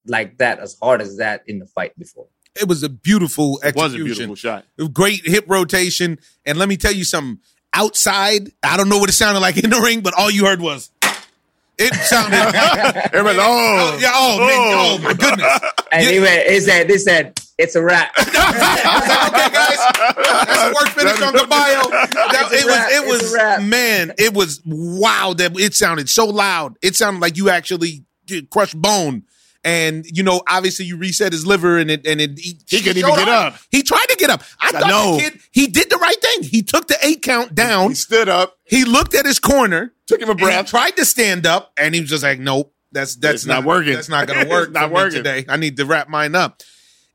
like 0.06 0.38
that 0.38 0.58
as 0.58 0.76
hard 0.82 1.00
as 1.00 1.18
that 1.18 1.44
in 1.46 1.60
the 1.60 1.66
fight 1.66 1.96
before. 1.96 2.26
It 2.60 2.66
was 2.68 2.82
a 2.82 2.88
beautiful 2.88 3.60
It 3.64 3.76
was 3.76 3.94
a 3.94 3.98
beautiful 3.98 4.34
shot. 4.34 4.64
Great 4.92 5.24
hip 5.26 5.44
rotation. 5.48 6.18
And 6.44 6.58
let 6.58 6.68
me 6.68 6.76
tell 6.76 6.92
you 6.92 7.04
something. 7.04 7.38
Outside, 7.72 8.50
I 8.62 8.76
don't 8.76 8.88
know 8.88 8.98
what 8.98 9.08
it 9.08 9.14
sounded 9.14 9.40
like 9.40 9.56
in 9.62 9.70
the 9.70 9.80
ring, 9.80 10.00
but 10.00 10.14
all 10.14 10.30
you 10.30 10.46
heard 10.46 10.60
was 10.60 10.90
it 11.76 11.92
sounded. 11.94 12.36
Everybody, 13.12 13.38
oh. 13.40 13.42
oh, 13.94 13.98
yeah, 14.00 14.12
oh, 14.14 14.38
man, 14.38 14.48
oh, 14.52 14.96
oh 14.96 14.98
my 15.02 15.12
goodness. 15.14 15.60
And 15.90 16.04
Yeah. 16.04 16.10
he 16.12 16.20
went, 16.20 16.46
he 16.48 16.60
said, 16.60 16.86
they 16.88 16.98
said, 16.98 17.40
it's 17.58 17.74
a 17.74 17.82
wrap. 17.82 18.12
I 18.16 18.22
was 18.22 19.08
like, 19.08 19.32
okay, 19.32 19.54
guys, 19.54 20.46
that's 20.46 20.62
a 20.62 20.72
work 20.74 20.88
finish 20.94 21.20
on 21.22 21.32
the 21.32 21.46
bio. 21.48 21.82
That- 21.90 22.48
It's 22.52 22.64
a 22.64 22.66
it 22.66 22.66
was, 22.66 22.76
it 22.76 23.24
It's 23.24 23.32
was, 23.32 23.64
man, 23.68 24.12
it 24.18 24.34
was 24.34 24.62
wow. 24.64 25.34
That 25.36 25.58
it 25.58 25.74
sounded 25.74 26.08
so 26.08 26.26
loud. 26.26 26.76
It 26.82 26.94
sounded 26.94 27.20
like 27.20 27.36
you 27.36 27.48
actually 27.50 27.90
did 27.90 28.04
crushed 28.50 28.80
bone. 28.80 29.24
And 29.66 30.04
you 30.04 30.22
know, 30.22 30.42
obviously, 30.46 30.84
you 30.84 30.98
reset 30.98 31.32
his 31.32 31.46
liver, 31.46 31.78
and 31.78 31.90
it 31.90 32.06
and 32.06 32.20
it. 32.20 32.38
He, 32.38 32.58
He 32.68 32.80
couldn't 32.82 32.98
even 32.98 33.14
get 33.14 33.28
up. 33.28 33.54
He 33.70 33.82
tried 33.82 34.04
to 34.10 34.16
get 34.16 34.28
up. 34.28 34.42
I, 34.60 34.68
I 34.68 34.70
thought 34.72 34.88
know. 34.88 35.16
the 35.16 35.22
kid 35.22 35.40
he 35.52 35.68
did 35.68 35.88
the 35.88 35.96
right 35.96 36.20
thing. 36.20 36.42
He 36.42 36.62
took 36.62 36.86
the 36.86 36.98
eight 37.02 37.22
count 37.22 37.54
down. 37.54 37.88
He 37.90 37.94
stood 37.94 38.28
up, 38.28 38.58
He 38.64 38.84
looked 38.84 39.14
at 39.14 39.24
his 39.24 39.38
corner. 39.38 39.94
took 40.06 40.20
him 40.20 40.28
a 40.28 40.34
breath. 40.34 40.66
tried 40.66 40.96
to 40.98 41.06
stand 41.06 41.46
up, 41.46 41.72
and 41.78 41.94
he 41.94 42.02
was 42.02 42.10
just 42.10 42.22
like, 42.22 42.38
"Nope, 42.40 42.74
that's 42.92 43.16
that's 43.16 43.36
It's 43.36 43.46
not 43.46 43.64
working. 43.64 43.94
That's 43.94 44.10
not 44.10 44.26
going 44.28 44.44
to 44.44 44.50
work. 44.50 44.68
It's 44.68 44.74
not 44.74 44.90
working. 44.90 45.16
today. 45.16 45.46
I 45.48 45.56
need 45.56 45.78
to 45.78 45.86
wrap 45.86 46.10
mine 46.10 46.34
up." 46.34 46.62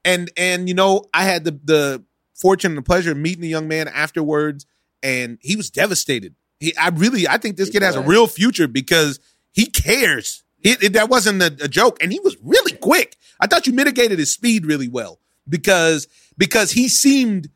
And 0.03 0.31
and 0.35 0.67
you 0.67 0.73
know, 0.73 1.05
I 1.13 1.25
had 1.25 1.43
the 1.43 1.51
the 1.63 2.03
fortune 2.33 2.71
and 2.71 2.77
the 2.79 2.81
pleasure 2.81 3.11
of 3.11 3.17
meeting 3.17 3.41
the 3.41 3.47
young 3.47 3.67
man 3.67 3.87
afterwards, 3.87 4.65
and 5.03 5.37
he 5.41 5.55
was 5.55 5.69
devastated. 5.69 6.33
He, 6.59 6.75
I 6.77 6.89
really, 6.89 7.27
I 7.27 7.37
think 7.37 7.57
this 7.57 7.69
kid 7.69 7.83
has 7.83 7.95
a 7.95 8.01
real 8.01 8.25
future 8.25 8.67
because 8.67 9.19
he 9.51 9.67
cares. 9.67 10.43
It, 10.63 10.83
it- 10.83 10.93
that 10.93 11.09
wasn't 11.09 11.41
a, 11.41 11.47
a 11.63 11.67
joke, 11.67 11.97
and 12.01 12.11
he 12.11 12.19
was 12.19 12.35
really 12.43 12.73
quick. 12.73 13.15
I 13.39 13.47
thought 13.47 13.67
you 13.67 13.73
mitigated 13.73 14.19
his 14.19 14.33
speed 14.33 14.65
really 14.65 14.87
well 14.87 15.19
because 15.47 16.07
because 16.37 16.71
he 16.71 16.89
seemed 16.89 17.49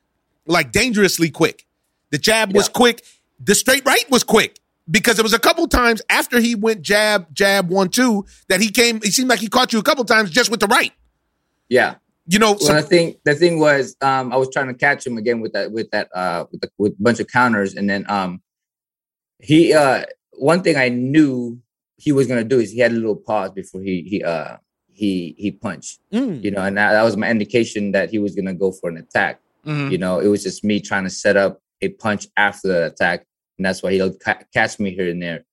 like 0.45 0.71
dangerously 0.71 1.29
quick. 1.29 1.65
The 2.11 2.17
jab 2.17 2.53
was 2.53 2.69
quick. 2.69 3.03
The 3.39 3.55
straight 3.55 3.85
right 3.85 4.05
was 4.09 4.23
quick 4.23 4.59
because 4.89 5.17
it 5.19 5.23
was 5.23 5.33
a 5.33 5.39
couple 5.39 5.67
times 5.67 6.01
after 6.09 6.39
he 6.39 6.53
went 6.55 6.81
jab, 6.81 7.33
jab, 7.33 7.69
one, 7.69 7.89
two 7.89 8.25
that 8.49 8.61
he 8.61 8.69
came. 8.69 8.97
It 8.97 9.13
seemed 9.13 9.29
like 9.29 9.39
he 9.39 9.47
caught 9.47 9.73
you 9.73 9.79
a 9.79 9.83
couple 9.83 10.05
times 10.05 10.29
just 10.29 10.51
with 10.51 10.59
the 10.59 10.67
right. 10.67 10.91
Yeah. 11.69 11.95
You 12.27 12.39
know, 12.39 12.51
Well, 12.51 12.59
so, 12.59 12.73
the 12.75 12.81
thing, 12.83 13.15
the 13.25 13.35
thing 13.35 13.59
was, 13.59 13.97
um, 14.01 14.31
I 14.31 14.37
was 14.37 14.49
trying 14.49 14.67
to 14.67 14.73
catch 14.73 15.05
him 15.05 15.17
again 15.17 15.41
with 15.41 15.53
that, 15.53 15.71
with 15.71 15.89
that, 15.91 16.09
uh, 16.15 16.45
with, 16.51 16.61
the, 16.61 16.69
with 16.77 16.93
a 16.93 17.01
bunch 17.03 17.19
of 17.19 17.27
counters, 17.27 17.73
and 17.75 17.89
then, 17.89 18.05
um, 18.09 18.41
he, 19.39 19.73
uh, 19.73 20.05
one 20.33 20.61
thing 20.61 20.77
I 20.77 20.87
knew 20.89 21.59
he 22.03 22.11
was 22.11 22.27
gonna 22.27 22.43
do 22.43 22.59
is 22.59 22.71
he 22.71 22.79
had 22.79 22.91
a 22.91 22.95
little 22.95 23.15
pause 23.15 23.51
before 23.51 23.81
he, 23.81 24.01
he, 24.03 24.23
uh, 24.23 24.57
he, 24.91 25.35
he 25.37 25.49
punched, 25.51 25.99
mm, 26.11 26.43
you 26.43 26.51
know, 26.51 26.61
and 26.61 26.77
that, 26.77 26.91
that 26.91 27.03
was 27.03 27.15
my 27.17 27.29
indication 27.29 27.91
that 27.93 28.09
he 28.11 28.19
was 28.19 28.35
gonna 28.35 28.53
go 28.53 28.71
for 28.71 28.89
an 28.89 28.97
attack. 28.97 29.39
Mhm. 29.65 29.91
You 29.91 29.97
know, 29.97 30.19
it 30.19 30.27
was 30.27 30.43
just 30.43 30.63
me 30.63 30.79
trying 30.81 31.05
to 31.05 31.09
set 31.09 31.37
up 31.37 31.59
a 31.81 31.89
punch 31.89 32.27
after 32.37 32.67
the 32.67 32.85
attack, 32.87 33.25
and 33.57 33.65
that's 33.65 33.81
why 33.81 33.91
he'll 33.93 34.13
ca- 34.13 34.43
catch 34.53 34.79
me 34.79 34.89
here 34.93 35.09
and 35.09 35.21
there, 35.21 35.45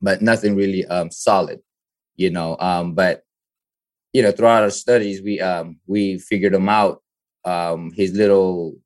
but 0.00 0.20
nothing 0.20 0.54
really 0.56 0.84
um 0.86 1.10
solid. 1.10 1.60
You 2.16 2.30
know, 2.30 2.56
um, 2.58 2.94
but 2.94 3.22
you 4.12 4.22
know, 4.22 4.32
throughout 4.32 4.62
our 4.64 4.70
studies, 4.70 5.22
we 5.22 5.40
um 5.40 5.78
we 5.86 6.18
figured 6.18 6.54
him 6.54 6.68
out. 6.68 7.02
Um, 7.44 7.90
his 7.92 8.12
little 8.12 8.76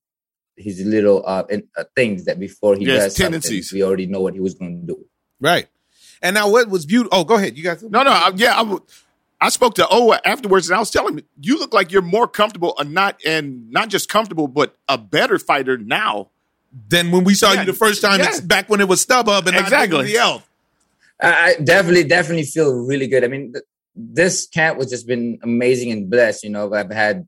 his 0.57 0.81
little 0.85 1.23
uh, 1.27 1.45
in, 1.51 1.69
uh 1.77 1.85
things 1.95 2.25
that 2.27 2.39
before 2.39 2.77
he 2.77 2.85
Yes, 2.87 3.03
does 3.05 3.15
tendencies. 3.17 3.73
we 3.73 3.83
already 3.83 4.07
know 4.07 4.21
what 4.23 4.35
he 4.35 4.41
was 4.41 4.55
going 4.55 4.81
to 4.81 4.87
do. 4.95 5.05
right. 5.41 5.67
And 6.23 6.35
now 6.35 6.51
what 6.51 6.69
was 6.69 6.87
beautiful? 6.87 7.17
Oh, 7.19 7.25
go 7.25 7.35
ahead. 7.37 7.57
You 7.57 7.65
guys. 7.65 7.83
No, 7.83 8.03
no, 8.03 8.11
I, 8.11 8.33
yeah, 8.35 8.77
I 9.41 9.49
spoke 9.51 9.75
to 9.75 9.83
Owa 9.85 10.19
afterwards, 10.25 10.69
and 10.69 10.77
I 10.77 10.81
was 10.81 10.91
telling 10.91 11.19
him, 11.19 11.25
you 11.41 11.59
look 11.59 11.75
like 11.75 11.93
you're 11.93 12.01
more 12.03 12.27
comfortable, 12.27 12.75
and 12.79 12.93
not 12.95 13.21
and 13.25 13.71
not 13.71 13.89
just 13.91 14.09
comfortable, 14.09 14.49
but 14.49 14.77
a 14.89 14.97
better 14.99 15.39
fighter 15.39 15.77
now. 15.77 16.31
than 16.89 17.11
when 17.11 17.25
we 17.25 17.35
saw 17.35 17.53
Yeah, 17.53 17.61
you 17.61 17.67
the 17.67 17.73
first 17.73 18.03
time, 18.03 18.21
yeah. 18.21 18.41
back 18.45 18.69
when 18.69 18.81
it 18.81 18.89
was 18.89 19.05
StubHub 19.05 19.47
and 19.47 19.53
not 19.53 19.61
Exactly. 19.63 19.99
Dignity 19.99 20.17
Health. 20.19 20.49
I, 21.23 21.31
I 21.33 21.55
definitely, 21.63 22.05
definitely 22.05 22.43
feel 22.45 22.75
really 22.75 23.07
good. 23.07 23.25
I 23.25 23.29
mean, 23.29 23.53
th- 23.55 23.65
this 23.95 24.47
camp 24.47 24.79
has 24.79 24.91
just 24.91 25.07
been 25.07 25.39
amazing 25.43 25.91
and 25.91 26.11
blessed. 26.11 26.45
You 26.45 26.51
know, 26.51 26.73
I've 26.75 26.91
had 26.91 27.27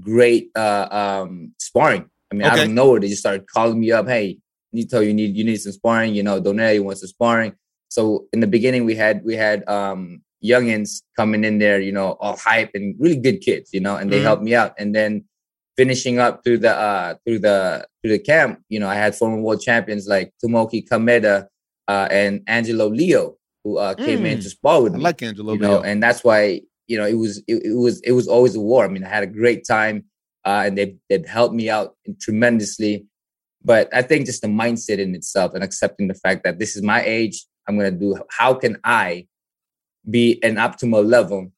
great 0.00 0.50
uh, 0.56 0.88
um, 0.90 1.52
sparring. 1.58 2.08
I 2.32 2.34
mean, 2.34 2.48
I 2.48 2.56
don't 2.56 2.74
know. 2.74 2.90
where 2.90 3.00
They 3.00 3.08
just 3.08 3.20
started 3.20 3.46
calling 3.48 3.78
me 3.78 3.92
up. 3.92 4.06
Hey, 4.08 4.38
Nito, 4.72 5.00
you 5.00 5.14
need 5.14 5.36
you 5.36 5.44
need 5.44 5.56
some 5.60 5.72
sparring. 5.72 6.14
You 6.14 6.22
know, 6.24 6.40
Donelli 6.40 6.82
wants 6.82 7.00
some 7.00 7.08
sparring. 7.08 7.54
So 7.90 8.26
in 8.32 8.40
the 8.40 8.46
beginning, 8.46 8.84
we 8.86 8.94
had 8.94 9.22
we 9.24 9.34
had 9.36 9.68
um, 9.68 10.22
youngins 10.42 11.02
coming 11.16 11.44
in 11.44 11.58
there. 11.58 11.80
You 11.80 11.92
know, 11.92 12.12
all 12.20 12.36
hype 12.36 12.70
and 12.74 12.94
really 12.98 13.16
good 13.16 13.40
kids. 13.40 13.70
You 13.74 13.80
know, 13.80 13.96
and 13.96 14.10
they 14.10 14.20
Mhm. 14.20 14.22
helped 14.28 14.42
me 14.42 14.54
out. 14.54 14.72
And 14.78 14.94
then 14.94 15.24
finishing 15.76 16.18
up 16.18 16.42
through 16.44 16.58
the 16.58 16.74
uh, 16.74 17.14
through 17.24 17.40
the 17.40 17.86
through 18.00 18.12
the 18.12 18.18
camp, 18.18 18.60
you 18.68 18.78
know, 18.80 18.88
I 18.88 18.94
had 18.94 19.14
former 19.14 19.40
world 19.40 19.60
champions 19.60 20.06
like 20.06 20.32
Tomoki 20.42 20.86
Kameda 20.88 21.46
uh, 21.88 22.08
and 22.10 22.42
Angelo 22.46 22.86
Leo 22.88 23.36
who 23.64 23.76
uh, 23.78 23.94
came 23.94 24.24
in 24.24 24.38
Mm. 24.38 24.42
to 24.42 24.48
spar 24.50 24.82
with 24.82 24.94
I 24.94 24.96
me. 24.96 25.02
like 25.02 25.22
Angelo. 25.22 25.52
you 25.52 25.58
know, 25.58 25.76
Leo. 25.78 25.82
and 25.82 26.02
that's 26.02 26.22
why 26.24 26.62
you 26.86 26.96
know 26.98 27.06
it 27.06 27.14
was 27.24 27.38
it, 27.46 27.56
it 27.64 27.74
was 27.76 28.00
it 28.02 28.12
was 28.12 28.26
always 28.28 28.54
a 28.54 28.60
war. 28.60 28.84
I 28.84 28.88
mean, 28.88 29.04
I 29.04 29.08
had 29.08 29.22
a 29.24 29.32
great 29.40 29.66
time, 29.66 30.04
uh, 30.44 30.62
and 30.66 30.78
they 30.78 30.96
they've 31.08 31.26
helped 31.26 31.54
me 31.54 31.68
out 31.68 31.96
tremendously. 32.20 33.06
But 33.62 33.92
I 33.92 34.00
think 34.02 34.24
just 34.26 34.40
the 34.42 34.48
mindset 34.48 34.98
in 34.98 35.14
itself 35.14 35.52
and 35.54 35.62
accepting 35.62 36.08
the 36.08 36.14
fact 36.14 36.44
that 36.44 36.58
this 36.58 36.76
is 36.76 36.82
my 36.82 37.02
age, 37.04 37.44
I'm 37.70 37.76
gonna 37.78 37.90
do. 37.92 38.16
How 38.30 38.54
can 38.54 38.76
I 38.84 39.26
be 40.08 40.42
an 40.42 40.56
optimal 40.56 41.04
level 41.06 41.52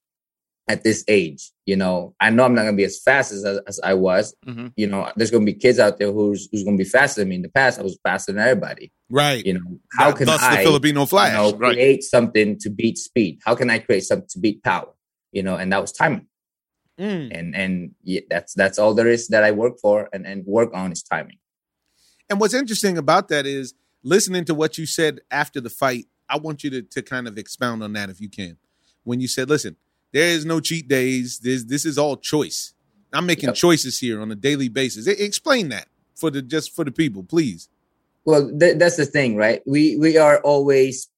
at 0.69 0.85
this 0.85 1.05
age? 1.09 1.51
You 1.67 1.77
know, 1.77 2.15
I 2.21 2.31
know 2.31 2.45
I'm 2.45 2.55
not 2.55 2.63
gonna 2.65 2.77
be 2.77 2.85
as 2.85 3.01
fast 3.01 3.33
as 3.33 3.45
as 3.45 3.81
I 3.83 3.95
was. 3.95 4.35
Mhm. 4.47 4.73
You 4.77 4.87
know, 4.87 5.11
there's 5.17 5.31
gonna 5.31 5.45
be 5.45 5.55
kids 5.55 5.79
out 5.79 5.99
there 5.99 6.13
who's 6.13 6.49
who's 6.53 6.65
gonna 6.65 6.77
be 6.77 6.85
faster 6.85 7.21
than 7.21 7.29
me. 7.31 7.37
In 7.37 7.43
the 7.43 7.49
past, 7.49 7.79
I 7.81 7.83
was 7.83 7.99
faster 8.03 8.33
than 8.33 8.43
everybody. 8.43 8.93
right. 9.11 9.45
You 9.45 9.55
know, 9.55 9.81
how 9.99 10.11
Thus 10.11 10.19
can 10.19 10.27
the 10.27 10.39
I? 10.41 10.65
Filipino 10.65 11.07
Flash? 11.07 11.33
you 11.33 11.37
know, 11.53 11.59
right. 11.59 11.75
create 11.75 12.03
something 12.03 12.59
to 12.61 12.71
beat 12.71 12.99
speed. 12.99 13.41
How 13.45 13.55
can 13.55 13.71
I 13.71 13.79
create 13.79 14.05
something 14.05 14.29
to 14.31 14.39
beat 14.39 14.63
power? 14.63 14.93
You 15.33 15.43
know, 15.43 15.57
and 15.57 15.73
that 15.73 15.81
was 15.81 15.93
timing. 15.93 16.27
Mm. 17.01 17.31
And 17.39 17.57
and 17.57 17.91
yeah, 18.05 18.21
that's 18.31 18.53
that's 18.55 18.79
all 18.79 18.95
there 18.95 19.09
is 19.09 19.29
that 19.29 19.45
I 19.45 19.51
work 19.53 19.79
for 19.81 20.09
and 20.13 20.27
and 20.27 20.45
work 20.47 20.71
on 20.75 20.93
is 20.93 21.03
timing. 21.03 21.39
And 22.31 22.39
what's 22.41 22.55
interesting 22.55 22.97
about 22.99 23.29
that 23.29 23.47
is 23.47 23.75
listening 24.03 24.45
to 24.47 24.55
what 24.55 24.79
you 24.79 24.87
said 24.87 25.21
after 25.31 25.61
the 25.61 25.71
fight. 25.71 26.07
I 26.29 26.39
want 26.39 26.65
you 26.65 26.71
to, 26.71 26.83
to 26.83 27.03
kind 27.03 27.29
of 27.29 27.37
expound 27.37 27.83
on 27.83 27.93
that 27.93 28.09
if 28.09 28.21
you 28.21 28.29
can. 28.29 28.57
When 29.05 29.21
you 29.21 29.29
said, 29.29 29.49
listen, 29.51 29.77
there 30.13 30.29
is 30.29 30.45
no 30.45 30.61
cheat 30.61 30.89
days. 30.89 31.39
This 31.41 31.65
this 31.65 31.85
is 31.85 31.99
all 31.99 32.17
choice. 32.17 32.75
I'm 33.13 33.27
making 33.27 33.49
Yep. 33.51 33.57
choices 33.57 33.99
here 33.99 34.21
on 34.23 34.31
a 34.33 34.35
daily 34.35 34.69
basis. 34.69 35.07
Explain 35.07 35.69
that 35.71 35.89
for 36.15 36.31
the 36.31 36.41
just 36.41 36.75
for 36.75 36.85
the 36.85 36.93
people, 36.93 37.23
please. 37.23 37.69
Well, 38.25 38.51
th- 38.59 38.79
that's 38.79 38.97
the 38.97 39.05
thing, 39.05 39.37
right? 39.37 39.61
We 39.67 39.97
we 39.97 40.17
are 40.17 40.39
always 40.41 41.11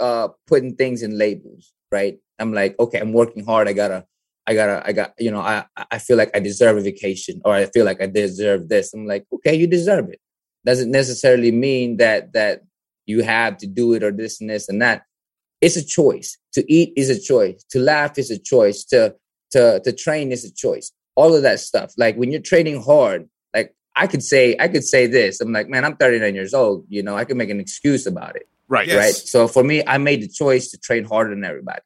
uh 0.00 0.28
putting 0.46 0.76
things 0.76 1.02
in 1.02 1.18
labels, 1.18 1.72
right? 1.90 2.18
I'm 2.38 2.52
like, 2.54 2.78
okay, 2.80 2.98
I'm 3.00 3.12
working 3.12 3.44
hard. 3.44 3.68
I 3.68 3.72
gotta, 3.74 4.06
I 4.46 4.54
gotta, 4.54 4.82
I 4.86 4.92
got, 4.92 5.12
you 5.18 5.30
know, 5.30 5.40
I 5.40 5.64
I 5.90 5.98
feel 5.98 6.16
like 6.16 6.30
I 6.34 6.40
deserve 6.40 6.76
a 6.78 6.80
vacation, 6.80 7.42
or 7.44 7.52
I 7.54 7.66
feel 7.66 7.84
like 7.84 8.00
I 8.00 8.06
deserve 8.06 8.68
this. 8.68 8.94
I'm 8.94 9.06
like, 9.06 9.26
okay, 9.34 9.54
you 9.54 9.66
deserve 9.66 10.08
it. 10.08 10.20
Doesn't 10.64 10.90
necessarily 10.90 11.50
mean 11.50 11.96
that 11.98 12.32
that 12.32 12.62
you 13.06 13.22
have 13.22 13.56
to 13.58 13.66
do 13.66 13.94
it 13.94 14.02
or 14.02 14.12
this 14.12 14.40
and 14.40 14.48
this 14.48 14.68
and 14.68 14.80
that. 14.82 15.02
It's 15.60 15.76
a 15.76 15.84
choice. 15.84 16.38
To 16.54 16.72
eat 16.72 16.92
is 16.96 17.10
a 17.10 17.20
choice. 17.20 17.64
To 17.70 17.78
laugh 17.78 18.18
is 18.18 18.30
a 18.30 18.38
choice. 18.38 18.84
To 18.84 19.14
to 19.52 19.80
to 19.80 19.92
train 19.92 20.32
is 20.32 20.44
a 20.44 20.52
choice. 20.52 20.92
All 21.14 21.34
of 21.34 21.42
that 21.42 21.60
stuff. 21.60 21.92
Like 21.96 22.16
when 22.16 22.30
you're 22.30 22.40
training 22.40 22.82
hard, 22.82 23.28
like 23.54 23.74
I 23.96 24.06
could 24.06 24.22
say, 24.22 24.56
I 24.58 24.68
could 24.68 24.84
say 24.84 25.06
this. 25.06 25.40
I'm 25.40 25.52
like, 25.52 25.68
man, 25.68 25.84
I'm 25.84 25.96
39 25.96 26.34
years 26.34 26.54
old. 26.54 26.86
You 26.88 27.02
know, 27.02 27.16
I 27.16 27.24
can 27.24 27.36
make 27.36 27.50
an 27.50 27.60
excuse 27.60 28.06
about 28.06 28.36
it 28.36 28.48
Right. 28.72 28.88
Yes. 28.88 28.96
right? 28.96 29.14
So 29.14 29.48
for 29.48 29.62
me, 29.62 29.82
I 29.86 29.98
made 29.98 30.22
the 30.22 30.28
choice 30.28 30.70
to 30.70 30.78
train 30.78 31.04
harder 31.04 31.34
than 31.34 31.44
everybody, 31.44 31.82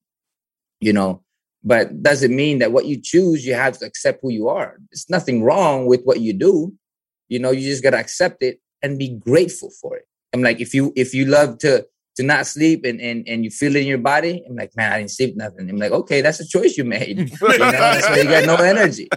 you 0.80 0.92
know. 0.92 1.24
But 1.64 2.00
doesn't 2.00 2.34
mean 2.34 2.60
that 2.60 2.70
what 2.70 2.86
you 2.86 3.00
choose, 3.02 3.44
you 3.44 3.54
have 3.54 3.76
to 3.78 3.86
accept 3.86 4.20
who 4.22 4.30
you 4.30 4.48
are. 4.48 4.76
There's 4.92 5.10
nothing 5.10 5.42
wrong 5.42 5.86
with 5.86 6.02
what 6.04 6.20
you 6.20 6.32
do, 6.32 6.74
you 7.28 7.40
know. 7.40 7.50
You 7.50 7.62
just 7.62 7.82
gotta 7.82 7.98
accept 7.98 8.40
it 8.44 8.60
and 8.82 8.98
be 8.98 9.08
grateful 9.10 9.70
for 9.80 9.96
it. 9.96 10.06
I'm 10.34 10.42
like, 10.42 10.60
if 10.60 10.74
you 10.74 10.92
if 10.96 11.14
you 11.14 11.24
love 11.26 11.58
to 11.58 11.86
to 12.16 12.22
not 12.22 12.46
sleep 12.46 12.84
and 12.84 13.00
and 13.00 13.26
and 13.28 13.44
you 13.44 13.50
feel 13.50 13.74
it 13.76 13.80
in 13.80 13.86
your 13.86 13.98
body, 13.98 14.42
I'm 14.48 14.56
like, 14.56 14.72
man, 14.76 14.92
I 14.92 14.98
didn't 14.98 15.10
sleep 15.12 15.36
nothing. 15.36 15.68
I'm 15.70 15.76
like, 15.76 15.92
okay, 15.92 16.20
that's 16.20 16.40
a 16.40 16.46
choice 16.46 16.76
you 16.76 16.84
made. 16.84 17.18
you 17.40 17.58
know, 17.58 18.00
why 18.08 18.20
you 18.22 18.28
got 18.28 18.44
no 18.44 18.56
energy, 18.56 19.08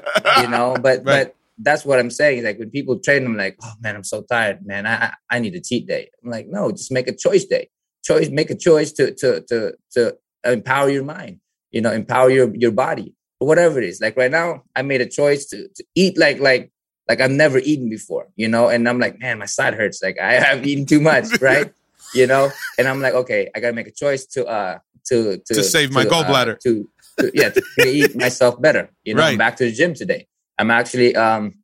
you 0.42 0.48
know. 0.50 0.76
But 0.82 1.00
Right. 1.00 1.06
but 1.06 1.36
that's 1.62 1.84
what 1.86 2.00
I'm 2.00 2.10
saying. 2.12 2.44
Like 2.44 2.58
when 2.60 2.70
people 2.70 3.00
train, 3.00 3.26
I'm 3.26 3.36
like, 3.36 3.58
oh 3.64 3.74
man, 3.82 3.96
I'm 3.96 4.04
so 4.04 4.22
tired, 4.24 4.66
man. 4.66 4.86
I 4.86 4.96
I 5.08 5.14
I 5.30 5.40
need 5.40 5.56
a 5.56 5.62
cheat 5.62 5.88
day. 5.88 6.10
I'm 6.24 6.30
like, 6.32 6.48
no, 6.48 6.72
just 6.72 6.92
make 6.92 7.08
a 7.08 7.16
choice 7.16 7.46
day. 7.46 7.70
Choice, 8.04 8.30
make 8.30 8.50
a 8.50 8.56
choice 8.56 8.92
to 8.94 9.14
to 9.16 9.42
to 9.50 9.74
to 9.96 10.18
empower 10.46 10.90
your 10.90 11.04
mind. 11.04 11.40
you 11.72 11.82
know, 11.82 11.92
empower 11.92 12.30
your 12.30 12.54
your 12.56 12.72
body 12.72 13.14
whatever 13.40 13.80
it 13.82 13.88
is. 13.88 14.02
Like 14.02 14.18
right 14.18 14.32
now, 14.32 14.64
I 14.76 14.82
made 14.82 15.02
a 15.02 15.06
choice 15.20 15.46
to 15.52 15.68
to 15.76 15.84
eat 15.96 16.18
like 16.18 16.40
like 16.40 16.72
like 17.10 17.20
I've 17.22 17.32
never 17.32 17.58
eaten 17.58 17.90
before, 17.90 18.28
you 18.36 18.48
know, 18.48 18.70
and 18.70 18.88
I'm 18.88 19.00
like, 19.00 19.20
man, 19.20 19.40
my 19.40 19.46
side 19.46 19.74
hurts. 19.74 20.02
Like 20.02 20.20
I 20.20 20.34
have 20.48 20.66
eaten 20.66 20.86
too 20.86 21.02
much, 21.02 21.26
right? 21.42 21.74
you 22.14 22.26
know, 22.26 22.50
and 22.78 22.88
I'm 22.88 23.02
like, 23.02 23.14
okay, 23.14 23.50
I 23.56 23.60
gotta 23.60 23.74
make 23.74 23.88
a 23.88 23.92
choice 23.92 24.26
to 24.28 24.46
uh 24.46 24.78
to 25.08 25.38
to, 25.38 25.54
To 25.56 25.64
save 25.64 25.92
my 25.92 26.04
uh, 26.04 26.10
gallbladder. 26.10 26.60
to, 26.62 26.90
to 27.20 27.32
yeah 27.34 27.50
to, 27.50 27.62
to 27.80 27.88
eat 27.90 28.16
myself 28.16 28.62
better. 28.62 28.90
You 29.04 29.16
know, 29.16 29.22
Right. 29.24 29.32
I'm 29.32 29.38
back 29.38 29.58
to 29.58 29.66
the 29.66 29.72
gym 29.72 29.94
today. 29.94 30.28
I'm 30.58 30.72
actually 30.72 31.16
um 31.16 31.56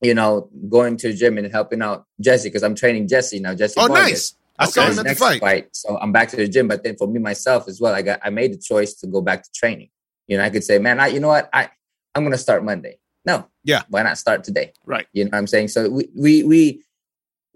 you 0.00 0.14
know 0.14 0.48
going 0.68 0.96
to 0.98 1.08
the 1.08 1.14
gym 1.14 1.38
and 1.38 1.50
helping 1.50 1.82
out 1.82 2.04
Jesse 2.20 2.48
because 2.48 2.62
I'm 2.62 2.74
training 2.74 3.08
Jesse 3.08 3.40
now. 3.40 3.54
Jesse, 3.54 3.80
Oh, 3.80 3.86
Vargas 3.88 4.10
nice. 4.10 4.34
I 4.58 4.66
saw 4.66 4.82
him 4.82 4.90
at 4.90 4.96
the 4.96 5.02
next 5.04 5.40
fight. 5.40 5.66
So 5.72 5.96
I'm 5.98 6.12
back 6.12 6.28
to 6.30 6.36
the 6.36 6.46
gym. 6.48 6.68
But 6.68 6.84
then 6.84 6.96
for 6.96 7.06
me 7.08 7.18
myself 7.18 7.66
as 7.68 7.80
well, 7.80 7.94
I 7.94 8.02
got 8.02 8.20
I 8.22 8.30
made 8.30 8.52
the 8.52 8.58
choice 8.58 8.94
to 9.00 9.06
go 9.06 9.20
back 9.22 9.42
to 9.42 9.50
training. 9.54 9.88
You 10.28 10.36
know, 10.38 10.44
I 10.44 10.50
could 10.50 10.64
say, 10.64 10.78
man, 10.78 11.00
I 11.00 11.08
you 11.08 11.20
know 11.20 11.28
what, 11.28 11.48
I 11.52 11.68
I'm 12.14 12.22
gonna 12.24 12.38
start 12.38 12.64
Monday. 12.64 12.98
No, 13.24 13.46
Yeah. 13.64 13.82
why 13.88 14.02
not 14.02 14.18
start 14.18 14.44
today? 14.44 14.72
Right. 14.84 15.06
You 15.12 15.24
know 15.24 15.30
what 15.30 15.38
I'm 15.38 15.46
saying? 15.46 15.68
So 15.68 15.88
we 15.88 16.08
we 16.16 16.42
we 16.42 16.82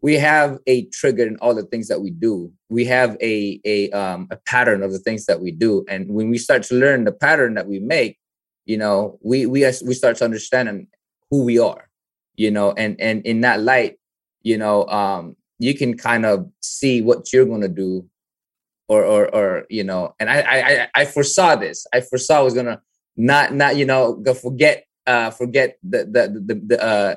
we 0.03 0.15
have 0.15 0.59
a 0.67 0.85
trigger 0.87 1.27
in 1.27 1.37
all 1.39 1.55
the 1.55 1.65
things 1.65 1.89
that 1.89 2.01
we 2.01 2.11
do. 2.11 2.53
We 2.69 2.85
have 2.85 3.17
a 3.21 3.61
a 3.65 3.91
um 3.91 4.29
a 4.31 4.37
pattern 4.37 4.83
of 4.83 4.93
the 4.93 4.99
things 5.01 5.27
that 5.27 5.41
we 5.41 5.51
do, 5.51 5.85
and 5.89 6.09
when 6.11 6.29
we 6.31 6.39
start 6.39 6.63
to 6.65 6.75
learn 6.75 7.05
the 7.05 7.13
pattern 7.13 7.55
that 7.55 7.67
we 7.67 7.81
make, 7.81 8.19
you 8.67 8.77
know, 8.77 9.19
we 9.23 9.47
we 9.47 9.65
we 9.85 9.95
start 9.95 10.17
to 10.19 10.25
understand 10.25 10.87
who 11.31 11.45
we 11.45 11.59
are. 11.59 11.89
You 12.37 12.51
know, 12.51 12.73
and 12.73 13.01
and 13.01 13.25
in 13.27 13.41
that 13.41 13.61
light, 13.63 13.99
you 14.43 14.59
know, 14.59 14.87
um, 14.87 15.37
you 15.59 15.75
can 15.75 15.97
kind 15.97 16.27
of 16.27 16.49
see 16.61 17.01
what 17.03 17.33
you're 17.33 17.47
gonna 17.47 17.67
do, 17.69 18.07
or 18.89 19.05
or 19.05 19.35
or 19.35 19.67
you 19.71 19.83
know, 19.83 20.15
and 20.21 20.31
I 20.31 20.41
I 20.41 20.59
I- 20.83 20.89
I 20.95 21.05
foresaw 21.07 21.57
this. 21.57 21.87
I 21.93 22.01
foresaw 22.03 22.39
I 22.41 22.43
was 22.43 22.55
gonna 22.55 22.81
not 23.17 23.55
not 23.55 23.77
you 23.77 23.87
know 23.87 24.13
go 24.15 24.35
forget 24.35 24.86
uh 25.07 25.31
forget 25.31 25.79
the 25.83 26.05
the 26.05 26.41
the 26.41 26.55
the 26.55 26.83
uh 26.83 27.15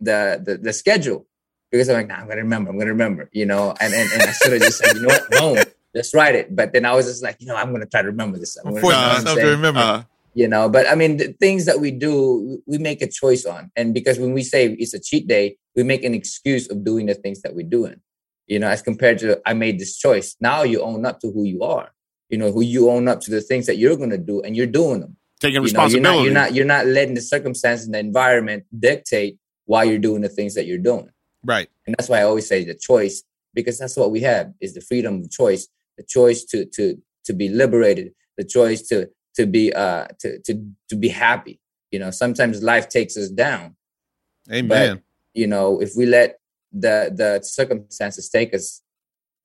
the 0.00 0.42
the, 0.44 0.58
the 0.58 0.72
schedule. 0.72 1.26
Because 1.70 1.88
I'm 1.88 1.96
like, 1.96 2.08
nah, 2.08 2.16
I'm 2.16 2.28
gonna 2.28 2.42
remember, 2.42 2.70
I'm 2.70 2.78
gonna 2.78 2.90
remember, 2.90 3.30
you 3.32 3.46
know, 3.46 3.74
and 3.80 3.94
and, 3.94 4.12
and 4.12 4.22
I 4.22 4.32
should 4.32 4.52
have 4.52 4.60
just 4.60 4.78
said, 4.78 4.94
you 4.94 5.02
know 5.02 5.08
what, 5.08 5.30
boom, 5.30 5.64
just 5.96 6.12
write 6.12 6.34
it. 6.34 6.54
But 6.54 6.74
then 6.74 6.84
I 6.84 6.94
was 6.94 7.06
just 7.06 7.22
like, 7.22 7.36
you 7.40 7.46
know, 7.46 7.56
I'm 7.56 7.72
gonna 7.72 7.86
try 7.86 8.02
to 8.02 8.08
remember 8.08 8.38
this. 8.38 8.58
I'm 8.58 8.68
I'm 8.68 8.72
gonna, 8.74 8.80
forcing 8.82 9.00
you 9.00 9.02
know 9.02 9.08
what 9.08 9.16
I'm 9.16 9.24
myself 9.24 9.38
to 9.38 9.46
remember. 9.46 9.80
Uh, 9.80 10.02
you 10.34 10.48
know? 10.48 10.68
But 10.68 10.88
i 10.90 10.94
mean 10.94 11.16
the 11.16 11.32
things 11.40 11.66
that 11.66 11.80
we 11.80 11.90
do 11.90 12.62
we 12.66 12.78
make 12.78 13.02
a 13.02 13.08
choice 13.08 13.44
on. 13.44 13.70
And 13.76 13.94
because 13.94 14.18
when 14.18 14.32
we 14.32 14.42
say 14.42 14.72
it's 14.78 14.94
a 14.94 15.00
cheat 15.00 15.26
day 15.26 15.56
we 15.76 15.82
make 15.82 16.04
an 16.04 16.14
excuse 16.14 16.68
of 16.70 16.84
doing 16.84 17.06
the 17.06 17.14
things 17.14 17.42
that 17.42 17.54
we're 17.54 17.68
doing 17.68 18.00
you 18.46 18.58
know? 18.58 18.68
As 18.68 18.82
compared 18.82 19.18
to 19.18 19.40
i 19.46 19.54
made 19.54 19.78
this 19.78 19.96
choice. 19.96 20.36
Now 20.40 20.62
you 20.62 20.82
own 20.82 21.06
up 21.06 21.20
to 21.20 21.30
who 21.30 21.44
you 21.44 21.62
are 21.62 21.90
you 22.28 22.38
know? 22.38 22.50
Who 22.50 22.62
you 22.62 22.90
own 22.90 23.08
up 23.08 23.20
to 23.22 23.30
the 23.30 23.40
things 23.40 23.66
that 23.66 23.76
you're 23.76 23.96
going 23.96 24.10
to 24.10 24.18
do 24.18 24.40
and 24.42 24.56
you're 24.56 24.66
doing 24.66 25.00
them 25.00 25.16
taking 25.42 25.54
you 25.54 25.60
know, 25.60 25.64
responsibility. 25.64 26.24
you're 26.24 26.32
not 26.32 26.54
you're 26.54 26.64
not 26.64 26.78
you're 26.78 26.86
not 26.86 26.86
letting 26.86 27.14
the 27.14 27.20
circumstances 27.20 27.86
and 27.86 27.94
the 27.94 27.98
environment 27.98 28.64
dictate 28.78 29.38
why 29.66 29.82
you're 29.84 29.98
doing 29.98 30.22
the 30.22 30.28
things 30.28 30.54
that 30.54 30.66
you're 30.66 30.78
doing 30.78 31.10
right. 31.44 31.68
and 31.86 31.94
that's 31.98 32.08
why 32.08 32.20
I 32.20 32.22
always 32.22 32.46
say 32.46 32.64
the 32.64 32.74
choice, 32.74 33.22
because 33.54 33.78
that's 33.78 33.96
what 33.96 34.10
we 34.10 34.20
have 34.20 34.52
is 34.60 34.74
the 34.74 34.80
freedom 34.80 35.20
of 35.20 35.30
choice, 35.30 35.68
the 35.98 36.04
choice 36.04 36.44
to 36.44 36.64
to 36.66 36.96
to 37.24 37.32
be 37.32 37.48
liberated, 37.48 38.12
the 38.38 38.44
choice 38.44 38.82
to 38.88 39.08
to 39.34 39.46
be 39.46 39.72
uh 39.72 40.06
to 40.20 40.38
to 40.46 40.52
to 40.88 40.96
be 40.96 41.08
happy. 41.08 41.60
You 41.90 41.98
know, 41.98 42.10
sometimes 42.10 42.62
life 42.62 42.88
takes 42.88 43.16
us 43.16 43.28
down. 43.28 43.76
Amen. 44.50 45.02
You 45.34 45.46
know, 45.46 45.80
if 45.80 45.92
we 45.96 46.06
let 46.06 46.38
the 46.72 47.12
the 47.14 47.40
circumstances 47.42 48.28
take 48.28 48.54
us, 48.54 48.82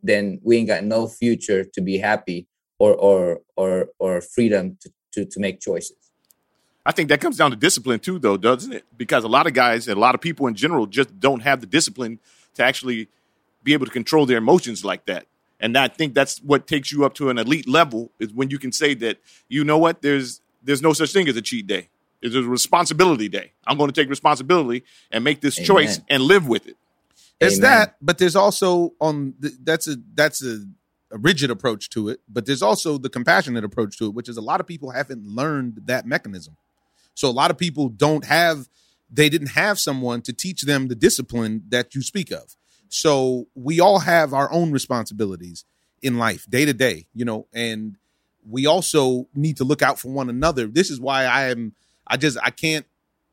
then 0.01 0.39
we 0.43 0.57
ain't 0.57 0.67
got 0.67 0.83
no 0.83 1.07
future 1.07 1.63
to 1.73 1.81
be 1.81 1.97
happy 1.97 2.47
or 2.79 2.93
or 2.95 3.41
or 3.55 3.89
or 3.99 4.21
freedom 4.21 4.77
to 4.81 4.89
to 5.13 5.25
to 5.25 5.39
make 5.39 5.59
choices. 5.59 5.95
I 6.85 6.93
think 6.93 7.09
that 7.09 7.19
comes 7.19 7.35
down 7.35 7.51
to 7.51 7.57
discipline 7.57 7.99
too, 7.99 8.17
though, 8.17 8.37
doesn't 8.37 8.71
it? 8.71 8.85
Because 8.97 9.25
a 9.25 9.27
lot 9.27 9.45
of 9.45 9.53
guys 9.53 9.89
and 9.89 9.97
a 9.97 9.99
lot 9.99 10.15
of 10.15 10.21
people 10.21 10.47
in 10.47 10.55
general 10.55 10.85
just 10.85 11.19
don't 11.19 11.41
have 11.41 11.59
the 11.59 11.67
discipline 11.67 12.19
to 12.53 12.63
actually 12.63 13.09
be 13.63 13.73
able 13.73 13.85
to 13.85 13.91
control 13.91 14.25
their 14.25 14.37
emotions 14.37 14.85
like 14.85 15.05
that. 15.05 15.27
And 15.59 15.77
I 15.77 15.89
think 15.89 16.13
that's 16.13 16.37
what 16.39 16.65
takes 16.65 16.91
you 16.91 17.03
up 17.03 17.13
to 17.15 17.29
an 17.29 17.37
elite 17.37 17.67
level 17.67 18.11
is 18.19 18.31
when 18.31 18.49
you 18.49 18.57
can 18.57 18.71
say 18.71 18.93
that, 18.95 19.17
you 19.49 19.65
know 19.65 19.77
what, 19.77 20.01
there's 20.01 20.41
there's 20.63 20.81
no 20.81 20.93
such 20.93 21.11
thing 21.11 21.27
as 21.27 21.35
a 21.35 21.41
cheat 21.41 21.67
day. 21.67 21.89
It's 22.21 22.35
a 22.35 22.41
responsibility 22.41 23.27
day. 23.27 23.51
I'm 23.65 23.77
going 23.77 23.89
to 23.89 24.01
take 24.01 24.09
responsibility 24.09 24.83
and 25.11 25.23
make 25.23 25.41
this 25.41 25.57
Amen. 25.57 25.67
choice 25.67 25.99
and 26.09 26.23
live 26.23 26.47
with 26.47 26.67
it. 26.67 26.77
It's 27.39 27.57
Amen. 27.57 27.69
that, 27.69 27.95
but 28.01 28.17
there's 28.17 28.35
also 28.35 28.93
on 28.99 29.35
the, 29.39 29.55
that's 29.61 29.87
a 29.87 29.97
that's 30.15 30.43
a, 30.43 30.65
a 31.11 31.17
rigid 31.17 31.49
approach 31.49 31.89
to 31.91 32.09
it, 32.09 32.19
but 32.27 32.45
there's 32.45 32.61
also 32.61 32.97
the 32.97 33.09
compassionate 33.09 33.63
approach 33.63 33.97
to 33.97 34.07
it, 34.07 34.13
which 34.13 34.29
is 34.29 34.37
a 34.37 34.41
lot 34.41 34.59
of 34.59 34.67
people 34.67 34.91
haven't 34.91 35.25
learned 35.25 35.81
that 35.85 36.05
mechanism. 36.05 36.57
So 37.13 37.29
a 37.29 37.31
lot 37.31 37.51
of 37.51 37.57
people 37.57 37.89
don't 37.89 38.25
have 38.25 38.67
they 39.09 39.29
didn't 39.29 39.51
have 39.51 39.79
someone 39.79 40.21
to 40.21 40.33
teach 40.33 40.63
them 40.63 40.89
the 40.89 40.95
discipline 40.95 41.63
that 41.69 41.95
you 41.95 42.01
speak 42.01 42.29
of. 42.29 42.57
So 42.89 43.47
we 43.55 43.79
all 43.79 43.99
have 43.99 44.33
our 44.33 44.51
own 44.51 44.71
responsibilities 44.71 45.63
in 46.01 46.17
life, 46.17 46.45
day 46.49 46.65
to 46.65 46.73
day, 46.73 47.07
you 47.13 47.23
know, 47.25 47.47
and 47.53 47.95
we 48.47 48.65
also 48.65 49.27
need 49.33 49.57
to 49.57 49.63
look 49.63 49.81
out 49.81 49.99
for 49.99 50.09
one 50.09 50.29
another. 50.29 50.67
This 50.67 50.89
is 50.89 50.99
why 50.99 51.23
I 51.23 51.49
am 51.49 51.73
I 52.05 52.17
just 52.17 52.37
I 52.43 52.51
can't 52.51 52.85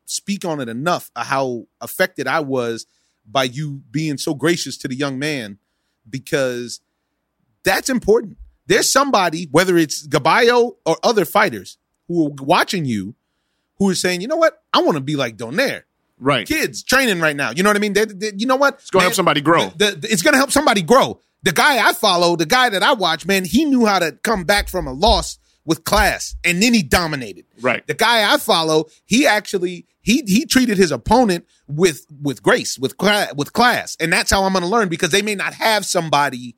speak 0.06 0.44
on 0.44 0.60
it 0.60 0.68
enough 0.68 1.10
uh, 1.16 1.24
how 1.24 1.66
affected 1.80 2.26
I 2.26 2.40
was 2.40 2.86
by 3.26 3.44
you 3.44 3.82
being 3.90 4.18
so 4.18 4.34
gracious 4.34 4.76
to 4.78 4.88
the 4.88 4.94
young 4.94 5.18
man 5.18 5.58
because 6.08 6.80
that's 7.64 7.88
important. 7.90 8.36
There's 8.66 8.90
somebody, 8.90 9.48
whether 9.50 9.76
it's 9.76 10.06
Gaballo 10.06 10.76
or 10.86 10.96
other 11.02 11.24
fighters, 11.24 11.76
who 12.08 12.26
are 12.28 12.30
watching 12.40 12.84
you, 12.84 13.14
who 13.78 13.90
are 13.90 13.94
saying, 13.94 14.20
you 14.20 14.28
know 14.28 14.36
what, 14.36 14.62
I 14.72 14.82
want 14.82 14.96
to 14.96 15.02
be 15.02 15.16
like 15.16 15.36
Donaire. 15.36 15.82
Right. 16.18 16.46
Kids 16.46 16.82
training 16.82 17.20
right 17.20 17.34
now. 17.36 17.50
You 17.50 17.62
know 17.62 17.70
what 17.70 17.76
I 17.76 17.80
mean? 17.80 17.92
They, 17.92 18.04
they- 18.04 18.32
you 18.36 18.46
know 18.46 18.56
what? 18.56 18.74
It's 18.74 18.90
going 18.90 19.00
to 19.00 19.04
help 19.06 19.14
somebody 19.14 19.40
grow. 19.40 19.70
The- 19.76 19.92
the- 20.00 20.08
it's 20.12 20.22
going 20.22 20.32
to 20.32 20.38
help 20.38 20.50
somebody 20.52 20.80
grow. 20.82 21.20
The 21.42 21.52
guy 21.52 21.86
I 21.86 21.92
follow, 21.92 22.36
the 22.36 22.46
guy 22.46 22.70
that 22.70 22.82
I 22.82 22.94
watch, 22.94 23.26
man, 23.26 23.44
he 23.44 23.64
knew 23.66 23.84
how 23.84 23.98
to 23.98 24.12
come 24.22 24.44
back 24.44 24.68
from 24.68 24.86
a 24.86 24.92
loss 24.92 25.38
with 25.66 25.84
class, 25.84 26.34
and 26.44 26.62
then 26.62 26.72
he 26.72 26.82
dominated. 26.82 27.44
Right. 27.60 27.86
The 27.86 27.94
guy 27.94 28.32
I 28.32 28.38
follow, 28.38 28.86
he 29.04 29.26
actually 29.26 29.86
he 30.00 30.22
he 30.26 30.46
treated 30.46 30.78
his 30.78 30.90
opponent 30.92 31.46
with 31.66 32.06
with 32.22 32.42
grace, 32.42 32.78
with 32.78 32.96
cla- 32.96 33.28
with 33.36 33.52
class, 33.52 33.94
and 34.00 34.10
that's 34.12 34.30
how 34.30 34.44
I'm 34.44 34.52
going 34.52 34.62
to 34.62 34.68
learn 34.68 34.88
because 34.88 35.10
they 35.10 35.20
may 35.22 35.34
not 35.34 35.52
have 35.54 35.84
somebody 35.84 36.54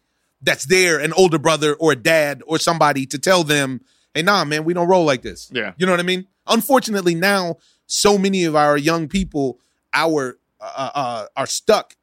that's 0.46 0.64
there, 0.64 0.98
an 0.98 1.12
older 1.12 1.38
brother 1.38 1.74
or 1.74 1.92
a 1.92 1.96
dad 1.96 2.42
or 2.46 2.58
somebody 2.58 3.04
to 3.06 3.18
tell 3.18 3.44
them, 3.44 3.82
"Hey, 4.14 4.22
nah, 4.22 4.44
man, 4.44 4.64
we 4.64 4.72
don't 4.72 4.88
roll 4.88 5.04
like 5.04 5.20
this." 5.20 5.50
Yeah. 5.52 5.74
you 5.76 5.84
know 5.84 5.92
what 5.92 6.00
I 6.00 6.04
mean. 6.04 6.26
Unfortunately, 6.46 7.14
now 7.14 7.56
so 7.86 8.16
many 8.16 8.44
of 8.44 8.56
our 8.56 8.78
young 8.78 9.08
people, 9.08 9.58
our 9.92 10.38
uh, 10.60 10.90
uh, 10.94 11.26
are 11.36 11.46
stuck 11.46 11.94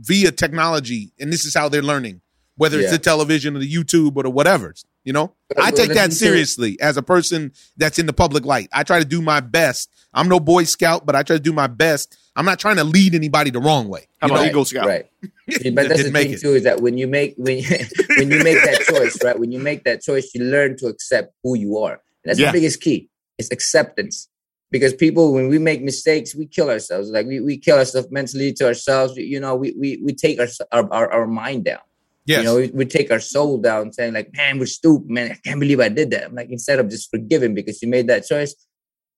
via 0.00 0.32
technology, 0.32 1.12
and 1.20 1.32
this 1.32 1.44
is 1.44 1.54
how 1.54 1.68
they're 1.68 1.82
learning, 1.82 2.20
whether 2.56 2.80
it's 2.80 2.90
the 2.90 2.98
television 2.98 3.56
or 3.56 3.60
the 3.60 3.72
YouTube 3.72 4.16
or 4.16 4.22
the 4.22 4.30
whatever. 4.30 4.74
You 5.04 5.12
know, 5.14 5.34
I 5.58 5.70
take 5.70 5.94
that 5.94 6.12
seriously 6.12 6.78
as 6.80 6.96
a 6.96 7.02
person 7.02 7.52
that's 7.76 7.98
in 7.98 8.06
the 8.06 8.12
public 8.12 8.44
light. 8.44 8.68
I 8.72 8.82
try 8.82 8.98
to 8.98 9.04
do 9.04 9.22
my 9.22 9.40
best. 9.40 9.90
I'm 10.12 10.28
no 10.28 10.40
Boy 10.40 10.64
Scout, 10.64 11.06
but 11.06 11.16
I 11.16 11.22
try 11.22 11.36
to 11.36 11.42
do 11.42 11.52
my 11.52 11.68
best. 11.68 12.16
I'm 12.36 12.44
not 12.44 12.58
trying 12.58 12.76
to 12.76 12.84
lead 12.84 13.14
anybody 13.14 13.50
the 13.50 13.60
wrong 13.60 13.88
way. 13.88 14.06
How 14.20 14.28
You 14.28 14.34
about 14.34 14.42
know? 14.44 14.48
Eagle 14.50 14.64
Scout? 14.64 14.86
Right. 14.86 15.06
That 15.48 15.74
but 15.74 15.88
that's 15.88 15.88
the 15.88 15.96
didn't 16.04 16.12
thing 16.12 16.30
it. 16.32 16.40
too 16.40 16.54
is 16.54 16.62
that 16.62 16.80
when 16.80 16.96
you 16.96 17.06
make 17.08 17.34
when 17.36 17.58
you, 17.58 17.64
when 18.16 18.30
you 18.30 18.42
make 18.44 18.62
that 18.64 18.82
choice, 18.88 19.22
right? 19.24 19.38
When 19.38 19.50
you 19.52 19.58
make 19.58 19.84
that 19.84 20.02
choice, 20.02 20.30
you 20.34 20.44
learn 20.44 20.76
to 20.78 20.86
accept 20.86 21.34
who 21.42 21.56
you 21.58 21.78
are. 21.78 21.92
And 21.94 22.00
that's 22.24 22.38
Yeah. 22.38 22.46
the 22.52 22.58
biggest 22.58 22.80
key. 22.80 23.08
It's 23.38 23.50
acceptance. 23.50 24.28
Because 24.70 24.94
people, 24.94 25.32
when 25.32 25.48
we 25.48 25.58
make 25.58 25.82
mistakes, 25.82 26.32
we 26.36 26.46
kill 26.46 26.70
ourselves. 26.70 27.10
Like 27.10 27.26
we, 27.26 27.40
we 27.40 27.58
kill 27.58 27.76
ourselves 27.78 28.08
mentally 28.12 28.52
to 28.52 28.66
ourselves. 28.66 29.16
You 29.16 29.40
know, 29.40 29.56
we 29.56 29.74
we, 29.76 30.00
we 30.04 30.12
take 30.14 30.38
our, 30.38 30.46
our 30.70 30.92
our 30.92 31.12
our 31.12 31.26
mind 31.26 31.64
down. 31.64 31.80
Yes. 32.26 32.38
You 32.38 32.44
know, 32.44 32.56
we, 32.56 32.68
we 32.68 32.84
take 32.84 33.10
our 33.10 33.18
soul 33.18 33.58
down, 33.58 33.92
saying 33.92 34.12
like, 34.14 34.32
"Man, 34.36 34.60
we're 34.60 34.66
stupid, 34.66 35.10
man. 35.10 35.32
I 35.32 35.34
can't 35.42 35.58
believe 35.58 35.80
I 35.80 35.88
did 35.88 36.12
that." 36.12 36.26
I'm 36.26 36.34
like, 36.36 36.50
instead 36.50 36.78
of 36.78 36.88
just 36.88 37.10
forgiving 37.10 37.54
because 37.54 37.82
you 37.82 37.88
made 37.88 38.06
that 38.06 38.24
choice, 38.26 38.54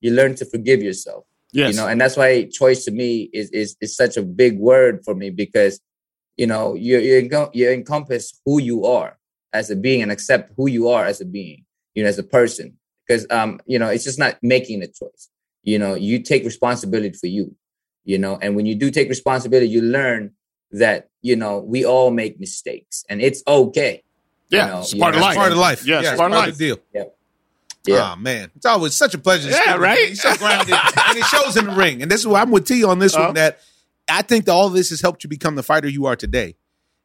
you 0.01 0.13
learn 0.13 0.35
to 0.37 0.47
forgive 0.47 0.83
yourself 0.83 1.27
Yes. 1.53 1.75
you 1.75 1.81
know 1.81 1.87
and 1.87 2.01
that's 2.01 2.17
why 2.17 2.45
choice 2.45 2.85
to 2.87 2.91
me 2.91 3.29
is 3.33 3.51
is 3.51 3.77
is 3.81 3.95
such 3.95 4.17
a 4.17 4.23
big 4.23 4.59
word 4.59 5.05
for 5.05 5.15
me 5.15 5.31
because 5.31 5.81
you 6.37 6.47
know 6.47 6.75
you 6.75 6.99
you 6.99 7.23
enco- 7.23 7.51
you 7.53 7.71
encompass 7.71 8.41
who 8.47 8.61
you 8.61 8.87
are 8.87 9.19
as 9.53 9.71
a 9.71 9.77
being 9.77 10.03
and 10.03 10.11
accept 10.11 10.53
who 10.57 10.69
you 10.69 10.89
are 10.89 11.05
as 11.05 11.21
a 11.21 11.25
being 11.27 11.65
you 11.95 12.03
know 12.03 12.09
as 12.09 12.19
a 12.19 12.23
person 12.23 12.79
because 13.07 13.27
um 13.31 13.61
you 13.67 13.79
know 13.79 13.89
it's 13.89 14.05
just 14.05 14.19
not 14.19 14.39
making 14.43 14.83
a 14.83 14.87
choice 14.87 15.29
you 15.63 15.79
know 15.79 15.95
you 15.95 16.23
take 16.23 16.45
responsibility 16.45 17.17
for 17.17 17.27
you 17.27 17.55
you 18.05 18.19
know 18.19 18.39
and 18.41 18.57
when 18.57 18.65
you 18.65 18.75
do 18.75 18.91
take 18.91 19.09
responsibility 19.09 19.69
you 19.69 19.83
learn 19.83 20.31
that 20.71 21.09
you 21.21 21.37
know 21.37 21.59
we 21.59 21.85
all 21.85 22.11
make 22.11 22.41
mistakes 22.41 23.05
and 23.11 23.21
it's 23.21 23.43
okay 23.47 24.03
yeah. 24.53 24.67
you 24.67 24.73
know, 24.73 24.81
it's 24.81 24.95
you 24.95 25.01
part 25.01 25.15
know, 25.15 25.19
of 25.19 25.23
life. 25.23 25.37
part 25.37 25.53
of 25.53 25.59
life. 25.59 25.87
Yeah, 25.87 26.01
it's 26.01 26.09
it's 26.11 26.19
part 26.19 26.33
of 26.33 26.39
life. 26.39 26.57
the 26.57 26.77
deal. 26.93 27.13
Yeah 27.87 28.13
Oh 28.13 28.17
man, 28.17 28.51
it's 28.57 28.67
always 28.67 28.95
such 28.95 29.15
a 29.15 29.19
pleasure. 29.19 29.49
To 29.49 29.55
Yeah, 29.55 29.63
speak 29.63 29.81
right? 29.81 30.01
you. 30.01 30.07
He's 30.09 30.23
so 30.23 30.35
grounded, 30.37 30.75
and 31.09 31.19
it 31.19 31.25
shows 31.27 31.57
in 31.57 31.67
the 31.67 31.73
ring. 31.73 32.03
And 32.03 32.11
this 32.11 32.21
is 32.21 32.27
why 32.27 32.41
I'm 32.43 32.51
with 32.51 32.67
T 32.67 32.85
on 32.85 32.99
this 32.99 33.15
Uh-huh. 33.15 33.27
one. 33.27 33.35
That 33.35 33.61
I 34.09 34.23
think 34.23 34.45
that 34.47 34.53
all 34.53 34.69
this 34.69 34.91
has 34.91 35.01
helped 35.01 35.25
you 35.25 35.31
become 35.31 35.55
the 35.57 35.63
fighter 35.63 35.89
you 35.89 36.07
are 36.07 36.17
today. 36.17 36.57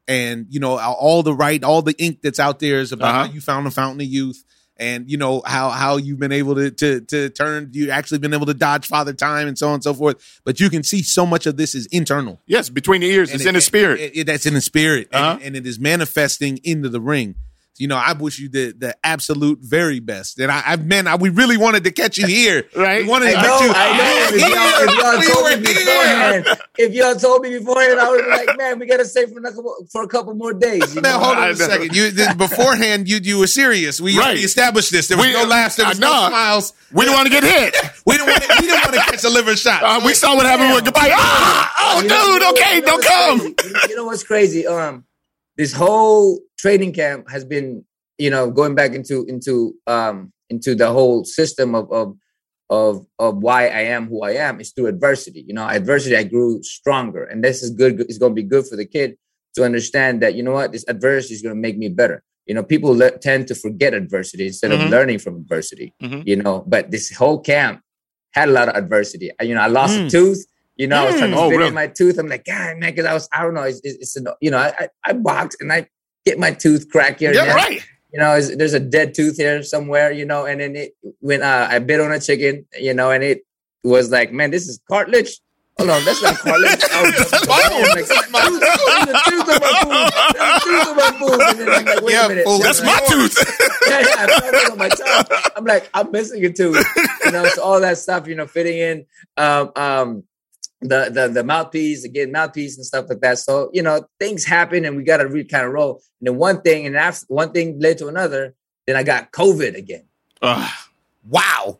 And 0.06 0.46
you 0.48 0.58
know, 0.60 0.78
all 0.78 1.22
the 1.22 1.34
right, 1.34 1.62
all 1.62 1.82
the 1.82 1.94
ink 1.98 2.20
that's 2.22 2.40
out 2.40 2.58
there 2.60 2.80
is 2.80 2.92
about 2.92 3.14
Uh-huh. 3.14 3.26
how 3.26 3.32
you 3.32 3.40
found 3.40 3.66
the 3.66 3.70
fountain 3.70 4.00
of 4.00 4.06
youth, 4.06 4.42
and 4.78 5.10
you 5.10 5.18
know 5.18 5.42
how 5.44 5.68
how 5.70 5.96
you've 5.98 6.18
been 6.18 6.32
able 6.32 6.54
to 6.54 6.70
to 6.70 7.00
to 7.02 7.28
turn 7.30 7.70
you 7.72 7.90
actually 7.90 8.18
been 8.18 8.32
able 8.32 8.46
to 8.46 8.54
dodge 8.54 8.86
father 8.86 9.12
time 9.12 9.48
and 9.48 9.58
so 9.58 9.68
on 9.68 9.74
and 9.74 9.82
so 9.84 9.92
forth 9.92 10.40
but 10.44 10.60
you 10.60 10.70
can 10.70 10.82
see 10.84 11.02
so 11.02 11.26
much 11.26 11.46
of 11.46 11.56
this 11.56 11.74
is 11.74 11.86
internal 11.86 12.40
Yes, 12.46 12.68
between 12.70 13.00
the 13.00 13.08
ears, 13.08 13.30
And 13.30 13.36
it's 13.40 13.44
it- 13.44 13.48
in 13.48 13.54
the 13.56 13.60
spirit. 13.60 13.98
it- 14.00 14.12
it- 14.16 14.26
that's 14.28 14.46
in 14.46 14.54
the 14.54 14.60
spirit 14.60 15.08
Uh-huh. 15.12 15.38
and, 15.42 15.56
it 15.56 15.66
is 15.66 15.78
manifesting 15.80 16.58
into 16.62 16.88
the 16.88 17.00
ring 17.00 17.34
you 17.78 17.88
know, 17.88 17.96
I 17.96 18.12
wish 18.12 18.38
you 18.38 18.48
the 18.48 18.72
the 18.76 18.96
absolute 19.04 19.58
very 19.62 20.00
best. 20.00 20.38
And 20.40 20.50
I, 20.50 20.62
I 20.66 20.76
man, 20.76 21.06
I, 21.06 21.16
we 21.16 21.28
really 21.30 21.56
wanted 21.56 21.84
to 21.84 21.90
catch 21.90 22.18
you 22.18 22.26
here. 22.26 22.64
Right. 22.76 23.02
We 23.04 23.08
wanted 23.08 23.32
to 23.32 23.38
I 23.38 23.42
get 23.42 23.48
know, 23.48 23.60
you 23.66 23.72
I 23.74 23.96
know. 23.96 24.36
If 24.36 24.40
y'all, 24.40 24.88
if 24.88 24.94
y'all 24.98 25.34
told 25.34 25.60
me 25.60 25.74
beforehand, 25.74 26.46
if 26.78 26.92
y'all 26.94 27.14
told 27.16 27.42
me 27.42 27.58
beforehand, 27.58 28.00
I 28.00 28.10
would 28.10 28.24
be 28.24 28.30
like, 28.30 28.58
man, 28.58 28.78
we 28.78 28.86
gotta 28.86 29.04
stay 29.04 29.26
for 29.26 29.38
a 29.38 29.42
couple 29.42 29.74
for 29.90 30.02
a 30.02 30.08
couple 30.08 30.34
more 30.34 30.52
days. 30.52 30.94
You 30.94 31.00
Man, 31.00 31.12
know? 31.14 31.18
hold 31.24 31.36
on 31.36 31.42
I 31.42 31.46
a 31.48 31.50
know. 31.50 31.54
second. 31.54 31.94
You 31.96 32.10
th- 32.10 32.36
beforehand, 32.36 33.08
you 33.08 33.18
you 33.22 33.38
were 33.38 33.46
serious. 33.46 34.00
We 34.00 34.16
Right. 34.16 34.24
already 34.24 34.40
established 34.40 34.90
this. 34.92 35.08
There 35.08 35.16
was 35.16 35.26
We- 35.26 35.32
no 35.32 35.44
laughs. 35.44 35.76
There 35.76 35.86
was 35.88 35.98
no 35.98 36.12
know. 36.12 36.28
smiles. 36.28 36.72
we 36.92 37.04
didn't 37.04 37.16
want 37.16 37.26
to 37.26 37.32
get 37.32 37.44
hit. 37.44 37.76
We 38.06 38.16
didn't 38.16 38.28
want. 38.28 38.42
To, 38.42 38.48
we 38.60 38.66
didn't 38.68 38.82
want 38.84 38.94
to 38.94 39.00
catch 39.10 39.24
a 39.24 39.28
liver 39.28 39.54
shot. 39.56 39.82
Uh, 39.82 40.00
we 40.04 40.14
saw 40.14 40.34
what 40.34 40.46
happened 40.46 40.72
with 40.74 40.84
Gaballo. 40.84 41.10
Ah, 41.12 41.74
oh, 41.78 41.96
You 41.96 42.08
dude, 42.08 42.40
know- 42.40 42.50
okay, 42.52 42.74
you 42.76 42.80
know 42.80 42.86
don't 42.86 43.04
come. 43.04 43.38
crazy? 43.38 43.54
You 43.64 43.72
know- 43.72 43.80
You 43.90 43.96
know 43.96 44.04
what's 44.06 44.24
crazy? 44.24 44.66
Um, 44.66 45.04
this 45.58 45.72
whole 45.72 46.40
training 46.58 46.92
camp 46.94 47.28
has 47.30 47.44
been, 47.44 47.84
you 48.16 48.30
know, 48.30 48.50
going 48.50 48.74
back 48.74 48.92
into 48.94 49.24
into 49.26 49.74
um 49.86 50.32
into 50.48 50.74
the 50.74 50.90
whole 50.90 51.24
system 51.24 51.74
of 51.74 51.90
of 51.92 52.14
of 52.70 53.06
of 53.18 53.36
why 53.38 53.62
I 53.68 53.82
am 53.96 54.08
who 54.08 54.22
I 54.22 54.32
am 54.32 54.60
is 54.60 54.72
through 54.72 54.86
adversity. 54.86 55.44
You 55.46 55.54
know, 55.54 55.66
adversity 55.68 56.16
I 56.16 56.24
grew 56.24 56.62
stronger, 56.62 57.24
and 57.24 57.42
this 57.44 57.62
is 57.62 57.70
good. 57.70 58.00
It's 58.02 58.18
going 58.18 58.32
to 58.32 58.42
be 58.42 58.48
good 58.54 58.66
for 58.66 58.76
the 58.76 58.86
kid 58.86 59.16
to 59.56 59.64
understand 59.64 60.22
that 60.22 60.34
you 60.34 60.42
know 60.42 60.52
what 60.52 60.72
this 60.72 60.84
adversity 60.88 61.34
is 61.34 61.42
going 61.42 61.54
to 61.54 61.60
make 61.60 61.76
me 61.76 61.88
better. 61.88 62.22
You 62.46 62.54
know, 62.54 62.62
people 62.62 62.90
le- 62.96 63.18
tend 63.18 63.46
to 63.48 63.54
forget 63.54 63.92
adversity 63.94 64.46
instead 64.46 64.70
Mhm. 64.70 64.84
of 64.84 64.90
learning 64.90 65.18
from 65.18 65.36
adversity. 65.36 65.92
Mhm. 66.02 66.22
You 66.26 66.36
know, 66.36 66.64
but 66.66 66.90
this 66.90 67.10
whole 67.14 67.40
camp 67.40 67.80
had 68.32 68.48
a 68.48 68.52
lot 68.52 68.68
of 68.68 68.74
adversity. 68.82 69.30
You 69.42 69.54
know, 69.54 69.60
I 69.60 69.66
lost 69.66 69.98
Mm. 69.98 70.06
a 70.06 70.10
tooth. 70.10 70.46
You 70.78 70.86
know, 70.86 71.02
I 71.02 71.06
was 71.06 71.16
trying 71.16 71.30
to 71.32 71.36
Mm. 71.36 71.40
Oh, 71.40 71.50
fit 71.50 71.56
really? 71.56 71.68
in 71.68 71.74
my 71.74 71.88
tooth. 71.88 72.18
I'm 72.18 72.28
like, 72.28 72.44
God, 72.44 72.78
man, 72.78 72.90
because 72.92 73.04
I 73.04 73.12
was, 73.12 73.28
I 73.32 73.42
don't 73.42 73.54
know, 73.54 73.62
it's, 73.64 73.80
it's, 73.84 73.96
it's 73.98 74.16
an, 74.16 74.28
you 74.40 74.50
know, 74.50 74.58
I, 74.58 74.72
I, 74.78 74.88
I 75.04 75.12
box 75.12 75.56
and 75.60 75.72
I 75.72 75.88
get 76.24 76.38
my 76.38 76.52
tooth 76.52 76.88
crack 76.90 77.18
here. 77.18 77.30
and 77.30 77.36
Yeah, 77.36 77.44
there. 77.46 77.54
right. 77.56 77.82
You 78.12 78.20
know, 78.20 78.40
there's 78.40 78.72
a 78.74 78.80
dead 78.80 79.12
tooth 79.14 79.36
here 79.36 79.62
somewhere. 79.62 80.12
You 80.12 80.24
know, 80.24 80.46
and 80.46 80.60
then 80.60 80.76
it 80.76 80.92
when 81.20 81.42
uh, 81.42 81.68
I 81.70 81.78
bit 81.80 82.00
on 82.00 82.10
a 82.12 82.18
chicken, 82.20 82.64
you 82.78 82.94
know, 82.94 83.10
and 83.10 83.22
it 83.22 83.44
was 83.84 84.10
like, 84.10 84.32
man, 84.32 84.50
this 84.50 84.66
is 84.68 84.80
cartilage. 84.88 85.38
Hold 85.78 85.90
on, 85.90 86.04
that's 86.04 86.20
not 86.22 86.34
cartilage. 86.38 86.82
I 86.90 87.02
was 87.02 87.14
That's 87.30 87.46
oh, 87.48 88.30
my 88.32 88.40
God, 88.50 89.06
there's 89.06 89.22
tooth 89.24 89.48
on 89.48 89.60
my 89.60 89.82
boob. 89.84 90.34
There's 90.34 90.56
a 90.56 90.60
tooth 90.64 90.88
on 90.88 90.96
my 90.96 91.18
boob. 91.18 91.40
And 91.40 91.58
then 91.60 91.68
I'm 91.68 91.84
like, 91.84 92.00
wait 92.02 92.12
Yeah, 92.14 92.24
a 92.24 92.28
minute. 92.28 92.44
fool. 92.44 92.58
That's 92.58 92.80
I'm 92.80 92.86
my 92.86 92.92
like, 92.94 93.06
tooth. 93.06 93.60
yeah, 93.88 93.98
yeah, 94.00 94.06
I 94.18 94.40
felt 94.40 94.54
it 94.54 94.72
on 94.72 94.78
my 94.78 94.88
tongue. 94.88 95.52
I'm 95.56 95.64
like, 95.64 95.90
I'm 95.94 96.10
missing 96.10 96.44
a 96.44 96.52
tooth. 96.52 96.84
You 97.26 97.30
know, 97.32 97.44
so 97.48 97.62
all 97.62 97.80
that 97.80 97.98
stuff, 97.98 98.26
you 98.26 98.34
know, 98.34 98.46
fitting 98.46 98.78
in 98.78 99.06
um 99.36 99.70
um 99.76 100.24
the 100.80 101.10
the 101.12 101.28
the 101.28 101.44
mouthpiece, 101.44 102.04
again, 102.04 102.30
mouthpiece 102.32 102.76
and 102.76 102.86
stuff 102.86 103.06
like 103.08 103.20
that. 103.20 103.38
So, 103.38 103.70
you 103.72 103.82
know, 103.82 104.06
things 104.20 104.44
happen 104.44 104.84
and 104.84 104.96
we 104.96 105.02
gotta 105.02 105.26
really 105.26 105.44
kind 105.44 105.66
of 105.66 105.72
roll. 105.72 106.02
And 106.20 106.28
then 106.28 106.36
one 106.36 106.60
thing 106.62 106.86
and 106.86 106.96
after 106.96 107.26
one 107.28 107.52
thing 107.52 107.78
led 107.80 107.98
to 107.98 108.08
another, 108.08 108.54
then 108.86 108.96
I 108.96 109.02
got 109.02 109.32
COVID 109.32 109.76
again. 109.76 110.04
Ugh. 110.42 110.70
Wow. 111.28 111.78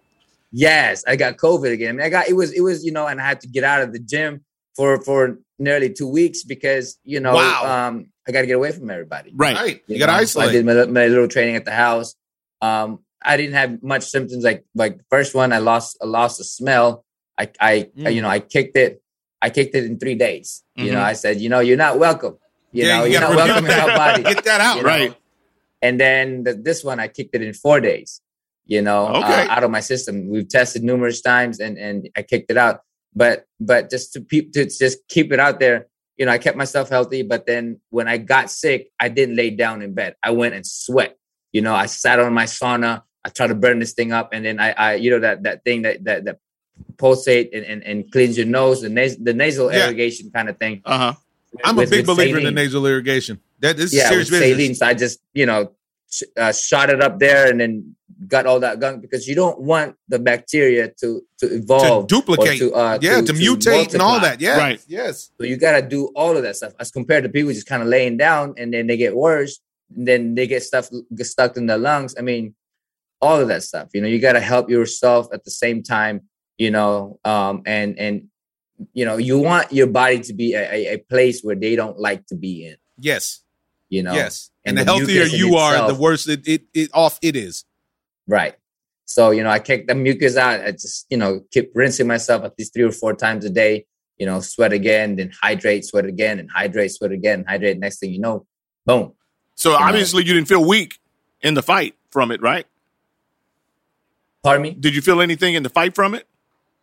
Yes, 0.51 1.05
I 1.07 1.17
got 1.17 1.37
COVID 1.37 1.73
again. 1.73 1.91
I, 1.91 1.93
mean, 1.93 2.07
I 2.07 2.09
got 2.09 2.29
it 2.29 2.33
was 2.35 2.53
it 2.53 2.61
was, 2.61 2.85
you 2.85 2.93
know, 2.93 3.07
and 3.07 3.21
I 3.21 3.25
had 3.27 3.41
to 3.43 3.49
get 3.49 3.65
out 3.65 3.83
of 3.83 3.93
the 3.93 3.99
gym 3.99 4.45
for 4.75 5.01
for 5.03 5.39
nearly 5.59 5.93
two 5.93 6.09
weeks 6.09 6.43
because, 6.43 6.99
you 7.05 7.21
know, 7.21 7.35
Wow. 7.35 7.89
um, 7.89 8.13
I 8.27 8.33
gotta 8.33 8.47
get 8.47 8.55
away 8.55 8.73
from 8.73 8.91
everybody. 8.91 9.33
right. 9.35 9.57
Right. 9.57 9.83
You, 9.87 9.95
You 9.95 9.99
got 10.01 10.07
to 10.07 10.21
know, 10.21 10.25
so 10.25 10.41
I 10.41 10.53
did 10.53 10.65
my, 10.67 10.73
my 10.87 11.07
little 11.07 11.29
training 11.29 11.57
at 11.57 11.65
the 11.65 11.73
house. 11.73 12.15
Um, 12.61 13.01
I 13.23 13.37
didn't 13.37 13.55
have 13.55 13.83
much 13.83 14.05
symptoms. 14.05 14.45
Like 14.45 14.65
like 14.75 14.99
the 14.99 15.05
first 15.11 15.35
one, 15.35 15.53
I 15.53 15.59
lost 15.59 15.99
I 16.03 16.07
lost 16.07 16.39
the 16.39 16.45
smell. 16.45 17.05
I 17.39 17.51
I 17.61 17.73
Mm. 17.97 18.15
you 18.15 18.23
know 18.23 18.29
I 18.29 18.41
kicked 18.41 18.77
it. 18.77 19.03
I 19.41 19.51
kicked 19.51 19.75
it 19.75 19.85
in 19.85 19.99
three 19.99 20.17
days. 20.17 20.65
You 20.77 20.91
know, 20.93 20.99
Mhm. 20.99 21.13
I 21.13 21.13
said, 21.13 21.41
you 21.41 21.49
know, 21.49 21.61
you're 21.61 21.77
not 21.77 21.99
welcome. 21.99 22.39
You 22.73 22.87
Yeah, 22.87 22.99
know, 22.99 23.05
you 23.05 23.17
are 23.19 23.21
not 23.21 23.37
welcome 23.37 23.65
in 23.67 23.71
our 23.73 23.87
body. 23.97 24.23
Get 24.35 24.45
that 24.45 24.61
out. 24.61 24.77
you 24.77 24.83
know? 24.83 24.89
Right. 24.89 25.15
And 25.81 25.99
then 26.01 26.43
the, 26.45 26.55
this 26.55 26.83
one, 26.83 26.99
I 26.99 27.07
kicked 27.09 27.35
it 27.35 27.43
in 27.43 27.53
four 27.55 27.81
days. 27.81 28.21
You 28.67 28.83
know, 28.83 29.07
Okay. 29.09 29.47
uh, 29.47 29.55
out 29.55 29.63
of 29.65 29.71
my 29.71 29.81
system. 29.81 30.29
We've 30.29 30.49
tested 30.49 30.83
numerous 30.83 31.21
times, 31.23 31.59
and 31.61 31.79
and 31.79 32.09
I 32.17 32.23
kicked 32.23 32.51
it 32.51 32.59
out. 32.59 32.83
But 33.15 33.45
but 33.61 33.89
just 33.91 34.13
to 34.15 34.21
peep 34.21 34.53
to 34.53 34.67
just 34.67 34.99
keep 35.09 35.33
it 35.33 35.41
out 35.41 35.59
there. 35.61 35.87
You 36.19 36.27
know, 36.27 36.33
I 36.33 36.39
kept 36.39 36.57
myself 36.59 36.89
healthy. 36.91 37.23
But 37.23 37.47
then 37.47 37.81
when 37.91 38.09
I 38.09 38.19
got 38.19 38.51
sick, 38.51 38.91
I 39.01 39.09
didn't 39.09 39.37
lay 39.37 39.51
down 39.51 39.81
in 39.83 39.95
bed. 39.95 40.17
I 40.23 40.33
went 40.33 40.55
and 40.55 40.67
sweat. 40.67 41.17
You 41.53 41.63
know, 41.63 41.75
I 41.75 41.87
sat 41.87 42.19
on 42.21 42.35
my 42.35 42.45
sauna. 42.45 43.03
I 43.25 43.29
tried 43.31 43.47
to 43.49 43.55
burn 43.55 43.79
this 43.79 43.93
thing 43.95 44.11
up, 44.13 44.31
and 44.35 44.45
then 44.45 44.59
I, 44.61 44.73
I 44.73 44.95
you 44.97 45.11
know, 45.13 45.21
that 45.21 45.45
that 45.45 45.65
thing 45.65 45.83
that 45.83 46.05
that 46.05 46.25
that 46.27 46.39
pulsate 46.97 47.51
and, 47.55 47.65
and, 47.65 47.83
and 47.85 48.11
cleans 48.13 48.37
your 48.37 48.47
nose, 48.47 48.81
the 48.83 48.89
nas- 48.89 49.17
the 49.19 49.33
nasal 49.35 49.73
Yeah. 49.73 49.87
irrigation 49.87 50.31
kind 50.31 50.49
of 50.49 50.59
thing. 50.59 50.83
Uh 50.85 50.99
huh. 50.99 51.13
I'm 51.65 51.79
a 51.79 51.87
big 51.87 52.07
with 52.07 52.17
believer 52.17 52.39
in 52.39 52.45
the 52.45 52.51
nasal 52.51 52.87
irrigation. 52.87 53.41
That 53.61 53.77
this 53.77 53.87
is 53.93 53.99
yeah, 53.99 54.09
serious 54.09 54.31
with 54.31 54.41
business. 54.41 54.57
saline. 54.57 54.75
So 54.75 54.87
I 54.87 54.95
just, 54.95 55.21
you 55.35 55.47
know, 55.47 55.73
sh- 56.11 56.23
uh, 56.37 56.53
shot 56.53 56.91
it 56.91 57.01
up 57.03 57.19
there 57.19 57.51
and 57.51 57.59
then 57.61 57.97
got 58.27 58.47
all 58.47 58.61
that 58.61 58.81
gunk 58.81 59.01
because 59.01 59.27
you 59.29 59.35
don't 59.35 59.61
want 59.61 59.97
the 60.09 60.19
bacteria 60.19 60.89
to 61.01 61.23
to 61.41 61.49
To 61.49 61.55
evolve, 61.55 62.05
or 62.05 62.07
duplicate. 62.07 62.59
to, 62.59 62.73
uh, 62.75 62.99
yeah, 63.01 63.21
to, 63.21 63.33
mutate 63.33 63.93
and 63.95 64.03
all 64.03 64.21
that. 64.21 64.41
Yeah. 64.41 64.59
Right. 64.59 64.81
Yes. 64.89 65.31
So 65.39 65.45
you 65.45 65.57
got 65.57 65.81
to 65.81 65.83
do 65.87 66.07
all 66.15 66.37
of 66.37 66.43
that 66.43 66.57
stuff 66.57 66.73
as 66.81 66.91
compared 66.91 67.23
to 67.25 67.29
people 67.31 67.53
just 67.53 67.67
kind 67.67 67.83
of 67.83 67.89
laying 67.89 68.17
down 68.17 68.55
and 68.59 68.73
then 68.75 68.87
they 68.87 68.97
get 68.97 69.17
worse, 69.17 69.61
and 69.97 70.07
then 70.07 70.35
they 70.35 70.47
get 70.47 70.63
stuff 70.63 70.91
get 71.17 71.27
stuck 71.27 71.57
in 71.57 71.67
their 71.67 71.79
lungs. 71.79 72.15
I 72.19 72.23
mean, 72.23 72.55
all 73.21 73.41
of 73.41 73.49
that 73.49 73.63
stuff. 73.63 73.89
You 73.95 74.01
know, 74.03 74.09
you 74.09 74.19
got 74.21 74.35
to 74.35 74.41
help 74.41 74.69
yourself 74.71 75.29
at 75.33 75.45
the 75.45 75.51
same 75.51 75.83
time. 75.83 76.28
You 76.59 76.71
know, 76.71 77.21
um, 77.25 77.63
and 77.65 77.99
and 77.99 78.29
you 78.93 79.05
know, 79.05 79.17
you 79.17 79.39
want 79.39 79.73
your 79.73 79.87
body 79.87 80.21
to 80.21 80.33
be 80.33 80.55
a, 80.55 80.95
a, 80.95 80.99
place 80.99 81.43
where 81.43 81.57
they 81.57 81.75
don't 81.77 81.99
like 81.99 82.27
to 82.27 82.37
be 82.37 82.67
in. 82.67 82.77
Yes. 82.99 83.43
You 83.89 84.03
know, 84.03 84.15
yes. 84.15 84.51
And, 84.65 84.79
and 84.79 84.87
the, 84.87 84.93
the 84.93 84.99
healthier 84.99 85.25
you 85.25 85.57
are, 85.57 85.89
the 85.89 85.95
worse 85.95 86.29
it, 86.29 86.47
it, 86.47 86.63
it 86.75 86.91
off 86.93 87.19
it 87.23 87.37
is. 87.37 87.65
Right. 88.27 88.55
So, 89.05 89.31
you 89.31 89.43
know, 89.43 89.51
I 89.51 89.59
kick 89.59 89.89
the 89.89 89.95
mucus 89.95 90.37
out. 90.37 90.61
I 90.61 90.73
just, 90.73 91.07
you 91.09 91.17
know, 91.17 91.41
keep 91.51 91.73
rinsing 91.75 92.07
myself 92.07 92.45
at 92.45 92.55
least 92.59 92.75
three 92.75 92.85
or 92.85 92.93
four 92.93 93.15
times 93.15 93.45
a 93.45 93.51
day, 93.51 93.87
you 94.19 94.27
know, 94.27 94.41
sweat 94.41 94.73
again, 94.73 95.17
then 95.17 95.33
hydrate, 95.41 95.87
sweat 95.87 96.05
again, 96.05 96.39
and 96.39 96.51
hydrate, 96.51 96.93
sweat 96.93 97.13
again, 97.13 97.45
hydrate. 97.49 97.79
Next 97.79 98.01
thing 98.01 98.13
you 98.13 98.21
know, 98.21 98.47
boom. 98.85 99.15
So 99.55 99.71
know. 99.71 99.79
obviously 99.79 100.25
you 100.25 100.35
didn't 100.35 100.49
feel 100.49 100.65
weak 100.65 100.99
in 101.41 101.55
the 101.55 101.63
fight 101.63 101.95
from 102.11 102.31
it, 102.31 102.43
right? 102.43 102.67
Pardon 104.43 104.63
me? 104.63 104.71
Did 104.73 104.95
you 104.95 105.01
feel 105.01 105.23
anything 105.23 105.55
in 105.55 105.63
the 105.63 105.71
fight 105.71 105.95
from 105.95 106.15
it? 106.15 106.29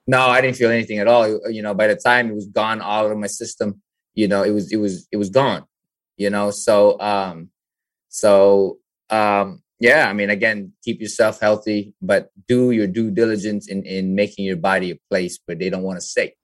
No, 0.08 0.20
I 0.20 0.41
didn't 0.41 0.58
feel 0.58 0.70
anything 0.70 0.99
at 0.99 1.08
all. 1.08 1.28
You 1.49 1.62
know, 1.62 1.74
by 1.74 1.88
the 1.88 1.95
time 1.95 2.30
it 2.30 2.36
was 2.36 2.45
gone 2.47 2.80
all 2.82 3.10
of 3.12 3.18
my 3.18 3.28
system, 3.28 3.82
you 4.14 4.28
know, 4.28 4.43
it 4.43 4.51
was, 4.51 4.72
it 4.72 4.78
was, 4.78 5.08
it 5.12 5.18
was 5.18 5.30
gone, 5.30 5.66
you 6.18 6.30
know? 6.30 6.51
So, 6.51 6.99
um, 6.99 7.49
so, 8.10 8.78
um, 9.10 9.62
yeah, 9.80 10.08
I 10.08 10.14
mean, 10.14 10.30
again, 10.30 10.72
keep 10.84 11.01
yourself 11.01 11.39
healthy, 11.41 11.93
but 12.01 12.32
do 12.47 12.72
your 12.72 12.88
due 12.88 13.12
diligence 13.12 13.68
in, 13.68 13.84
in 13.84 14.16
making 14.16 14.45
your 14.45 14.56
body 14.58 14.91
a 14.91 14.95
place 15.10 15.38
where 15.45 15.56
they 15.56 15.70
don't 15.70 15.84
want 15.84 15.97
to 15.99 16.06
stay. 16.06 16.36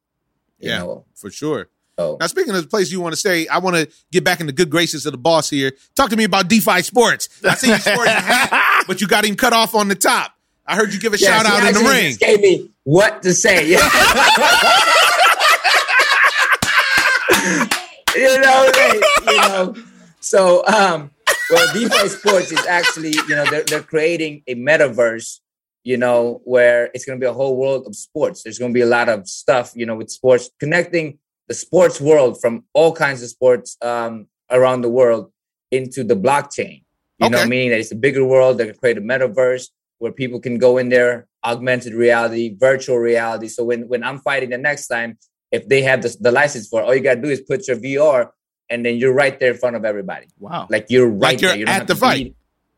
You 0.60 0.70
Yeah. 0.70 0.78
know, 0.80 1.06
For 1.16 1.30
sure. 1.30 1.70
so 1.98 2.18
Now, 2.20 2.28
speaking 2.28 2.54
of 2.56 2.62
the 2.64 2.68
place 2.68 2.92
you 2.92 3.00
want 3.00 3.14
to 3.14 3.18
stay, 3.18 3.48
I 3.48 3.60
want 3.60 3.78
to 3.78 3.90
get 4.12 4.24
back 4.24 4.42
in 4.42 4.48
the 4.48 4.52
good 4.52 4.70
graces 4.70 5.06
of 5.06 5.12
the 5.14 5.18
boss 5.18 5.50
here. 5.50 5.72
Talk 5.96 6.10
to 6.10 6.18
me 6.18 6.24
about 6.26 6.50
DeFi 6.50 6.82
Sports. 6.82 7.30
I 7.44 7.56
see 7.56 7.70
you 7.70 7.78
sporting 7.78 8.14
a 8.14 8.20
hat, 8.20 8.84
but 8.88 9.00
you 9.02 9.08
got 9.08 9.24
him 9.24 9.36
cut 9.36 9.54
off 9.54 9.76
on 9.76 9.88
the 9.88 9.96
top. 9.96 10.34
I 10.66 10.76
heard 10.76 10.94
you 10.94 11.00
give 11.00 11.14
a 11.14 11.18
Yeah, 11.18 11.42
shout 11.42 11.46
out 11.46 11.68
in 11.68 11.74
the 11.74 11.90
ring. 11.90 12.10
just 12.10 12.20
Gave 12.20 12.40
me 12.42 12.70
what 12.84 13.22
to 13.24 13.34
say. 13.34 13.76
You 18.16 18.40
know, 18.42 18.70
they, 18.74 19.02
you 19.32 19.38
know. 19.38 19.76
So, 20.20 20.66
um, 20.68 21.12
well, 21.50 21.74
DeFi 21.74 22.10
Sports 22.10 22.52
is 22.52 22.66
actually, 22.68 23.12
you 23.12 23.30
know, 23.36 23.46
they're 23.50 23.64
they're 23.64 23.82
creating 23.82 24.44
a 24.48 24.56
metaverse, 24.56 25.40
you 25.86 25.96
know, 25.96 26.42
where 26.44 26.92
it's 26.94 27.06
going 27.06 27.18
to 27.18 27.24
be 27.24 27.28
a 27.28 27.32
whole 27.34 27.56
world 27.56 27.88
of 27.88 27.96
sports. 27.96 28.44
There's 28.44 28.60
going 28.60 28.72
to 28.72 28.78
be 28.78 28.82
a 28.82 28.86
lot 28.86 29.08
of 29.08 29.30
stuff, 29.30 29.72
you 29.76 29.86
know, 29.86 29.96
with 29.96 30.12
sports 30.12 30.50
connecting 30.60 31.20
the 31.48 31.54
sports 31.54 32.02
world 32.02 32.40
from 32.42 32.66
all 32.74 32.92
kinds 32.94 33.24
of 33.24 33.30
sports 33.30 33.78
um, 33.82 34.28
around 34.50 34.82
the 34.82 34.90
world 34.90 35.32
into 35.72 36.04
the 36.04 36.16
blockchain. 36.16 36.84
You 37.18 37.30
know, 37.30 37.40
Okay. 37.40 37.48
meaning 37.50 37.70
that 37.70 37.80
it's 37.80 37.92
a 37.94 37.96
bigger 37.96 38.26
world. 38.26 38.58
They're 38.58 38.66
going 38.68 38.74
to 38.76 38.80
create 38.80 38.98
a 38.98 39.02
metaverse 39.02 39.70
where 40.02 40.12
people 40.12 40.40
can 40.40 40.58
go 40.58 40.80
in 40.80 40.90
there, 40.90 41.28
augmented 41.44 41.94
reality, 41.94 42.56
virtual 42.58 42.98
reality. 42.98 43.48
So 43.48 43.64
when 43.64 43.88
when 43.88 44.04
I'm 44.04 44.20
fighting 44.20 44.50
the 44.50 44.58
next 44.58 44.88
time, 44.88 45.18
if 45.52 45.68
they 45.68 45.84
have 45.84 46.02
the, 46.02 46.16
the 46.20 46.32
license 46.32 46.68
for, 46.68 46.82
it, 46.82 46.86
all 46.86 46.96
you 46.96 47.02
gotta 47.02 47.22
do 47.22 47.30
is 47.30 47.42
put 47.42 47.68
your 47.68 47.78
VR, 47.78 48.32
and 48.70 48.84
then 48.84 48.98
you're 48.98 49.14
right 49.14 49.40
there 49.40 49.52
in 49.52 49.58
front 49.58 49.76
of 49.76 49.86
everybody. 49.86 50.28
Wow. 50.40 50.68
Like 50.70 50.88
you're 50.90 51.08
right 51.08 51.34
Like 51.34 51.42
you're 51.42 51.52
there. 51.52 51.60
You 51.60 51.66
at 51.68 51.88
the 51.88 51.96
fight. 51.96 52.36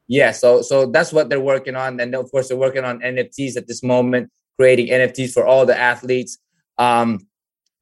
Yeah. 0.08 0.32
So 0.32 0.62
so 0.62 0.86
that's 0.86 1.14
what 1.14 1.30
they're 1.30 1.40
working 1.40 1.78
on, 1.78 2.00
and 2.00 2.14
of 2.14 2.30
course 2.30 2.50
they're 2.50 2.58
working 2.58 2.84
on 2.84 3.00
NFTs 3.00 3.56
at 3.56 3.68
this 3.68 3.82
moment, 3.82 4.30
creating 4.60 4.88
NFTs 4.88 5.32
for 5.32 5.48
all 5.48 5.66
the 5.66 5.78
athletes. 5.78 6.38
Um, 6.78 7.26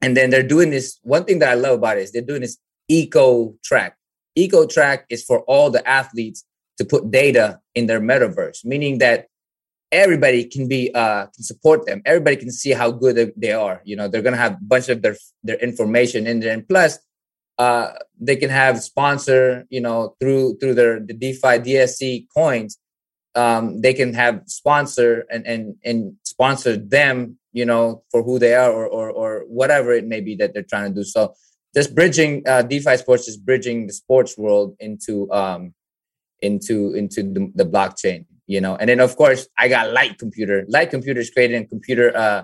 and 0.00 0.16
then 0.16 0.30
they're 0.30 0.46
doing 0.46 0.70
this. 0.70 1.00
One 1.02 1.24
thing 1.24 1.40
that 1.40 1.50
I 1.50 1.54
love 1.54 1.78
about 1.78 1.98
it 1.98 2.02
is 2.02 2.12
they're 2.12 2.22
doing 2.22 2.42
this 2.42 2.58
eco 2.88 3.54
track. 3.64 3.96
Eco 4.36 4.66
track 4.66 5.06
is 5.10 5.24
for 5.24 5.40
all 5.40 5.70
the 5.70 5.86
athletes 5.88 6.44
to 6.78 6.84
put 6.84 7.10
data 7.10 7.60
in 7.74 7.86
their 7.86 8.00
metaverse, 8.00 8.64
meaning 8.64 8.98
that 8.98 9.26
everybody 9.92 10.44
can 10.44 10.66
be 10.66 10.90
uh, 10.94 11.26
can 11.26 11.44
support 11.44 11.86
them. 11.86 12.02
Everybody 12.04 12.36
can 12.36 12.50
see 12.50 12.70
how 12.70 12.90
good 12.90 13.32
they- 13.36 13.52
are. 13.52 13.82
You 13.84 13.96
know, 13.96 14.08
they're 14.08 14.22
gonna 14.22 14.38
have 14.38 14.54
a 14.54 14.64
bunch 14.64 14.88
of 14.88 15.02
their 15.02 15.16
their 15.44 15.58
information 15.58 16.26
in 16.26 16.40
there, 16.40 16.54
and 16.54 16.66
plus, 16.66 16.98
uh, 17.58 17.92
they 18.18 18.36
can 18.36 18.50
have 18.50 18.82
sponsor. 18.82 19.66
You 19.68 19.82
know, 19.82 20.16
through 20.18 20.56
through 20.58 20.74
their 20.74 20.98
the 20.98 21.12
DeFi 21.12 21.58
DSC 21.66 22.26
coins, 22.34 22.78
um, 23.34 23.82
they 23.82 23.92
can 23.92 24.14
have 24.14 24.42
sponsor 24.46 25.26
and 25.30 25.46
and 25.46 25.76
and 25.84 26.16
sponsor 26.24 26.76
them. 26.76 27.38
You 27.52 27.66
know, 27.66 28.02
for 28.10 28.22
who 28.22 28.38
they 28.38 28.54
are 28.54 28.72
or 28.72 28.86
or 28.86 29.10
or 29.10 29.44
whatever 29.46 29.92
it 29.92 30.06
may 30.06 30.20
be 30.20 30.34
that 30.36 30.54
they're 30.54 30.62
trying 30.62 30.94
to 30.94 31.00
do. 31.00 31.04
So. 31.04 31.34
Just 31.74 31.94
bridging 31.94 32.46
uh, 32.46 32.60
DeFi 32.60 32.98
sports, 32.98 33.28
is 33.28 33.38
bridging 33.38 33.86
the 33.86 33.94
sports 33.94 34.36
world 34.36 34.76
into 34.78 35.32
um, 35.32 35.72
into 36.42 36.92
into 36.92 37.22
the, 37.22 37.50
the 37.54 37.64
blockchain 37.64 38.26
you 38.54 38.60
know? 38.64 38.74
And 38.80 38.86
then 38.90 39.00
of 39.06 39.12
course 39.22 39.42
i 39.62 39.64
got 39.76 39.84
light 39.98 40.14
computer. 40.24 40.56
Light 40.76 40.90
computer 40.96 41.20
is 41.24 41.30
creating 41.34 41.62
computer 41.74 42.06
uh 42.24 42.42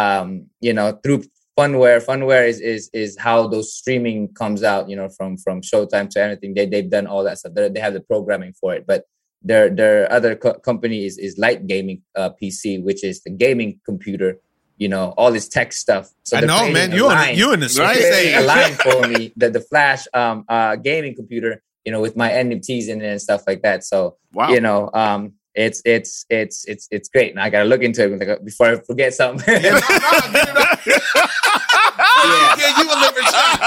um 0.00 0.28
you 0.66 0.72
know 0.78 0.88
through 1.02 1.20
funware. 1.58 1.98
Funware 2.10 2.46
is 2.52 2.58
is 2.74 2.82
is 3.02 3.10
how 3.26 3.38
those 3.52 3.68
streaming 3.80 4.20
comes 4.42 4.60
out 4.72 4.82
you 4.90 4.96
know 4.98 5.08
from 5.16 5.30
from 5.44 5.56
showtime 5.70 6.06
to 6.12 6.18
anything. 6.26 6.50
They, 6.56 6.66
they've 6.72 6.92
done 6.96 7.06
all 7.12 7.22
that 7.24 7.36
stuff. 7.38 7.52
They're, 7.56 7.72
they 7.74 7.80
have 7.86 7.94
the 7.98 8.04
programming 8.12 8.52
for 8.60 8.70
it. 8.76 8.82
But 8.90 9.00
their 9.42 9.66
their 9.80 9.98
other 10.16 10.32
co- 10.44 10.58
company 10.70 10.98
is 11.08 11.14
is 11.26 11.32
light 11.46 11.60
gaming 11.72 11.98
uh 12.20 12.30
pc 12.38 12.60
which 12.88 13.00
is 13.10 13.16
the 13.26 13.32
gaming 13.44 13.70
computer 13.90 14.30
you 14.76 14.88
know 14.92 15.04
all 15.18 15.30
this 15.36 15.48
tech 15.56 15.72
stuff. 15.72 16.04
So 16.28 16.36
I 16.36 16.40
know, 16.42 16.68
man. 16.78 16.92
You 16.98 17.10
in 17.10 17.38
you 17.40 17.48
in 17.54 17.60
the 17.60 17.68
Right. 17.84 17.96
a 18.40 18.44
line 18.54 18.74
for 18.84 18.98
me 19.12 19.20
the 19.40 19.48
the 19.56 19.60
flash 19.70 20.02
um 20.20 20.44
uh 20.48 20.76
gaming 20.88 21.14
computer 21.20 21.52
you 21.84 21.92
know 21.92 22.00
with 22.06 22.16
my 22.22 22.30
nfts 22.46 22.88
in 22.92 22.96
it 23.02 23.10
and 23.14 23.20
stuff 23.28 23.42
like 23.50 23.62
that. 23.66 23.78
So 23.84 23.98
Wow. 24.32 24.50
you 24.54 24.60
know 24.66 24.80
um 25.04 25.22
it's 25.54 25.82
it's 25.84 26.24
it's 26.30 26.64
it's 26.66 26.88
it's 26.90 27.08
great. 27.08 27.30
And 27.32 27.40
i 27.40 27.50
gotta 27.50 27.64
look 27.68 27.82
into 27.82 28.12
it 28.14 28.28
uh, 28.28 28.36
before 28.44 28.66
i 28.68 28.76
forget 28.80 29.14
something. 29.14 29.44
Yeah, 29.62 29.80
yeah, 32.58 32.78
you 32.78 32.84
a 32.84 32.96
libertarian. 33.00 33.60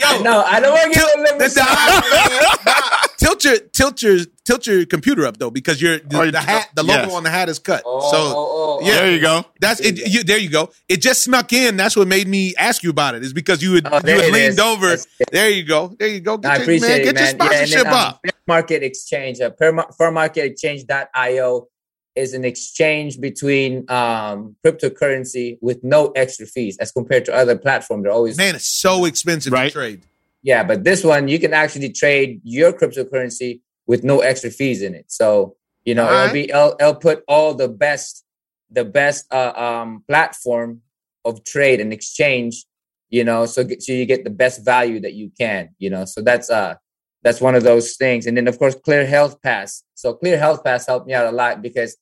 Yo, 0.00 0.08
no 0.22 0.42
i 0.46 0.60
don't 0.60 0.72
want 0.72 0.92
to 0.92 0.98
get 0.98 1.06
a 1.06 1.08
the- 1.38 1.48
the- 1.48 2.79
tilt 3.20 3.44
your 3.44 3.58
tilt 3.58 4.02
your 4.02 4.18
tilt 4.44 4.66
your 4.66 4.84
computer 4.86 5.26
up 5.26 5.36
though 5.36 5.50
because 5.50 5.80
your 5.80 5.98
the, 5.98 6.18
Oh, 6.18 6.22
you- 6.22 6.30
the 6.32 6.40
hat 6.40 6.68
the 6.74 6.82
logo 6.82 7.02
yes. 7.02 7.12
on 7.12 7.22
the 7.22 7.30
hat 7.30 7.48
is 7.48 7.58
cut. 7.58 7.82
oh, 7.86 8.00
so 8.10 8.16
oh, 8.18 8.78
oh, 8.82 8.86
yeah. 8.86 8.94
There 8.94 9.10
you 9.12 9.20
go. 9.20 9.44
that's 9.60 9.78
it. 9.80 9.98
You, 10.08 10.24
there 10.24 10.38
you 10.38 10.48
go. 10.50 10.70
It 10.88 11.00
just 11.02 11.22
snuck 11.24 11.52
in. 11.52 11.76
That's 11.76 11.94
what 11.96 12.08
made 12.08 12.26
me 12.26 12.54
ask 12.58 12.82
you 12.82 12.90
about 12.90 13.14
it. 13.14 13.22
Is 13.22 13.32
because 13.32 13.62
you 13.62 13.74
had, 13.74 13.86
Oh, 13.86 13.96
you 13.96 14.00
there 14.02 14.22
had 14.22 14.32
leaned 14.32 14.54
is. 14.54 14.58
over. 14.58 14.96
There 15.30 15.50
you 15.50 15.64
go. 15.64 15.94
There 15.98 16.08
you 16.08 16.20
go. 16.20 16.38
Get 16.38 16.50
I 16.50 16.54
your, 16.56 16.62
appreciate 16.62 16.88
man, 16.88 17.00
it, 17.00 17.04
get 17.04 17.14
man. 17.14 17.24
your 17.24 17.30
sponsorship 17.32 17.70
yeah, 17.70 17.78
and 17.78 17.86
then, 17.86 17.92
um, 17.92 17.98
up. 18.08 18.20
Fair 18.24 18.32
Market 18.48 18.82
Exchange, 18.82 19.40
uh, 19.40 19.50
Fair 19.58 19.72
Mar- 19.72 19.90
fairmarketexchange.io 20.00 21.68
is 22.16 22.34
an 22.34 22.44
exchange 22.44 23.20
between 23.20 23.88
um, 23.90 24.56
cryptocurrency 24.66 25.58
with 25.60 25.82
no 25.84 26.10
extra 26.16 26.44
fees 26.46 26.76
as 26.78 26.90
compared 26.90 27.24
to 27.26 27.32
other 27.34 27.56
platforms. 27.56 28.02
They're 28.02 28.12
always 28.12 28.36
Man, 28.36 28.56
it's 28.56 28.66
so 28.66 29.04
expensive 29.04 29.52
Right. 29.52 29.68
to 29.68 29.72
trade. 29.72 30.02
Yeah, 30.42 30.64
but 30.64 30.84
this 30.84 31.04
one 31.04 31.28
you 31.28 31.38
can 31.38 31.52
actually 31.52 31.90
trade 31.92 32.40
your 32.44 32.72
cryptocurrency 32.72 33.60
with 33.86 34.04
no 34.04 34.20
extra 34.20 34.50
fees 34.50 34.82
in 34.82 34.94
it. 34.94 35.06
So 35.08 35.56
you 35.84 35.94
know 35.94 36.04
Alright. 36.06 36.22
it'll 36.24 36.32
be 36.32 36.50
it'll, 36.50 36.76
it'll 36.80 36.94
put 36.94 37.22
all 37.28 37.54
the 37.54 37.68
best 37.68 38.24
the 38.70 38.84
best 38.84 39.26
uh, 39.32 39.52
um, 39.56 40.04
platform 40.08 40.82
of 41.24 41.44
trade 41.44 41.80
and 41.80 41.92
exchange. 41.92 42.64
You 43.10 43.24
know, 43.24 43.44
so 43.46 43.64
get- 43.64 43.82
so 43.82 43.92
you 43.92 44.06
get 44.06 44.24
the 44.24 44.30
best 44.30 44.64
value 44.64 45.00
that 45.00 45.14
you 45.14 45.30
can. 45.38 45.70
You 45.78 45.90
know, 45.90 46.04
so 46.04 46.22
that's 46.22 46.48
uh 46.48 46.76
that's 47.22 47.40
one 47.40 47.54
of 47.54 47.64
those 47.64 47.96
things. 47.96 48.26
And 48.26 48.36
then 48.36 48.48
of 48.48 48.58
course 48.58 48.74
Clear 48.74 49.04
Health 49.06 49.42
Pass. 49.42 49.82
So 49.94 50.14
Clear 50.14 50.38
Health 50.38 50.64
Pass 50.64 50.86
helped 50.86 51.06
me 51.06 51.12
out 51.14 51.26
a 51.26 51.36
lot 51.36 51.60
because 51.60 51.96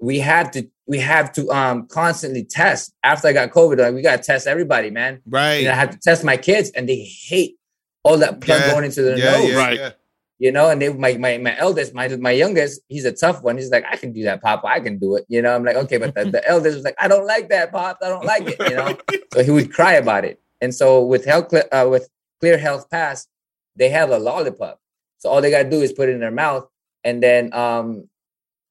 we 0.00 0.18
had 0.18 0.52
to 0.54 0.68
we 0.86 0.98
have 0.98 1.32
to 1.32 1.48
um 1.50 1.86
constantly 1.88 2.44
test 2.44 2.92
after 3.02 3.28
I 3.28 3.32
got 3.32 3.50
COVID. 3.50 3.78
Like 3.78 3.94
we 3.94 4.02
got 4.02 4.16
to 4.16 4.22
test 4.22 4.46
everybody, 4.46 4.90
man. 4.90 5.20
Right. 5.26 5.64
Know, 5.64 5.72
I 5.72 5.74
had 5.74 5.92
to 5.92 5.98
test 5.98 6.24
my 6.24 6.36
kids, 6.36 6.70
and 6.70 6.88
they 6.88 7.04
hate 7.28 7.56
all 8.04 8.18
that 8.18 8.40
plug 8.40 8.60
Yeah. 8.60 8.72
going 8.72 8.84
into 8.84 9.02
their 9.02 9.18
yeah, 9.18 9.32
nose. 9.32 9.50
yeah, 9.50 9.56
Right. 9.56 9.94
You 10.38 10.50
know, 10.50 10.70
and 10.70 10.82
they 10.82 10.92
my 10.92 11.16
my 11.18 11.38
my 11.38 11.56
eldest, 11.56 11.94
my 11.94 12.08
my 12.16 12.32
youngest, 12.32 12.80
he's 12.88 13.04
a 13.04 13.12
tough 13.12 13.42
one. 13.44 13.56
He's 13.58 13.70
like, 13.70 13.84
I 13.88 13.96
can 13.96 14.12
do 14.12 14.24
that, 14.24 14.42
Papa. 14.42 14.66
I 14.66 14.80
can 14.80 14.98
do 14.98 15.14
it. 15.14 15.24
You 15.28 15.40
know, 15.40 15.54
I'm 15.54 15.64
like, 15.64 15.76
okay, 15.76 15.98
but 15.98 16.14
the, 16.16 16.24
the 16.24 16.48
eldest 16.48 16.74
was 16.74 16.84
like, 16.84 16.96
I 16.98 17.06
don't 17.06 17.26
like 17.26 17.48
that, 17.50 17.70
Pop. 17.70 17.98
I 18.02 18.08
don't 18.08 18.24
like 18.24 18.48
it. 18.48 18.58
You 18.68 18.74
know, 18.74 18.98
so 19.32 19.44
he 19.44 19.52
would 19.52 19.72
cry 19.72 19.92
about 19.94 20.24
it. 20.24 20.40
And 20.60 20.74
so 20.74 21.04
with 21.04 21.24
health 21.24 21.54
uh, 21.54 21.86
with 21.88 22.08
Clear 22.40 22.58
Health 22.58 22.90
Pass, 22.90 23.28
they 23.76 23.88
have 23.90 24.10
a 24.10 24.18
lollipop. 24.18 24.80
So 25.18 25.30
all 25.30 25.40
they 25.40 25.50
gotta 25.52 25.70
do 25.70 25.80
is 25.80 25.92
put 25.92 26.08
it 26.08 26.12
in 26.12 26.20
their 26.20 26.32
mouth, 26.32 26.66
and 27.04 27.22
then 27.22 27.52
um 27.54 28.08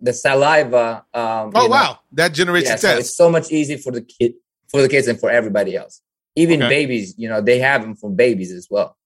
the 0.01 0.11
saliva. 0.11 1.05
Um, 1.13 1.51
Oh 1.55 1.63
you 1.63 1.69
know, 1.69 1.75
wow, 1.75 1.99
that 2.13 2.33
generates 2.33 2.67
yeah, 2.67 2.75
so 2.75 2.97
it's 2.97 3.15
so 3.15 3.29
much 3.29 3.49
easy 3.49 3.77
for 3.77 3.91
the 3.91 4.01
kid, 4.01 4.33
for 4.69 4.81
the 4.81 4.89
kids, 4.89 5.07
and 5.07 5.17
for 5.17 5.29
everybody 5.29 5.77
else. 5.77 6.01
Even 6.35 6.63
Okay. 6.63 6.69
babies, 6.69 7.13
you 7.17 7.29
know, 7.29 7.39
they 7.39 7.59
have 7.59 7.81
them 7.81 7.95
for 7.95 8.09
babies 8.09 8.51
as 8.51 8.67
well. 8.69 8.97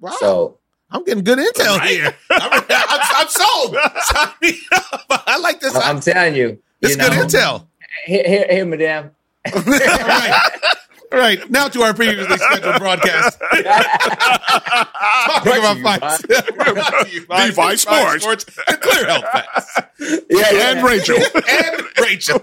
Wow, 0.00 0.16
So 0.20 0.58
I'm 0.90 1.04
getting 1.04 1.24
good 1.24 1.38
intel 1.38 1.78
Right. 1.78 1.90
here. 1.90 2.14
I'm, 2.30 2.52
I'm, 2.52 2.64
I'm 2.70 3.28
sold. 3.28 3.76
Sign 4.02 4.28
me 4.42 4.58
up. 4.74 5.22
I 5.26 5.38
like 5.38 5.60
this. 5.60 5.74
I'm 5.76 6.00
telling 6.00 6.34
you, 6.36 6.58
This 6.80 6.96
you 6.96 7.02
is 7.02 7.08
good 7.08 7.16
know, 7.16 7.24
intel. 7.26 7.66
Here, 8.04 8.24
here, 8.26 8.46
here, 8.50 8.66
madam. 8.66 9.10
All 9.54 9.62
right. 9.62 10.50
All 11.12 11.18
right. 11.20 11.48
Now 11.50 11.68
to 11.68 11.82
our 11.82 11.94
previously 11.94 12.36
scheduled 12.36 12.78
broadcast. 12.78 13.38
Talking 13.40 13.60
about 15.58 15.78
fights. 15.78 16.22
Brought 16.52 17.06
to 17.06 17.10
you 17.12 17.26
by 17.26 17.46
DeFi 17.50 17.76
Sports. 17.76 18.26
and 18.68 18.80
Clear 18.80 19.06
Health 19.06 19.24
Pass. 19.32 19.82
yeah, 20.00 20.18
yeah. 20.52 20.70
And 20.72 20.82
Rachel. 20.84 21.16
and 21.16 21.82
Rachel. 22.00 22.40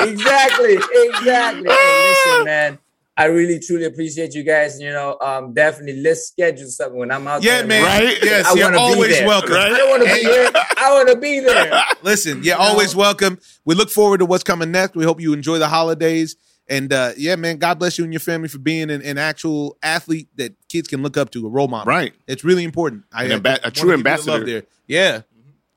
exactly, 0.00 0.74
exactly. 0.76 1.68
Hey, 1.70 2.14
listen, 2.26 2.44
man. 2.44 2.78
I 3.18 3.24
really 3.26 3.58
truly 3.58 3.84
appreciate 3.84 4.34
you 4.34 4.42
guys. 4.42 4.78
You 4.80 4.90
know, 4.90 5.16
um, 5.20 5.54
definitely 5.54 6.02
let's 6.02 6.28
schedule 6.28 6.68
something 6.68 6.98
when 6.98 7.10
I'm 7.10 7.26
out 7.26 7.42
Yeah, 7.42 7.58
there. 7.58 7.66
man. 7.66 7.82
Right? 7.84 8.18
Yes, 8.22 8.46
I 8.46 8.52
you're 8.54 8.64
wanna 8.66 8.76
be 8.76 8.80
always 8.82 9.10
there. 9.18 9.26
welcome. 9.26 9.52
Right? 9.52 9.72
I 9.72 9.88
want 9.90 10.02
to 10.06 10.14
be 10.14 10.20
here. 10.20 10.50
I 10.76 10.92
want 10.92 11.08
to 11.08 11.16
be 11.16 11.40
there. 11.40 11.82
Listen, 12.02 12.42
yeah, 12.42 12.54
You 12.54 12.58
know? 12.58 12.64
always 12.66 12.94
welcome. 12.94 13.38
We 13.64 13.74
look 13.74 13.88
forward 13.90 14.18
to 14.18 14.26
what's 14.26 14.44
coming 14.44 14.70
next. 14.70 14.94
We 14.96 15.04
hope 15.04 15.20
you 15.20 15.32
enjoy 15.32 15.58
the 15.58 15.68
holidays. 15.68 16.36
And 16.68 16.92
uh, 16.92 17.12
yeah, 17.16 17.36
man, 17.36 17.56
God 17.58 17.78
bless 17.78 17.96
you 17.96 18.04
and 18.04 18.12
your 18.12 18.20
family 18.20 18.48
for 18.48 18.58
being 18.58 18.90
an, 18.90 19.00
an 19.00 19.16
actual 19.18 19.78
athlete 19.82 20.28
that 20.36 20.54
kids 20.68 20.88
can 20.88 21.02
look 21.02 21.16
up 21.16 21.30
to, 21.30 21.46
a 21.46 21.48
role 21.48 21.68
model. 21.68 21.90
Right. 21.90 22.12
It's 22.26 22.44
really 22.44 22.64
important. 22.64 23.04
I, 23.12 23.24
An 23.24 23.30
I 23.30 23.34
amba- 23.36 23.60
a 23.62 23.70
true 23.70 23.90
give 23.96 24.04
love 24.04 24.18
ambassador. 24.18 24.44
There. 24.44 24.62
Yeah. 24.88 25.20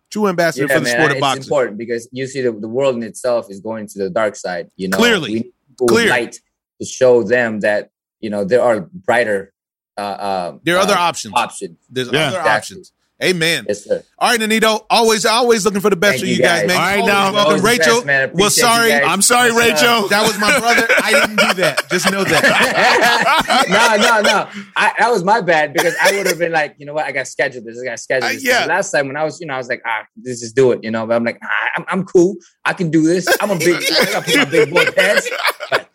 True 0.10 0.28
ambassador 0.28 0.66
Yeah, 0.68 0.74
for 0.74 0.80
the 0.80 0.84
man, 0.86 0.94
sport 0.98 1.12
of 1.12 1.38
it's 1.38 1.46
important 1.46 1.78
because 1.78 2.10
you 2.12 2.26
see 2.26 2.42
the, 2.42 2.52
the 2.52 2.68
world 2.68 2.96
in 2.96 3.04
itself 3.04 3.52
is 3.52 3.60
going 3.60 3.86
to 3.88 4.00
the 4.00 4.10
dark 4.10 4.36
side. 4.36 4.72
You 4.76 4.88
know, 4.88 4.98
Clearly. 4.98 5.30
we 5.30 5.34
need 5.36 5.54
people 5.70 5.86
with 5.86 5.94
Clear. 5.94 6.10
light 6.10 6.40
to 6.80 6.86
show 6.86 7.24
them 7.24 7.60
that 7.62 7.90
you 8.20 8.30
know 8.30 8.44
there 8.44 8.62
are 8.62 8.82
brighter. 8.82 9.54
Uh, 9.98 10.02
uh, 10.02 10.58
There 10.64 10.76
are 10.76 10.80
uh, 10.80 10.84
other 10.84 10.96
options. 10.98 11.34
options. 11.36 11.78
There's 11.90 12.10
Yeah. 12.12 12.28
other 12.30 12.38
Exactly. 12.40 12.52
options. 12.78 12.94
Amen. 13.22 13.66
Yes, 13.68 13.84
sir. 13.84 14.02
All 14.18 14.30
right, 14.32 14.40
Anito. 14.40 14.86
Always, 14.90 15.26
always 15.26 15.66
looking 15.66 15.82
for 15.82 15.90
the 15.90 15.98
best 15.98 16.12
Thank 16.14 16.22
for 16.22 16.26
you 16.28 16.36
you 16.36 16.42
guys, 16.42 16.62
guys. 16.62 16.68
man. 16.70 16.78
All 16.78 16.84
right, 16.84 17.00
Always 17.00 17.08
now. 17.14 17.34
welcome, 17.34 17.66
Rachel. 17.66 18.02
best, 18.06 18.34
well, 18.34 18.50
sorry. 18.50 18.94
I'm 18.94 19.22
sorry, 19.22 19.50
Yes, 19.50 19.80
sir. 19.82 19.88
Rachel. 19.96 20.08
that 20.08 20.24
was 20.26 20.40
my 20.40 20.58
brother. 20.58 20.88
I 21.04 21.12
didn't 21.12 21.36
do 21.36 21.54
that. 21.62 21.90
Just 21.90 22.10
know 22.12 22.24
that. 22.24 23.66
no, 23.70 23.98
no, 23.98 24.22
no. 24.22 24.64
I, 24.78 24.94
that 25.00 25.12
was 25.12 25.24
my 25.26 25.42
bad 25.42 25.74
because 25.74 25.96
I 26.02 26.16
would 26.16 26.28
have 26.28 26.38
been 26.40 26.54
like, 26.54 26.76
you 26.78 26.86
know 26.86 26.94
what? 26.94 27.06
I 27.06 27.12
got 27.12 27.28
scheduled 27.28 27.66
this. 27.66 27.78
I 27.82 27.86
got 27.86 28.00
scheduled 28.00 28.32
Uh, 28.32 28.36
yeah. 28.40 28.66
Last 28.66 28.92
time 28.92 29.08
when 29.08 29.18
I 29.18 29.26
was, 29.26 29.42
you 29.42 29.48
know, 29.48 29.54
I 29.56 29.58
was 29.58 29.68
like, 29.68 29.82
ah, 29.86 30.06
let's 30.24 30.40
just 30.40 30.56
do 30.56 30.72
it, 30.72 30.80
you 30.84 30.92
know. 30.92 31.06
But 31.06 31.16
I'm 31.18 31.26
like, 31.26 31.42
nah, 31.42 31.50
I'm, 31.76 31.86
I'm 31.90 32.04
cool. 32.06 32.36
I 32.64 32.72
can 32.72 32.90
do 32.90 33.02
this. 33.04 33.28
I'm 33.42 33.50
a 33.52 33.58
big. 33.58 33.84
I 33.84 34.06
got 34.14 34.24
put 34.24 34.36
my 34.38 34.46
big 34.46 34.72
boy 34.74 34.86
pants. 34.92 35.30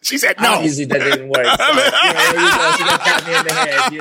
She 0.02 0.18
said 0.18 0.36
no. 0.38 0.54
Obviously, 0.56 0.84
that 0.84 0.98
didn't 0.98 1.28
work. 1.30 1.46
So, 1.46 1.66
you 1.66 1.74
know, 1.74 1.90
there 1.90 2.34
you 2.34 2.50
go. 2.50 2.76
She 2.76 2.84
got 2.84 3.00
tapped 3.00 3.26
me 3.26 3.34
in 3.34 3.44
the 3.46 3.52
head, 3.54 3.92
you 3.92 4.00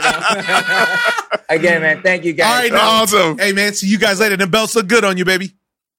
know. 1.39 1.45
Again, 1.49 1.81
man, 1.81 2.01
thank 2.03 2.25
you 2.25 2.33
guys. 2.33 2.47
All 2.47 2.61
right, 2.61 2.71
now. 2.73 3.05
Awesome. 3.13 3.37
Hey, 3.37 3.51
man. 3.53 3.73
See 3.73 3.87
you 3.87 3.97
guys 3.97 4.19
later. 4.19 4.37
The 4.37 4.47
belts 4.47 4.75
look 4.75 4.87
good 4.87 5.03
on 5.03 5.17
you, 5.17 5.25
baby. 5.25 5.51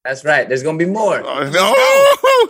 That's 0.05 0.25
right. 0.25 0.47
There's 0.49 0.63
gonna 0.63 0.79
be 0.79 0.85
more. 0.85 1.17
Uh, 1.27 1.49
no. 1.51 1.75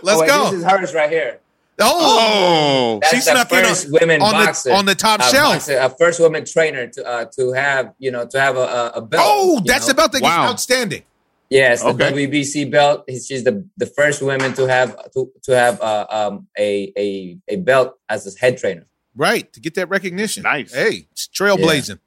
Let's 0.03 0.17
Oh, 0.17 0.21
wait, 0.21 0.27
go. 0.27 0.43
This 0.51 0.59
is 0.59 0.63
hers 0.65 0.93
right 0.93 1.09
here. 1.09 1.39
oh, 1.79 2.97
Oh. 2.97 2.99
That's 3.01 3.13
she 3.13 3.17
the 3.19 3.21
snuck 3.23 3.51
in 3.51 3.63
first 3.63 3.85
on, 3.87 3.91
women 3.93 4.21
on 4.21 4.31
boxer, 4.33 4.69
the 4.69 4.75
on 4.75 4.85
the 4.85 4.95
top 4.95 5.19
uh, 5.21 5.31
shelf. 5.31 5.53
boxer, 5.55 5.77
a 5.77 5.89
first 5.89 6.19
woman 6.19 6.45
trainer 6.45 6.87
to 6.87 7.05
uh, 7.05 7.25
to 7.37 7.53
have 7.53 7.93
you 7.97 8.11
know 8.11 8.25
to 8.27 8.39
have 8.39 8.57
a, 8.57 8.59
a, 8.61 8.87
a 8.95 9.01
belt. 9.01 9.23
Oh, 9.25 9.61
that's 9.65 9.85
know? 9.87 9.93
the 9.93 9.93
belt 9.95 10.11
that 10.13 10.21
Wow. 10.21 10.49
outstanding. 10.49 11.03
Yes, 11.49 11.81
the 11.81 11.89
Okay. 11.89 12.11
WBC 12.27 12.69
belt. 12.71 13.05
She's 13.07 13.43
the, 13.43 13.65
the 13.77 13.85
first 13.85 14.21
woman 14.21 14.53
to 14.55 14.67
have 14.67 14.97
to, 15.13 15.31
to 15.43 15.55
have 15.55 15.79
uh, 15.79 16.07
um, 16.09 16.47
a, 16.57 16.91
a 16.97 17.37
a 17.47 17.55
belt 17.57 17.97
as 18.09 18.25
a 18.27 18.37
head 18.39 18.57
trainer. 18.57 18.85
Right 19.15 19.51
to 19.53 19.59
get 19.61 19.75
that 19.75 19.87
recognition. 19.89 20.43
Nice. 20.43 20.73
Hey, 20.73 21.07
it's 21.11 21.27
trailblazing. 21.29 21.99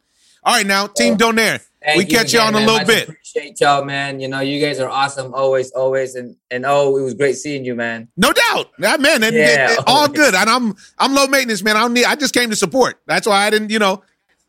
All 0.43 0.55
right, 0.57 0.67
now 0.67 0.89
Team 0.89 1.15
Uh, 1.15 1.17
Donaire. 1.19 1.61
Thank 1.85 1.99
We 1.99 2.05
catch 2.07 2.33
you 2.33 2.41
again, 2.41 2.57
on 2.57 2.63
a 2.63 2.67
little 2.67 2.87
bit. 2.87 3.09
Appreciate 3.09 3.61
y'all, 3.61 3.85
man. 3.85 4.19
You 4.19 4.27
know, 4.27 4.41
you 4.41 4.61
guys 4.61 4.81
are 4.81 4.89
awesome, 4.89 5.33
always, 5.33 5.71
always, 5.71 6.17
and 6.17 6.35
and 6.51 6.67
oh, 6.67 6.97
it 6.97 7.03
was 7.03 7.15
great 7.15 7.37
seeing 7.37 7.65
you, 7.65 7.77
man. 7.77 8.09
No 8.17 8.33
doubt, 8.33 8.71
yeah, 8.81 8.97
man. 8.97 9.23
And, 9.23 9.37
Yeah, 9.37 9.77
all 9.87 10.09
good. 10.09 10.35
And 10.35 10.51
I'm 10.51 10.75
I'm 10.99 11.15
low 11.15 11.29
maintenance, 11.29 11.63
man. 11.63 11.77
I 11.77 11.81
don't 11.81 11.93
need. 11.93 12.05
I 12.05 12.17
just 12.17 12.35
came 12.35 12.51
to 12.51 12.57
support. 12.57 13.01
That's 13.07 13.29
why 13.29 13.47
I 13.47 13.51
didn't. 13.51 13.71
You 13.71 13.79
know, 13.79 14.03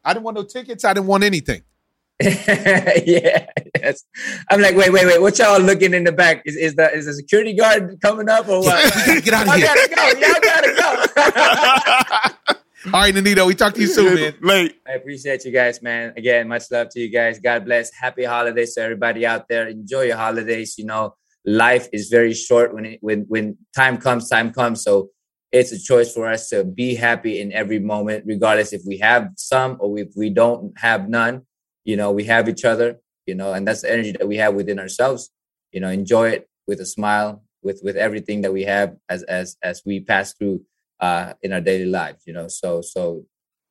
I 0.04 0.14
didn't 0.14 0.26
want 0.26 0.38
no 0.38 0.44
tickets. 0.44 0.84
I 0.84 0.94
didn't 0.94 1.08
want 1.08 1.24
anything. 1.24 1.62
yeah, 2.22 3.46
yes. 3.80 4.04
I'm 4.50 4.60
like, 4.60 4.76
wait, 4.76 4.92
wait, 4.92 5.06
wait. 5.06 5.22
What 5.22 5.38
y'all 5.38 5.62
looking 5.62 5.94
in 5.94 6.04
the 6.04 6.12
back? 6.12 6.42
Is 6.46 6.58
is 6.58 6.76
the 6.76 6.92
is 6.94 7.06
the 7.06 7.14
security 7.14 7.54
guard 7.54 8.00
coming 8.02 8.28
up 8.28 8.48
or 8.50 8.62
what? 8.62 8.94
get 9.24 9.34
out 9.34 9.48
of 9.48 9.58
y'all 9.58 9.58
here. 9.58 9.88
gotta 9.88 10.16
go. 10.16 10.20
Y'all 10.20 10.42
gotta 10.42 12.34
go. 12.48 12.54
All 12.86 12.92
right, 12.94 13.14
Nonito, 13.14 13.46
we 13.46 13.56
talk 13.56 13.74
to 13.74 13.82
you 13.82 13.88
soon, 13.88 14.16
man. 14.16 14.34
Late. 14.42 14.80
I 14.88 14.94
appreciate 14.94 15.44
you 15.44 15.52
guys, 15.52 15.82
man. 15.82 16.14
Again, 16.16 16.48
much 16.48 16.72
love 16.72 16.88
to 16.92 17.00
you 17.02 17.12
guys. 17.12 17.38
God 17.38 17.66
bless. 17.66 17.94
Happy 17.94 18.24
holidays 18.24 18.76
to 18.76 18.82
everybody 18.82 19.26
out 19.26 19.50
there. 19.50 19.68
Enjoy 19.68 20.04
your 20.04 20.16
holidays. 20.16 20.76
You 20.78 20.86
know, 20.86 21.16
life 21.46 21.90
is 21.92 22.08
very 22.08 22.34
short 22.34 22.74
when 22.74 22.86
it, 22.86 23.00
when 23.02 23.26
when 23.28 23.58
time 23.76 23.98
comes, 23.98 24.30
time 24.30 24.54
comes. 24.54 24.82
So 24.82 25.10
it's 25.52 25.74
a 25.74 25.80
choice 25.80 26.14
for 26.14 26.26
us 26.26 26.48
to 26.50 26.64
be 26.64 26.96
happy 26.96 27.42
in 27.42 27.52
every 27.52 27.80
moment, 27.80 28.24
regardless 28.26 28.72
if 28.72 28.82
we 28.88 28.98
have 29.00 29.32
some 29.36 29.76
or 29.82 30.00
if 30.00 30.14
we 30.16 30.30
don't 30.30 30.72
have 30.80 31.10
none. 31.10 31.42
You 31.84 31.98
know, 31.98 32.12
we 32.12 32.24
have 32.26 32.48
each 32.48 32.64
other. 32.64 33.02
You 33.26 33.36
know, 33.36 33.52
and 33.52 33.68
that's 33.68 33.82
the 33.82 33.92
energy 33.92 34.14
that 34.14 34.28
we 34.28 34.38
have 34.38 34.54
within 34.54 34.80
ourselves. 34.80 35.32
You 35.74 35.82
know, 35.82 35.90
enjoy 35.90 36.30
it 36.30 36.50
with 36.66 36.80
a 36.80 36.86
smile, 36.86 37.44
with 37.62 37.82
with 37.84 37.98
everything 37.98 38.40
that 38.44 38.54
we 38.54 38.64
have 38.64 38.96
as 39.10 39.24
as 39.24 39.58
as 39.62 39.82
we 39.86 40.00
pass 40.00 40.34
through 40.34 40.62
uh 41.00 41.34
in 41.42 41.54
our 41.54 41.62
daily 41.62 41.86
lives. 41.86 42.24
You 42.26 42.34
know, 42.34 42.48
so 42.48 42.82
so 42.82 43.26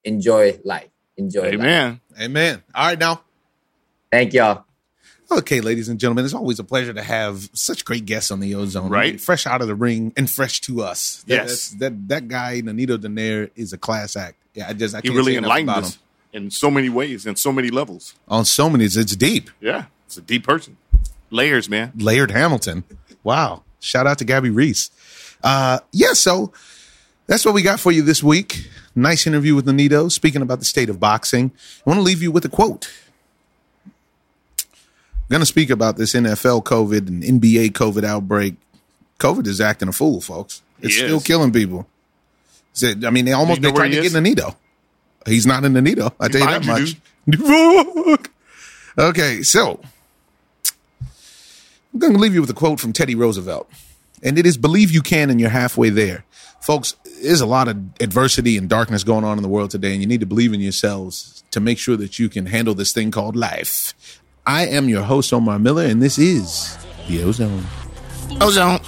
enjoy 0.05 0.59
life. 0.65 0.89
Enjoy. 1.17 1.43
Life. 1.43 1.55
Amen. 1.55 2.01
Amen. 2.21 2.63
All 2.75 2.87
right, 2.87 2.99
now. 2.99 3.23
Thank 4.11 4.33
y'all. 4.33 4.65
Okay, 5.31 5.61
ladies 5.61 5.91
and 5.91 6.01
gentlemen, 6.01 6.25
it's 6.25 6.33
always 6.33 6.59
a 6.59 6.65
pleasure 6.65 6.95
to 6.95 7.03
have 7.03 7.51
such 7.53 7.85
great 7.85 8.07
guests 8.07 8.31
on 8.31 8.41
the 8.41 8.55
O-Zone. 8.55 8.89
Right. 8.89 9.21
Fresh 9.21 9.47
out 9.47 9.61
of 9.61 9.69
the 9.69 9.75
ring 9.75 10.15
and 10.17 10.31
fresh 10.31 10.63
to 10.63 10.81
us. 10.83 11.23
That- 11.27 11.35
Yes. 11.35 11.69
that's- 11.71 11.71
That 11.81 12.09
that 12.09 12.29
guy, 12.29 12.63
Nonito 12.63 12.97
Donaire, 12.97 13.51
is 13.55 13.75
a 13.75 13.79
class 13.79 14.17
act. 14.17 14.37
Yeah, 14.55 14.69
I 14.69 14.73
just 14.73 14.95
I 14.95 14.99
He 14.99 15.09
can't 15.09 15.17
really 15.17 15.33
say 15.33 15.37
enough 15.39 15.49
enlightened 15.49 15.69
about 15.71 15.83
us 15.85 15.95
him. 16.33 16.45
in 16.45 16.51
so 16.51 16.71
many 16.71 16.89
ways 16.89 17.27
and 17.27 17.39
so 17.39 17.53
many 17.53 17.69
levels. 17.69 18.15
On 18.29 18.45
so 18.47 18.71
many, 18.71 18.85
it's, 18.87 18.97
it's 18.97 19.15
deep. 19.17 19.51
Yeah. 19.61 19.87
It's 20.07 20.17
a 20.17 20.23
deep 20.23 20.45
person. 20.47 20.79
Layers, 21.31 21.69
man. 21.69 21.93
Laird 21.99 22.31
Hamilton. 22.31 22.85
Wow. 23.23 23.65
Shout 23.81 24.07
out 24.07 24.17
to 24.19 24.25
Gabby 24.25 24.49
Reece. 24.49 24.91
Uh, 25.45 25.81
yeah, 25.93 26.15
so 26.15 26.55
that's 27.29 27.45
what 27.45 27.55
we 27.55 27.63
got 27.63 27.79
for 27.79 27.93
you 27.93 28.03
this 28.03 28.23
week. 28.23 28.69
Nice 28.97 29.27
interview 29.27 29.55
with 29.55 29.67
Nonito, 29.67 30.11
speaking 30.11 30.43
about 30.43 30.59
the 30.59 30.65
state 30.65 30.89
of 30.91 30.99
boxing. 30.99 31.53
I 31.87 31.91
want 31.91 31.99
to 31.99 32.03
leave 32.03 32.21
you 32.23 32.33
with 32.33 32.45
a 32.45 32.49
quote. 32.49 32.91
I'm 34.67 35.29
going 35.29 35.41
to 35.41 35.47
speak 35.47 35.71
about 35.71 35.97
this 35.99 36.15
NFL 36.15 36.65
COVID 36.65 37.07
and 37.07 37.23
NBA 37.23 37.71
COVID 37.73 38.03
outbreak. 38.03 38.55
COVID 39.21 39.47
is 39.47 39.61
acting 39.61 39.89
a 39.89 39.93
fool, 39.93 40.21
folks. 40.21 40.63
It's 40.81 40.95
He 40.95 41.01
still 41.05 41.19
is. 41.19 41.25
killing 41.25 41.53
people. 41.53 41.87
Said- 42.73 43.05
I 43.05 43.11
mean, 43.11 43.25
they 43.27 43.33
almost 43.33 43.61
You 43.61 43.63
know 43.63 43.71
they 43.71 43.77
tried 43.77 43.89
to 43.91 44.03
he 44.03 44.09
get 44.09 44.13
Nonito. 44.13 44.57
He's 45.27 45.47
not 45.47 45.65
in 45.65 45.75
Nonito. 45.75 46.13
I 46.19 46.29
tell 46.29 46.41
you 46.41 46.47
that 46.61 46.65
much. 46.65 46.97
okay, 48.99 49.43
so 49.43 49.81
I'm 51.93 51.99
going 51.99 52.15
to 52.15 52.19
leave 52.19 52.33
you 52.35 52.41
with 52.41 52.49
a 52.51 52.55
quote 52.55 52.81
from 52.81 52.93
Teddy 52.95 53.15
Roosevelt. 53.15 53.69
And 54.23 54.39
it 54.39 54.47
is 54.47 54.57
believe 54.57 54.91
you 54.91 55.03
can 55.03 55.29
and 55.31 55.39
you're 55.41 55.51
halfway 55.51 55.91
there. 55.91 56.25
Folks, 56.61 56.97
there's 57.23 57.41
a 57.41 57.47
lot 57.47 57.69
of 57.69 57.77
adversity 58.01 58.57
and 58.57 58.69
darkness 58.69 59.05
going 59.05 59.25
on 59.25 59.39
in 59.39 59.43
the 59.43 59.49
world 59.49 59.71
today, 59.71 59.93
and 59.93 60.01
you 60.01 60.07
need 60.07 60.21
to 60.21 60.27
believe 60.27 60.53
in 60.53 60.61
yourselves 60.61 61.43
to 61.51 61.61
make 61.61 61.79
sure 61.79 61.97
that 61.97 62.19
you 62.19 62.29
can 62.29 62.47
handle 62.47 62.75
this 62.75 62.93
thing 62.93 63.11
called 63.11 63.37
life. 63.37 64.21
I 64.47 64.67
am 64.67 64.89
your 64.89 65.03
host, 65.03 65.33
Omar 65.33 65.59
Miller, 65.59 65.85
and 65.85 66.03
this 66.03 66.19
is 66.19 66.77
The 67.07 67.23
O-Zone. 67.23 67.65
O-Zone. 68.41 68.81